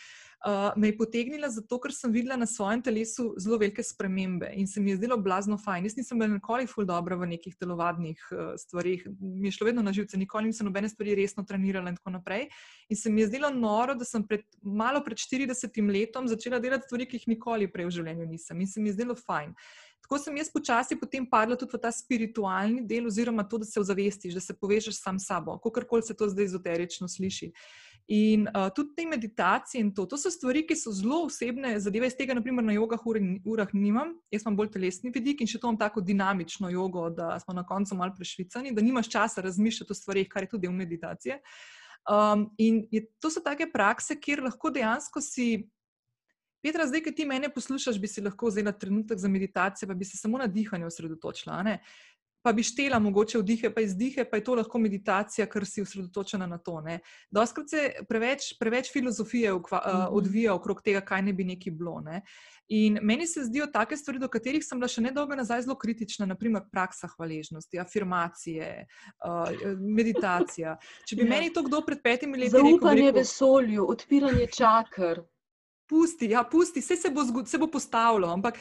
uh, 0.45 0.71
me 0.75 0.87
je 0.87 0.97
potegnila 0.97 1.49
zato, 1.49 1.79
ker 1.79 1.93
sem 1.95 2.11
videla 2.11 2.35
na 2.39 2.45
svojem 2.45 2.81
telesu 2.83 3.33
zelo 3.39 3.57
velike 3.61 3.83
spremembe 3.83 4.49
in 4.59 4.67
se 4.67 4.81
mi 4.81 4.91
je 4.91 4.97
zdelo 4.97 5.17
blazno 5.17 5.57
fajn. 5.57 5.85
Jaz 5.85 5.95
nisem 5.97 6.19
bila 6.19 6.33
nikoli 6.33 6.67
ful 6.67 6.85
dobro 6.85 7.17
v 7.17 7.29
nekih 7.35 7.55
telovadnih 7.59 8.19
uh, 8.31 8.53
stvarih, 8.59 9.07
mi 9.19 9.47
je 9.47 9.55
šlo 9.57 9.69
vedno 9.69 9.85
na 9.85 9.93
živce, 9.93 10.17
nikoli 10.17 10.51
nisem 10.51 10.67
nobene 10.67 10.89
stvari 10.89 11.15
resno 11.15 11.43
trenirala 11.43 11.93
in 11.93 11.95
tako 11.99 12.17
naprej. 12.17 12.49
In 12.89 12.99
se 12.99 13.11
mi 13.11 13.21
je 13.21 13.29
zdelo 13.31 13.49
noro, 13.49 13.95
da 13.95 14.05
sem 14.05 14.27
pred, 14.27 14.45
malo 14.61 15.03
pred 15.05 15.17
40 15.17 15.81
letom 15.91 16.27
začela 16.27 16.59
delati 16.59 16.89
stvari, 16.89 17.07
ki 17.07 17.21
jih 17.21 17.31
nikoli 17.35 17.71
prej 17.71 17.89
v 17.89 17.97
življenju 17.99 18.27
nisem 18.27 18.61
in 18.61 18.67
se 18.67 18.81
mi 18.81 18.91
je 18.91 18.99
zdelo 18.99 19.15
fajn. 19.15 19.55
Tako 20.03 20.19
sem 20.19 20.35
jaz 20.35 20.49
počasi 20.51 20.97
potem 20.99 21.23
padla 21.23 21.55
tudi 21.55 21.71
v 21.71 21.79
ta 21.79 21.89
spiritualni 21.95 22.83
del, 22.83 23.07
oziroma 23.07 23.45
to, 23.47 23.61
da 23.61 23.65
se 23.65 23.79
ozavestiš, 23.79 24.35
da 24.35 24.41
se 24.43 24.55
povežeš 24.59 24.99
sam 24.99 25.19
s 25.19 25.29
sabo, 25.31 25.55
kako 25.63 25.85
koli 25.87 26.03
se 26.03 26.13
to 26.13 26.27
zdaj 26.27 26.51
ezoterično 26.51 27.07
sliši. 27.07 27.53
In 28.11 28.49
uh, 28.51 28.67
tudi 28.75 28.95
te 28.95 29.05
meditacije 29.07 29.79
in 29.81 29.93
to, 29.95 30.05
to 30.05 30.17
so 30.19 30.31
stvari, 30.31 30.65
ki 30.67 30.75
so 30.75 30.91
zelo 30.91 31.21
osebne 31.29 31.77
zadeve. 31.79 32.09
Iz 32.11 32.17
tega, 32.19 32.35
naprimer, 32.35 32.65
na 32.67 32.75
jogah 32.75 33.05
urah 33.07 33.71
nimam, 33.73 34.17
jaz 34.31 34.43
imam 34.43 34.57
bolj 34.59 34.73
telesni 34.73 35.11
vidik 35.15 35.39
in 35.41 35.47
še 35.47 35.61
to 35.61 35.69
imam 35.69 35.79
tako 35.79 36.03
dinamično 36.03 36.71
jogo, 36.73 37.05
da 37.09 37.37
smo 37.39 37.55
na 37.55 37.63
koncu 37.63 37.95
malo 37.95 38.11
prešvicani, 38.17 38.73
da 38.75 38.83
nimaš 38.83 39.07
časa 39.13 39.45
razmišljati 39.45 39.95
o 39.95 39.95
stvarih, 39.95 40.27
kar 40.27 40.43
je 40.43 40.51
tudi 40.51 40.67
del 40.67 40.75
meditacije. 40.75 41.39
Um, 42.03 42.49
in 42.59 42.83
je, 42.91 43.05
to 43.23 43.31
so 43.31 43.39
take 43.39 43.69
prakse, 43.71 44.19
kjer 44.19 44.43
lahko 44.43 44.73
dejansko 44.75 45.23
si. 45.23 45.69
Petra, 46.63 46.85
zdaj, 46.87 47.01
ki 47.03 47.11
ti 47.15 47.25
mene 47.27 47.49
poslušaš, 47.51 47.97
bi 47.99 48.07
si 48.07 48.21
lahko 48.23 48.47
vzela 48.47 48.71
trenutek 48.71 49.19
za 49.19 49.31
meditacijo, 49.31 49.87
pa 49.87 49.95
bi 49.99 50.07
se 50.07 50.19
samo 50.19 50.39
na 50.39 50.47
dihanje 50.47 50.87
osredotočila. 50.87 51.57
Pa 52.43 52.51
bi 52.53 52.63
štela 52.63 52.99
mogoče 52.99 53.39
vdihe, 53.39 53.69
pa 53.73 53.81
izdihe, 53.81 54.25
pa 54.29 54.37
je 54.37 54.43
to 54.43 54.55
lahko 54.59 54.79
meditacija, 54.79 55.47
ker 55.47 55.63
si 55.65 55.81
osredotočena 55.81 56.47
na 56.47 56.57
to. 56.59 56.81
Doskrat 57.31 57.69
se 57.71 57.83
preveč, 58.09 58.49
preveč 58.59 58.91
filozofije 58.91 59.53
ukva, 59.53 59.79
uh, 59.79 60.03
odvija 60.17 60.55
okrog 60.55 60.81
tega, 60.83 61.01
kaj 61.01 61.21
ne 61.23 61.33
bi 61.33 61.47
neki 61.47 61.71
bilo. 61.71 62.01
Ne? 62.03 62.21
In 62.75 62.99
meni 63.01 63.27
se 63.27 63.43
zdijo 63.43 63.67
take 63.71 63.97
stvari, 63.97 64.19
do 64.19 64.27
katerih 64.31 64.63
sem 64.63 64.79
bila 64.79 64.91
še 64.91 65.03
nedolgo 65.03 65.35
nazaj 65.35 65.65
zelo 65.65 65.75
kritična, 65.79 66.27
naprimer 66.27 66.63
praksa 66.71 67.07
hvaležnosti, 67.15 67.79
afirmacije, 67.79 68.69
uh, 69.23 69.75
meditacija. 69.79 70.77
Če 71.07 71.19
bi 71.19 71.27
ja. 71.27 71.29
meni 71.35 71.53
to 71.53 71.63
kdo 71.63 71.83
pred 71.87 72.03
petimi 72.03 72.39
leti 72.39 72.55
rekel: 72.55 72.75
Zaupanje 72.75 73.11
vesolju, 73.19 73.87
odpiranje 73.95 74.47
čakr 74.51 75.23
pusti, 75.89 76.29
ja, 76.31 76.43
pusti, 76.43 76.81
vse 76.81 76.95
se 76.95 77.09
bo, 77.09 77.23
zgod, 77.27 77.49
se 77.49 77.57
bo 77.57 77.67
postavilo. 77.67 78.29
Ampak 78.33 78.57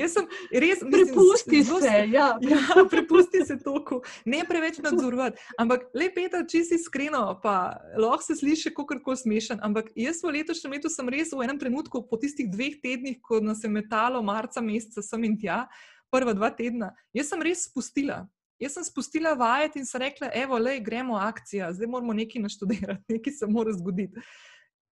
jaz 0.00 0.16
sem 0.16 0.26
res. 0.50 0.82
Prepusti 0.82 1.62
mislim, 1.62 1.80
se, 1.80 1.94
ja. 2.12 2.28
ja. 2.52 2.84
Prepusti 2.90 3.44
se 3.46 3.58
toku, 3.62 4.02
ne 4.24 4.42
preveč 4.48 4.82
nadzorovati. 4.84 5.40
Ampak 5.62 5.88
le 5.94 6.10
peta, 6.14 6.42
če 6.48 6.64
si 6.66 6.78
iskreno, 6.80 7.24
pa 7.42 7.56
lahko 8.00 8.26
se 8.26 8.36
sliši 8.42 8.74
kot 8.76 8.90
kar 8.92 9.16
smešen. 9.18 9.62
Ampak 9.64 9.92
jaz 9.98 10.22
v 10.24 10.36
letošnjem 10.38 10.76
letu 10.76 10.92
sem 10.92 11.08
res 11.12 11.32
v 11.32 11.46
enem 11.46 11.60
trenutku, 11.60 12.04
po 12.08 12.20
tistih 12.20 12.50
dveh 12.50 12.78
tednih, 12.82 13.20
ko 13.22 13.40
nas 13.44 13.64
je 13.64 13.70
metalo, 13.72 14.22
marca, 14.26 14.62
meseca, 14.64 15.04
sem 15.04 15.24
in 15.28 15.38
tja, 15.40 15.64
prva 16.12 16.34
dva 16.36 16.52
tedna, 16.52 16.92
jaz 17.16 17.32
sem 17.32 17.42
res 17.42 17.66
spustila. 17.70 18.24
Jaz 18.62 18.76
sem 18.76 18.84
spustila 18.86 19.32
vajeti 19.34 19.80
in 19.80 19.86
sem 19.88 20.04
rekla, 20.04 20.28
evo, 20.38 20.58
le, 20.60 20.76
gremo 20.84 21.16
akcija, 21.18 21.72
zdaj 21.74 21.88
moramo 21.90 22.14
nekaj 22.14 22.44
naštudirati, 22.44 23.02
nekaj 23.16 23.34
se 23.34 23.48
mora 23.50 23.72
zgoditi. 23.74 24.22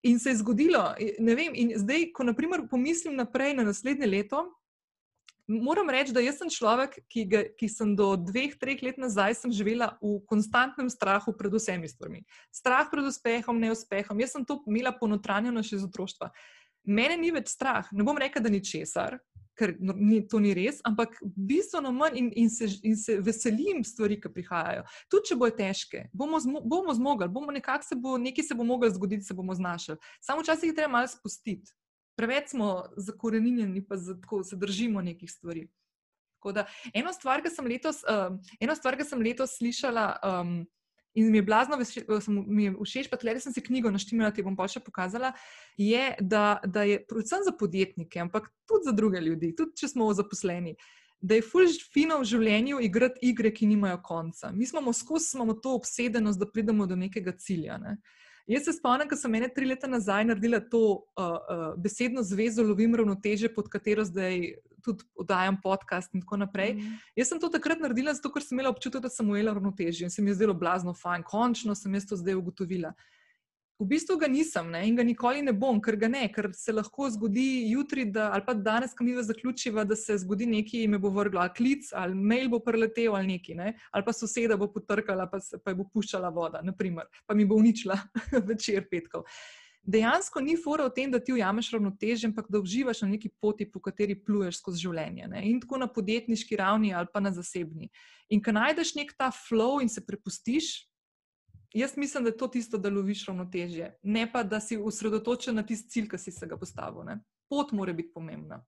In 0.03 0.19
se 0.19 0.31
je 0.31 0.41
zgodilo, 0.41 0.81
vem, 1.21 1.53
in 1.55 1.75
zdaj, 1.77 2.07
ko 2.17 2.25
naprimer 2.25 2.65
pomislim 2.71 3.19
naprej 3.19 3.53
na 3.59 3.67
naslednje 3.69 4.07
leto, 4.09 4.47
moram 5.51 5.91
reči, 5.91 6.15
da 6.15 6.23
sem 6.33 6.51
človek, 6.51 7.01
ki, 7.11 7.25
ga, 7.27 7.43
ki 7.59 7.69
sem 7.69 7.93
do 7.99 8.13
dveh, 8.17 8.55
treh 8.61 8.81
let 8.87 9.01
nazaj 9.01 9.43
živela 9.51 9.97
v 9.99 10.21
konstantnem 10.31 10.89
strahu 10.91 11.35
pred 11.37 11.53
vsemi 11.53 11.91
stvarmi. 11.91 12.23
Strah 12.55 12.87
pred 12.91 13.05
uspehom, 13.05 13.59
neuspehom. 13.59 14.21
Jaz 14.23 14.37
sem 14.37 14.47
to 14.47 14.61
imela 14.71 14.95
ponotranjeno 14.95 15.63
še 15.67 15.81
iz 15.81 15.87
otroštva. 15.89 16.31
Mene 16.85 17.17
ni 17.21 17.33
več 17.35 17.53
strah, 17.53 17.89
ne 17.93 18.05
bom 18.07 18.19
rekla, 18.19 18.43
da 18.43 18.53
ni 18.53 18.63
česar, 18.65 19.19
ker 19.61 19.75
no, 19.81 19.93
ni, 19.97 20.23
to 20.29 20.41
ni 20.41 20.55
res, 20.57 20.79
ampak 20.89 21.19
bistveno 21.21 21.93
manj 21.93 22.17
in, 22.17 22.31
in, 22.41 22.49
se, 22.53 22.71
in 22.87 22.97
se 22.97 23.19
veselim 23.25 23.83
stvari, 23.85 24.17
ki 24.21 24.33
prihajajo. 24.33 24.87
Tudi 25.13 25.31
če 25.31 25.39
bojo 25.41 25.57
težke, 25.59 26.07
bomo, 26.17 26.41
zmo, 26.41 26.63
bomo 26.65 26.95
zmogli, 26.97 27.29
bomo 27.33 27.53
nekaj 27.53 27.85
se 27.91 27.99
bo, 28.01 28.17
nekaj 28.21 28.49
se 28.49 28.57
bo 28.57 28.65
moglo 28.67 28.89
zgoditi, 28.95 29.27
se 29.27 29.37
bomo 29.37 29.57
znašli. 29.59 29.99
Samo 30.25 30.45
včasih 30.47 30.73
je 30.73 30.79
treba 30.79 30.95
malo 30.97 31.11
spustiti. 31.13 31.75
Preveč 32.17 32.55
smo 32.55 32.73
zakorenjeni, 33.01 33.85
pa 33.87 33.97
zato 34.01 34.43
se 34.45 34.57
držimo 34.57 35.05
nekih 35.05 35.31
stvari. 35.31 35.69
Da, 36.57 36.65
eno 36.97 37.13
stvar, 37.13 37.43
ki 37.45 37.53
sem 37.53 37.67
letos, 37.69 38.01
uh, 38.09 38.77
stvar, 38.77 38.97
sem 39.05 39.21
letos 39.25 39.59
slišala. 39.61 40.07
Um, 40.25 40.61
In 41.15 41.31
mi 41.31 41.39
je 41.39 41.43
blazno, 41.43 41.79
mi 42.47 42.65
je 42.65 42.73
všeč, 42.79 43.09
pa 43.11 43.19
tudi 43.19 43.41
sem 43.43 43.53
si 43.53 43.63
knjigo 43.65 43.91
naštimila, 43.91 44.31
ti 44.31 44.45
bom 44.47 44.55
pa 44.57 44.69
še 44.71 44.79
pokazala, 44.85 45.33
je, 45.75 46.15
da, 46.21 46.61
da 46.63 46.85
je 46.87 47.01
predvsem 47.03 47.43
za 47.43 47.53
podjetnike, 47.59 48.21
ampak 48.23 48.47
tudi 48.71 48.87
za 48.87 48.95
druge 48.95 49.19
ljudi, 49.21 49.51
tudi 49.59 49.75
če 49.83 49.91
smo 49.91 50.07
zaposleni, 50.15 50.77
da 51.21 51.37
je 51.37 51.45
fulž 51.45 51.83
fino 51.93 52.21
v 52.23 52.29
življenju 52.31 52.79
igrati 52.87 53.27
igre, 53.29 53.51
ki 53.53 53.69
nimajo 53.69 53.99
konca. 54.07 54.53
Mi 54.55 54.67
smo 54.71 54.93
skozi 54.95 55.37
imamo 55.37 55.59
to 55.59 55.75
obsedenost, 55.77 56.39
da 56.39 56.49
pridemo 56.49 56.87
do 56.87 56.97
nekega 56.97 57.35
cilja. 57.37 57.77
Ne? 57.83 57.99
Jaz 58.51 58.65
se 58.65 58.73
spomnim, 58.79 59.09
ko 59.11 59.19
sem 59.19 59.35
ene 59.37 59.51
tri 59.55 59.69
leta 59.69 59.91
nazaj 59.91 60.25
naredila 60.31 60.63
to 60.73 60.81
uh, 60.95 61.27
uh, 61.27 61.67
besedno 61.79 62.23
zvezo, 62.27 62.65
lovim 62.67 62.95
ravnoteže, 62.99 63.53
pod 63.55 63.69
katero 63.71 64.07
zdaj 64.07 64.55
tudi 64.85 65.07
oddajam 65.15 65.61
podcast 65.63 66.15
in 66.15 66.25
tako 66.25 66.41
naprej. 66.45 66.75
Mm. 66.75 66.99
Jaz 67.17 67.33
sem 67.33 67.41
to 67.41 67.49
takrat 67.53 67.81
naredila, 67.81 68.15
zato 68.17 68.33
ker 68.33 68.45
sem 68.45 68.59
imela 68.59 68.73
občutek, 68.73 69.03
da 69.05 69.13
sem 69.13 69.31
ujela 69.31 69.55
ravnotežje 69.57 70.09
in 70.09 70.11
se 70.11 70.23
mi 70.23 70.31
je 70.31 70.41
zdelo 70.41 70.55
blazno 70.55 70.95
fajn, 70.95 71.25
končno 71.27 71.75
sem 71.75 71.95
jaz 71.95 72.09
to 72.11 72.19
zdaj 72.21 72.39
ugotovila. 72.41 72.95
V 73.81 73.87
bistvu 73.89 74.19
ga 74.21 74.29
nisem 74.29 74.67
ne, 74.69 74.83
in 74.85 74.97
ga 74.97 75.05
nikoli 75.09 75.41
ne 75.41 75.55
bom, 75.57 75.79
ker 75.81 75.97
ga 75.97 76.09
ne, 76.13 76.27
ker 76.29 76.51
se 76.53 76.73
lahko 76.73 77.07
zgodi 77.15 77.71
jutri 77.71 78.05
da, 78.13 78.27
ali 78.35 78.45
pa 78.45 78.53
danes, 78.53 78.93
ko 78.93 79.07
mi 79.07 79.15
va 79.17 79.25
zaključiva, 79.25 79.87
da 79.89 79.97
se 79.97 80.19
zgodi 80.21 80.45
nekaj 80.51 80.83
in 80.85 80.93
me 80.93 81.01
bo 81.01 81.09
vrgla 81.15 81.47
klic 81.57 81.89
ali 81.97 82.13
mail 82.13 82.51
bo 82.53 82.61
preletel 82.61 83.17
ali 83.17 83.39
nekaj, 83.39 83.57
ne, 83.57 83.73
ali 83.89 84.05
pa 84.05 84.13
soseda 84.13 84.59
bo 84.61 84.69
potrkala, 84.69 85.25
pa, 85.33 85.41
se, 85.41 85.57
pa 85.65 85.73
je 85.73 85.81
bo 85.81 85.89
puščala 85.89 86.29
voda, 86.29 86.61
naprimer, 86.61 87.09
pa 87.25 87.35
mi 87.35 87.49
bo 87.49 87.57
uničila 87.57 87.97
večer 88.53 88.85
petkov. 88.91 89.25
Dejansko 89.83 90.41
ni 90.41 90.57
fora 90.57 90.87
v 90.89 90.95
tem, 90.95 91.11
da 91.11 91.21
ti 91.21 91.33
ujameš 91.33 91.71
ravnotežje, 91.73 92.29
ampak 92.29 92.51
da 92.51 92.61
uživaš 92.61 93.03
na 93.03 93.09
neki 93.09 93.31
poti, 93.41 93.67
po 93.71 93.81
kateri 93.81 94.17
pluješ 94.25 94.61
skozi 94.61 94.85
življenje. 94.87 95.29
Ne? 95.33 95.45
In 95.51 95.61
tako 95.63 95.81
na 95.81 95.89
podjetniški 95.91 96.59
ravni 96.61 96.95
ali 96.95 97.09
pa 97.13 97.21
na 97.21 97.33
zasebni. 97.33 97.91
In 98.31 98.43
ko 98.43 98.55
najdeš 98.57 98.95
nek 98.99 99.15
ta 99.19 99.31
flow 99.35 99.81
in 99.83 99.89
se 99.89 100.05
prepustiš, 100.07 100.73
jaz 101.75 101.97
mislim, 101.97 102.25
da 102.25 102.35
je 102.35 102.37
to 102.37 102.49
tisto, 102.49 102.79
da 102.79 102.91
loviš 102.91 103.27
ravnotežje, 103.29 103.95
ne 104.03 104.27
pa 104.33 104.43
da 104.43 104.61
si 104.61 104.79
usredotočen 104.79 105.57
na 105.57 105.67
tisti 105.67 105.91
cilj, 105.91 106.11
ki 106.11 106.19
si 106.19 106.35
se 106.35 106.47
ga 106.47 106.59
postavil. 106.59 107.07
Ne? 107.07 107.21
Pot 107.51 107.73
mora 107.73 107.93
biti 107.93 108.13
pomembna. 108.15 108.61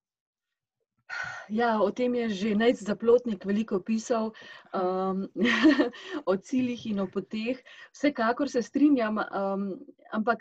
Ja, 1.53 1.77
o 1.83 1.91
tem 1.93 2.15
je 2.15 2.29
že 2.29 2.55
Nec 2.57 2.81
Zaplotnik 2.81 3.45
veliko 3.45 3.81
pisal, 3.85 4.33
um, 4.73 5.27
o 6.31 6.37
ciljih 6.37 6.87
in 6.87 7.03
o 7.05 7.07
poteh. 7.07 7.61
Vsekakor 7.93 8.49
se 8.49 8.63
strinjam, 8.63 9.21
um, 9.21 9.67
ampak 10.13 10.41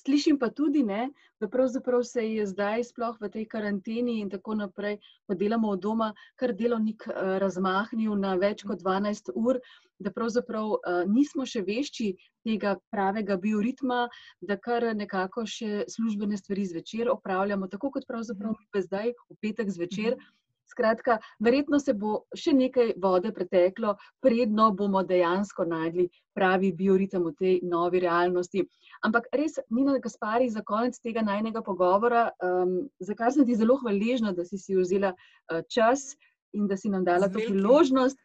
slišim 0.00 0.38
pa 0.38 0.50
tudi, 0.50 0.82
ne, 0.82 1.08
da 1.40 1.48
pravzaprav 1.48 2.02
se 2.02 2.24
je 2.24 2.46
zdaj, 2.46 2.84
sploh 2.90 3.16
v 3.20 3.30
tej 3.32 3.46
karanteni 3.48 4.20
in 4.20 4.30
tako 4.30 4.54
naprej, 4.54 4.98
ko 5.26 5.34
delamo 5.34 5.72
od 5.74 5.82
doma, 5.82 6.12
kar 6.36 6.54
delovnik 6.56 7.06
uh, 7.08 7.36
razmahnil 7.42 8.16
na 8.20 8.34
več 8.40 8.64
kot 8.64 8.82
12 8.84 9.32
ur. 9.34 9.60
Da 9.98 10.12
pravzaprav 10.12 10.74
uh, 10.76 11.02
nismo 11.08 11.46
še 11.48 11.62
vešči 11.64 12.10
tega 12.44 12.74
pravega 12.92 13.38
bioritma, 13.40 14.06
da 14.40 14.58
kar 14.60 14.84
nekako 14.94 15.46
še 15.48 15.86
službene 15.88 16.36
stvari 16.36 16.66
zvečer 16.68 17.08
opravljamo, 17.08 17.68
tako 17.72 17.94
kot 17.96 18.04
pravzaprav 18.08 18.52
mi 18.60 18.82
zdaj, 18.84 19.14
v 19.32 19.38
petek 19.40 19.72
zvečer. 19.72 20.20
Skratka, 20.66 21.18
verjetno 21.38 21.78
se 21.78 21.94
bo 21.94 22.24
še 22.34 22.52
nekaj 22.56 22.96
vode 23.02 23.30
preteklo, 23.34 23.94
predno 24.22 24.70
bomo 24.74 25.02
dejansko 25.06 25.64
najdli 25.64 26.08
pravi 26.34 26.72
bioritem 26.74 27.28
v 27.28 27.34
tej 27.38 27.54
novi 27.62 28.02
realnosti. 28.02 28.64
Ampak 29.06 29.28
res, 29.32 29.60
Nina 29.70 29.98
Gaspari, 30.02 30.48
za 30.50 30.64
konec 30.66 30.98
tega 30.98 31.22
najnega 31.22 31.62
pogovora, 31.62 32.30
um, 32.42 32.78
za 32.98 33.14
kar 33.14 33.30
sem 33.32 33.46
ti 33.46 33.54
zelo 33.54 33.78
hvaležna, 33.82 34.34
da 34.34 34.44
si 34.44 34.58
si 34.58 34.74
vzela 34.74 35.14
uh, 35.14 35.62
čas 35.70 36.16
in 36.56 36.66
da 36.66 36.76
si 36.76 36.90
nam 36.90 37.06
dala 37.06 37.30
to 37.30 37.38
priložnost. 37.38 38.18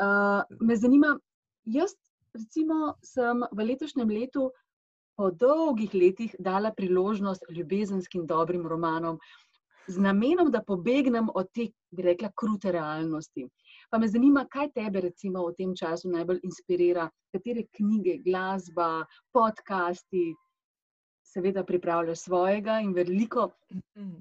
Uh, 0.00 0.48
me 0.64 0.78
zanima, 0.80 1.18
jaz 1.68 1.92
recimo 2.32 2.96
sem 3.04 3.44
v 3.52 3.68
letošnjem 3.72 4.08
letu 4.08 4.48
po 5.16 5.30
dolgih 5.30 5.92
letih 5.94 6.34
dala 6.40 6.72
priložnost 6.72 7.44
ljubezenskim 7.52 8.26
dobrim 8.26 8.66
romanom 8.66 9.18
z 9.86 9.98
namenom, 9.98 10.50
da 10.50 10.62
pobegnem 10.62 11.28
od 11.34 11.48
te, 11.54 11.68
bi 11.90 12.02
rekla, 12.02 12.30
krute 12.36 12.72
realnosti. 12.72 13.48
Pa 13.90 13.98
me 13.98 14.08
zanima, 14.08 14.46
kaj 14.50 14.70
tebe 14.74 15.00
recimo 15.00 15.46
v 15.48 15.56
tem 15.58 15.74
času 15.76 16.10
najbolj 16.12 16.40
inspirira, 16.42 17.10
katere 17.34 17.66
knjige, 17.76 18.18
glasba, 18.24 19.04
podcasti. 19.32 20.32
Seveda, 21.32 21.62
pripravljaš 21.64 22.26
svojega, 22.26 22.74
in 22.84 22.90
veliko 22.92 23.46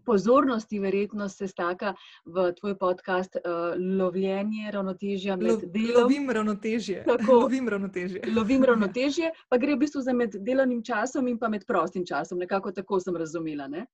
pozornosti, 0.06 0.80
verjetno, 0.80 1.28
se 1.30 1.48
staka 1.48 1.92
v 2.26 2.46
tvoj 2.60 2.78
podcast, 2.80 3.36
uh, 3.36 3.74
lovljenje 4.00 4.72
ravnotežja 4.72 5.36
med 5.36 5.66
delom. 5.74 6.04
Lovim 6.04 6.30
ravnotežje. 6.32 7.04
Tako, 7.08 7.42
lovim 7.42 7.68
ravnotežje. 7.70 8.22
lovim 8.36 8.64
ravnotežje, 8.70 9.34
pa 9.50 9.60
gre 9.60 9.76
v 9.76 9.82
bistvu 9.84 10.06
za 10.08 10.14
med 10.14 10.40
delovnim 10.40 10.80
časom 10.84 11.28
in 11.28 11.40
pa 11.40 11.50
med 11.52 11.68
prostim 11.68 12.06
časom. 12.08 12.40
Nekako 12.40 12.72
tako 12.72 13.00
sem 13.04 13.16
razumela. 13.16 13.68
Ne? 13.68 13.86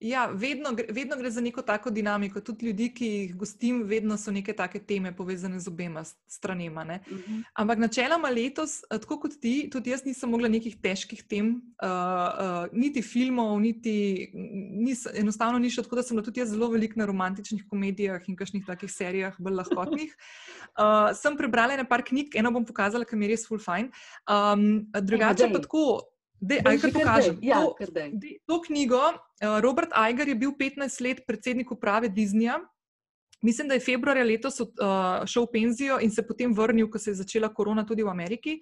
Ja, 0.00 0.26
vedno, 0.30 0.70
vedno 0.90 1.16
gre 1.16 1.30
za 1.30 1.40
neko 1.40 1.62
tako 1.62 1.90
dinamiko. 1.90 2.40
Tudi 2.40 2.66
ljudi, 2.66 2.92
ki 2.94 3.06
jih 3.06 3.34
gostim, 3.36 3.82
vedno 3.82 4.16
so 4.18 4.30
neke 4.30 4.52
take 4.52 4.78
teme 4.78 5.10
povezane 5.16 5.58
z 5.60 5.68
obema 5.68 6.04
stranema. 6.04 6.82
Uh 6.82 7.12
Mhm. 7.12 7.22
-huh. 7.34 7.42
Ampak 7.54 7.78
načeloma 7.78 8.28
letos, 8.28 8.80
tako 8.90 9.20
kot 9.20 9.32
ti, 9.40 9.68
tudi 9.72 9.90
jaz 9.90 10.04
nisem 10.04 10.30
mogla 10.30 10.48
nekih 10.48 10.76
težkih 10.82 11.22
tem, 11.28 11.48
uh, 11.82 11.88
uh, 11.88 12.66
niti 12.72 13.02
filmov, 13.02 13.60
niti 13.60 14.30
nis, 14.84 15.06
enostavno 15.14 15.58
ni 15.58 15.70
šlo 15.70 15.82
tako, 15.82 15.96
da 15.96 16.02
sem 16.02 16.16
bila 16.16 16.24
tudi 16.24 16.40
jaz 16.40 16.48
zelo 16.48 16.68
velik 16.68 16.96
na 16.96 17.06
romantičnih 17.06 17.64
komedijah 17.68 18.28
in 18.28 18.36
kakšnih 18.36 18.66
takih 18.66 18.90
serijah, 18.90 19.34
bolj 19.38 19.54
lahkotnih. 19.54 20.16
Uh, 20.78 21.10
sem 21.22 21.36
prebrala 21.36 21.76
nekaj 21.76 22.02
knjig, 22.02 22.36
eno 22.36 22.50
bom 22.50 22.64
pokazala, 22.64 23.04
ker 23.04 23.18
mi 23.18 23.24
je 23.24 23.28
res 23.28 23.46
full 23.46 23.60
fine. 23.60 23.90
Um, 24.30 24.86
drugače 25.02 25.50
pa 25.52 25.58
tako. 25.58 26.00
Dej, 26.40 26.62
aj, 26.62 26.78
kar 26.78 26.92
pokažem. 26.94 27.38
Ja, 27.42 27.62
to, 27.66 27.86
de, 28.14 28.38
to 28.46 28.60
knjigo, 28.62 29.00
uh, 29.10 29.58
Robert 29.60 29.90
Iger 29.90 30.28
je 30.28 30.36
bil 30.38 30.52
15 30.54 31.00
let 31.02 31.24
predsednik 31.26 31.70
uprave 31.74 32.08
Disneyja. 32.08 32.60
Mislim, 33.42 33.68
da 33.68 33.74
je 33.74 33.80
februarja 33.80 34.24
letos 34.26 34.60
uh, 34.60 34.68
šel 35.26 35.46
v 35.46 35.52
penzijo 35.52 35.98
in 36.02 36.10
se 36.10 36.22
potem 36.26 36.54
vrnil, 36.54 36.88
ko 36.90 36.98
se 36.98 37.10
je 37.10 37.20
začela 37.22 37.50
korona 37.54 37.86
tudi 37.86 38.02
v 38.02 38.10
Ameriki. 38.10 38.58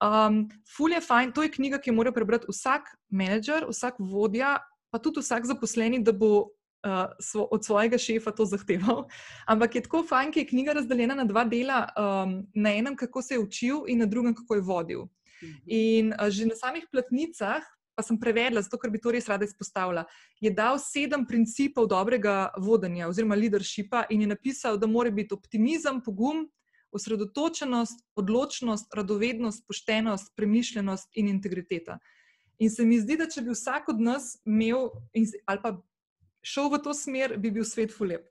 Um, 0.00 0.44
ful 0.76 0.92
je 0.92 1.00
fajn, 1.00 1.32
to 1.32 1.44
je 1.44 1.52
knjiga, 1.52 1.78
ki 1.78 1.92
jo 1.92 1.96
mora 1.96 2.12
prebrati 2.12 2.48
vsak 2.48 2.88
menedžer, 3.12 3.68
vsak 3.68 4.00
vodja, 4.00 4.58
pa 4.90 4.98
tudi 4.98 5.20
vsak 5.20 5.46
zaposleni, 5.48 6.00
da 6.04 6.12
bo 6.12 6.32
uh, 6.40 7.12
svo, 7.20 7.46
od 7.52 7.64
svojega 7.64 8.00
šefa 8.00 8.32
to 8.32 8.48
zahteval. 8.48 9.04
Ampak 9.52 9.76
je 9.76 9.84
tako 9.88 10.02
fajn, 10.08 10.32
ker 10.32 10.44
je 10.44 10.50
knjiga 10.52 10.76
razdeljena 10.80 11.16
na 11.20 11.28
dva 11.28 11.44
dela, 11.44 11.84
um, 11.96 12.40
na 12.54 12.74
enem, 12.74 12.96
kako 12.96 13.22
se 13.22 13.36
je 13.36 13.44
učil, 13.44 13.84
in 13.88 14.04
na 14.04 14.06
drugem, 14.06 14.34
kako 14.34 14.54
je 14.54 14.66
vodil. 14.66 15.06
In 15.66 16.12
uh, 16.12 16.30
že 16.30 16.46
na 16.46 16.56
samih 16.58 16.86
platnicah, 16.92 17.62
pa 17.94 18.02
sem 18.02 18.18
prevedla, 18.18 18.62
zato 18.62 18.78
ker 18.78 18.90
bi 18.90 18.98
to 18.98 19.12
res 19.14 19.28
rada 19.30 19.46
izpostavila, 19.46 20.04
je 20.42 20.50
dal 20.50 20.78
sedem 20.82 21.22
principov 21.26 21.86
dobrega 21.88 22.50
vodenja 22.58 23.08
oziroma 23.08 23.38
leadershipa 23.38 24.04
in 24.10 24.26
je 24.26 24.32
napisal, 24.34 24.78
da 24.78 24.90
mora 24.90 25.14
biti 25.14 25.34
optimizem, 25.34 26.02
pogum, 26.02 26.48
osredotočenost, 26.94 28.04
odločnost, 28.18 28.94
radovednost, 28.94 29.66
poštenost, 29.66 30.34
premišljenost 30.36 31.10
in 31.14 31.28
integriteta. 31.28 31.98
In 32.58 32.70
se 32.70 32.84
mi 32.86 33.00
zdi, 33.00 33.16
da 33.18 33.26
če 33.30 33.42
bi 33.42 33.54
vsak 33.54 33.88
od 33.90 34.00
nas 34.02 34.36
imel 34.46 34.92
in, 35.14 35.26
ali 35.50 35.62
pa 35.62 35.74
šel 36.46 36.70
v 36.70 36.82
to 36.84 36.94
smer, 36.94 37.36
bi 37.38 37.50
bil 37.50 37.66
svet 37.66 37.94
fulep. 37.94 38.28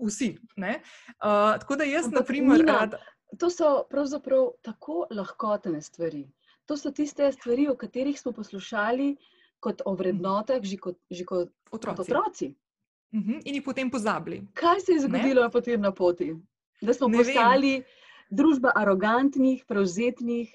Vsi. 0.00 0.32
Uh, 0.56 1.58
tako 1.60 1.76
da 1.76 1.84
jaz, 1.84 2.08
na 2.08 2.22
primer, 2.24 2.64
rada. 2.64 3.02
To 3.38 3.50
so 3.52 3.84
pravzaprav 3.90 4.54
tako 4.64 5.04
lahkotne 5.12 5.82
stvari. 5.84 6.24
To 6.70 6.76
so 6.78 6.92
tiste 6.94 7.26
stvari, 7.32 7.66
o 7.68 7.74
katerih 7.74 8.14
smo 8.14 8.30
poslušali 8.32 9.16
kot 9.58 9.82
o 9.84 9.94
vrednotah, 9.98 10.62
že 10.62 10.76
kot, 10.78 11.00
že 11.10 11.24
kot 11.26 11.48
otroci. 11.74 11.96
Kot 11.96 12.06
otroci. 12.06 12.54
Uh 13.12 13.20
-huh. 13.20 13.40
In 13.44 13.54
jih 13.54 13.64
potem 13.64 13.90
pozabili. 13.90 14.46
Kaj 14.54 14.80
se 14.80 14.92
je 14.92 15.00
zgodilo 15.00 15.42
ne? 15.42 15.50
potem 15.50 15.80
na 15.80 15.92
poti? 15.92 16.36
Da 16.80 16.94
smo 16.94 17.08
ne 17.08 17.18
postali 17.18 17.72
vem. 17.72 17.84
družba 18.30 18.72
arogantnih, 18.74 19.64
prevzetnih 19.66 20.54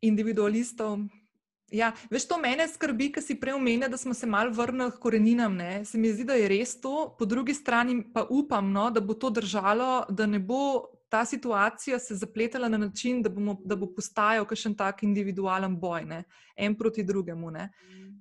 individualistov. 0.00 0.98
Ja, 1.70 1.92
veš, 2.10 2.28
to 2.28 2.38
mene 2.38 2.68
skrbi, 2.68 3.12
ker 3.12 3.22
si 3.22 3.40
prej 3.40 3.54
omenil, 3.54 3.88
da 3.88 3.96
smo 3.96 4.14
se 4.14 4.26
malo 4.26 4.50
vrnili 4.50 4.90
k 4.90 4.98
koreninam. 4.98 5.56
Ne? 5.56 5.84
Se 5.84 5.98
mi 5.98 6.12
zdi, 6.12 6.24
da 6.24 6.34
je 6.34 6.48
res 6.48 6.80
to, 6.80 7.14
po 7.18 7.24
drugi 7.24 7.54
strani 7.54 8.12
pa 8.12 8.26
upam, 8.30 8.72
no, 8.72 8.90
da 8.90 9.00
bo 9.00 9.14
to 9.14 9.30
držalo, 9.30 10.04
da 10.10 10.26
ne 10.26 10.38
bo 10.38 10.84
ta 11.10 11.24
situacija 11.24 11.98
se 11.98 12.14
zapletala 12.14 12.68
na 12.68 12.78
način, 12.78 13.22
da, 13.22 13.28
bomo, 13.28 13.56
da 13.64 13.76
bo 13.76 13.88
postajal 13.94 14.44
kakšen 14.46 14.76
tak 14.78 15.02
individualen 15.02 15.74
boj, 15.80 16.04
ne? 16.06 16.22
en 16.56 16.76
proti 16.78 17.02
drugemu. 17.04 17.50
Ne? 17.50 17.70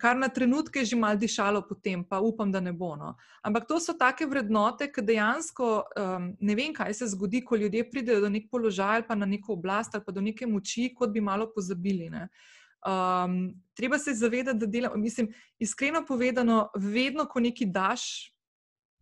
Kar 0.01 0.17
na 0.17 0.29
trenutke 0.29 0.79
je 0.79 0.85
že 0.85 0.97
mal 0.97 1.17
dišalo 1.17 1.61
potem, 1.69 2.03
pa 2.03 2.19
upam, 2.19 2.51
da 2.51 2.59
ne 2.59 2.73
bo. 2.73 2.95
No? 2.95 3.13
Ampak 3.43 3.67
to 3.67 3.79
so 3.79 3.93
take 3.93 4.25
vrednote, 4.25 4.87
ki 4.91 5.03
dejansko 5.05 5.67
um, 5.83 6.31
ne 6.39 6.55
vem, 6.55 6.73
kaj 6.73 6.93
se 6.93 7.11
zgodi, 7.13 7.43
ko 7.45 7.59
ljudje 7.59 7.85
pridejo 7.91 8.23
do 8.25 8.29
nek 8.29 8.49
položaj 8.51 8.95
ali 8.95 9.07
pa 9.07 9.15
na 9.15 9.25
neko 9.25 9.53
oblast 9.53 9.95
ali 9.95 10.03
pa 10.05 10.11
do 10.11 10.21
neke 10.21 10.47
moči, 10.47 10.89
kot 10.95 11.13
bi 11.13 11.21
malo 11.21 11.51
pozabili. 11.53 12.09
Ne? 12.09 12.27
Um, 12.87 13.53
treba 13.77 13.99
se 13.99 14.13
zavedati, 14.13 14.59
da 14.59 14.65
delamo, 14.65 14.97
mislim, 14.97 15.29
iskreno 15.59 16.05
povedano, 16.07 16.69
vedno, 16.75 17.25
ko 17.25 17.39
nekaj 17.39 17.67
daš, 17.67 18.33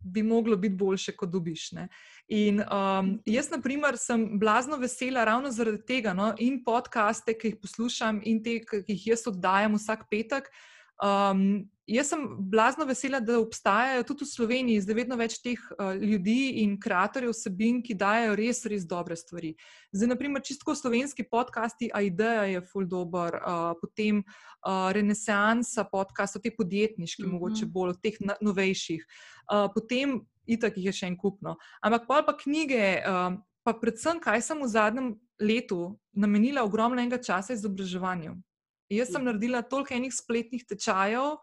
bi 0.00 0.22
moglo 0.22 0.56
biti 0.56 0.74
boljše, 0.74 1.12
kot 1.16 1.30
dobiš. 1.30 1.72
Ne? 1.72 1.88
In 2.28 2.60
um, 2.60 3.12
jaz, 3.26 3.50
na 3.50 3.60
primer, 3.62 3.96
sem 3.98 4.38
blazno 4.38 4.76
vesela 4.76 5.24
ravno 5.24 5.50
zaradi 5.50 5.84
tega, 5.86 6.12
no, 6.14 6.32
in 6.38 6.62
podcaste, 6.64 7.34
ki 7.38 7.52
jih 7.52 7.60
poslušam, 7.62 8.20
in 8.24 8.42
te, 8.44 8.58
ki 8.64 8.84
jih 8.88 9.06
jaz 9.12 9.26
oddajam 9.30 9.78
vsak 9.78 10.06
petek. 10.10 10.50
Um, 10.98 11.68
jaz 11.86 12.08
sem 12.10 12.22
blazno 12.38 12.84
vesela, 12.84 13.20
da 13.20 13.38
obstajajo 13.38 14.02
tudi 14.02 14.26
v 14.26 14.28
Sloveniji 14.28 14.82
zdaj 14.82 14.96
vedno 14.98 15.16
več 15.16 15.36
teh 15.38 15.60
uh, 15.76 15.94
ljudi 15.94 16.64
in 16.64 16.74
ustvarjalcev 16.74 17.30
vsebin, 17.30 17.78
ki 17.86 17.94
dajo 17.94 18.34
res, 18.38 18.64
res 18.66 18.86
dobre 18.86 19.16
stvari. 19.16 19.54
Zdaj, 19.94 20.10
naprimer, 20.10 20.42
čisto 20.42 20.74
slovenski 20.74 21.22
podcasti, 21.22 21.90
a 21.94 22.02
ideja 22.02 22.48
je 22.50 22.64
full 22.66 22.88
dobro, 22.90 23.38
uh, 23.38 23.78
potem 23.80 24.24
uh, 24.24 24.90
Renesansa 24.92 25.86
podcast, 25.86 26.40
te 26.42 26.50
podjetniški, 26.50 27.22
mm 27.22 27.26
-hmm. 27.26 27.32
mogoče 27.32 27.66
bolj 27.66 27.90
od 27.90 28.02
teh 28.02 28.16
novejših. 28.40 29.06
Uh, 29.52 29.70
potem 29.74 30.20
itak 30.46 30.76
jih 30.76 30.90
je 30.90 30.92
še 30.92 31.06
en 31.06 31.16
kupno. 31.16 31.56
Ampak 31.80 32.08
pa 32.08 32.22
pa 32.22 32.36
knjige, 32.36 33.02
um, 33.06 33.38
pa 33.62 33.72
predvsem, 33.72 34.20
kaj 34.20 34.42
sem 34.42 34.58
v 34.62 34.68
zadnjem 34.68 35.14
letu 35.40 35.98
namenila 36.12 36.64
ogromno 36.64 37.18
časa 37.18 37.52
izobraževanju. 37.52 38.34
Jaz 38.88 39.12
sem 39.12 39.24
naredila 39.24 39.62
toliko 39.62 39.94
enih 39.94 40.14
spletnih 40.14 40.64
tečajev, 40.64 41.36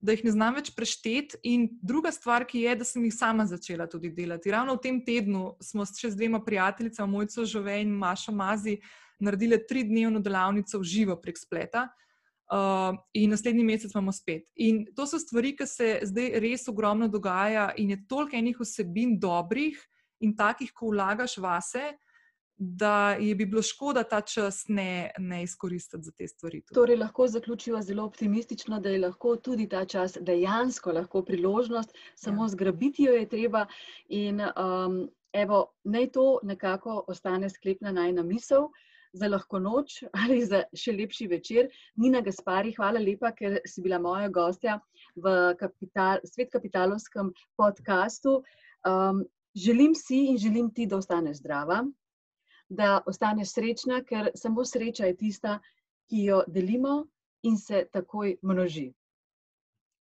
da 0.00 0.14
jih 0.14 0.24
ne 0.24 0.32
znam 0.32 0.56
več 0.56 0.70
prešteti. 0.76 1.40
In 1.48 1.68
druga 1.82 2.12
stvar, 2.12 2.46
ki 2.48 2.64
je, 2.64 2.76
da 2.80 2.86
sem 2.88 3.04
jih 3.04 3.14
sama 3.14 3.46
začela 3.48 3.88
tudi 3.90 4.12
delati. 4.14 4.52
Ravno 4.52 4.76
v 4.76 4.82
tem 4.84 5.00
tednu 5.04 5.56
smo 5.60 5.84
z 5.84 6.14
dvema 6.16 6.40
prijateljicama, 6.44 7.10
Mojco 7.10 7.44
Žove 7.44 7.80
in 7.82 7.92
Mašo 7.96 8.32
Mazi, 8.32 8.78
naredili 9.20 9.58
tri 9.68 9.84
dnevno 9.84 10.20
delavnico 10.20 10.78
v 10.80 10.84
živo 10.84 11.16
prek 11.20 11.38
spleta. 11.38 11.88
Uh, 12.46 12.94
in 13.18 13.32
naslednji 13.34 13.64
mesec 13.66 13.90
imamo 13.90 14.12
spet. 14.14 14.44
In 14.62 14.84
to 14.94 15.02
so 15.10 15.18
stvari, 15.18 15.56
ki 15.58 15.66
se 15.66 15.88
zdaj 16.06 16.36
res 16.38 16.68
ogromno 16.70 17.08
dogaja, 17.10 17.72
in 17.76 17.90
je 17.90 18.04
toliko 18.06 18.38
enih 18.38 18.60
vsebin 18.60 19.16
dobrih 19.18 19.80
in 20.22 20.36
takih, 20.36 20.70
ko 20.70 20.92
vlagaš 20.94 21.40
vase, 21.42 21.96
da 22.58 23.10
je 23.20 23.34
bi 23.34 23.46
bilo 23.46 23.62
škoda 23.62 24.02
ta 24.02 24.20
čas 24.20 24.64
ne, 24.68 25.10
ne 25.18 25.42
izkoristiti 25.42 26.02
za 26.02 26.12
te 26.12 26.28
stvari. 26.28 26.60
Tudi. 26.60 26.74
Torej, 26.74 26.96
lahko 26.96 27.26
zaključiva 27.28 27.82
zelo 27.82 28.04
optimistično, 28.04 28.80
da 28.80 28.88
je 28.88 28.98
lahko 28.98 29.36
tudi 29.36 29.68
ta 29.68 29.84
čas 29.84 30.16
dejansko 30.20 30.92
lahko 30.92 31.22
priložnost, 31.22 31.92
samo 32.14 32.44
ja. 32.44 32.48
zgrabiti 32.48 33.02
jo 33.02 33.12
je 33.12 33.28
treba. 33.28 33.66
In 34.08 34.40
um, 34.40 35.08
evo, 35.32 35.66
naj 35.84 36.10
to 36.12 36.38
nekako 36.42 37.04
ostane 37.08 37.50
sklepna 37.50 37.92
najna 37.92 38.22
misel 38.22 38.68
za 39.12 39.28
lahko 39.28 39.58
noč 39.58 40.02
ali 40.24 40.44
za 40.44 40.62
še 40.72 40.92
lepši 40.96 41.26
večer. 41.26 41.68
Nina 41.96 42.20
Gaspari, 42.20 42.72
hvala 42.76 43.00
lepa, 43.00 43.32
ker 43.36 43.60
si 43.68 43.84
bila 43.84 43.98
moja 43.98 44.28
gostja 44.28 44.80
v 45.16 45.54
kapital, 45.60 46.24
Svet 46.24 46.50
kapitalovskem 46.52 47.32
podkastu. 47.56 48.40
Um, 48.86 49.24
želim 49.56 49.94
si 49.94 50.26
in 50.32 50.38
želim 50.38 50.70
ti, 50.70 50.86
da 50.86 50.96
ostaneš 50.96 51.40
zdrava, 51.42 51.82
da 52.68 53.02
ostaneš 53.06 53.52
srečna, 53.52 54.02
ker 54.04 54.30
samo 54.34 54.64
sreča 54.64 55.06
je 55.06 55.16
tista, 55.16 55.58
ki 56.10 56.24
jo 56.24 56.42
delimo 56.46 57.06
in 57.42 57.58
se 57.58 57.84
takoj 57.92 58.36
množi. 58.42 58.92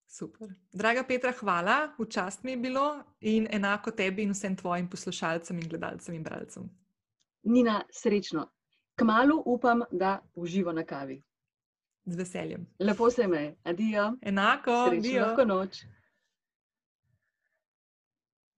Super. 0.07 0.49
Draga 0.73 1.03
Petra, 1.09 1.33
hvala, 1.33 1.95
včast 1.99 2.43
mi 2.45 2.51
je 2.51 2.57
bilo 2.57 3.03
in 3.21 3.49
enako 3.51 3.91
tebi 3.91 4.23
in 4.23 4.31
vsem 4.31 4.57
tvojim 4.57 4.89
poslušalcem 4.91 5.59
in 5.59 5.69
gledalcem 5.69 6.15
in 6.15 6.23
bralcem. 6.23 6.71
Nina, 7.43 7.83
srečno. 7.91 8.47
Kmalu 8.97 9.43
upam, 9.47 9.83
da 9.91 10.21
uživo 10.35 10.73
na 10.73 10.85
kavi. 10.85 11.23
Z 12.05 12.17
veseljem. 12.17 12.67
Lepo 12.79 13.11
se 13.11 13.27
me, 13.27 13.57
adijo. 13.65 14.13
Enako, 14.23 14.71
adijo. 14.71 15.27
Lahko 15.27 15.45
noč. 15.45 15.83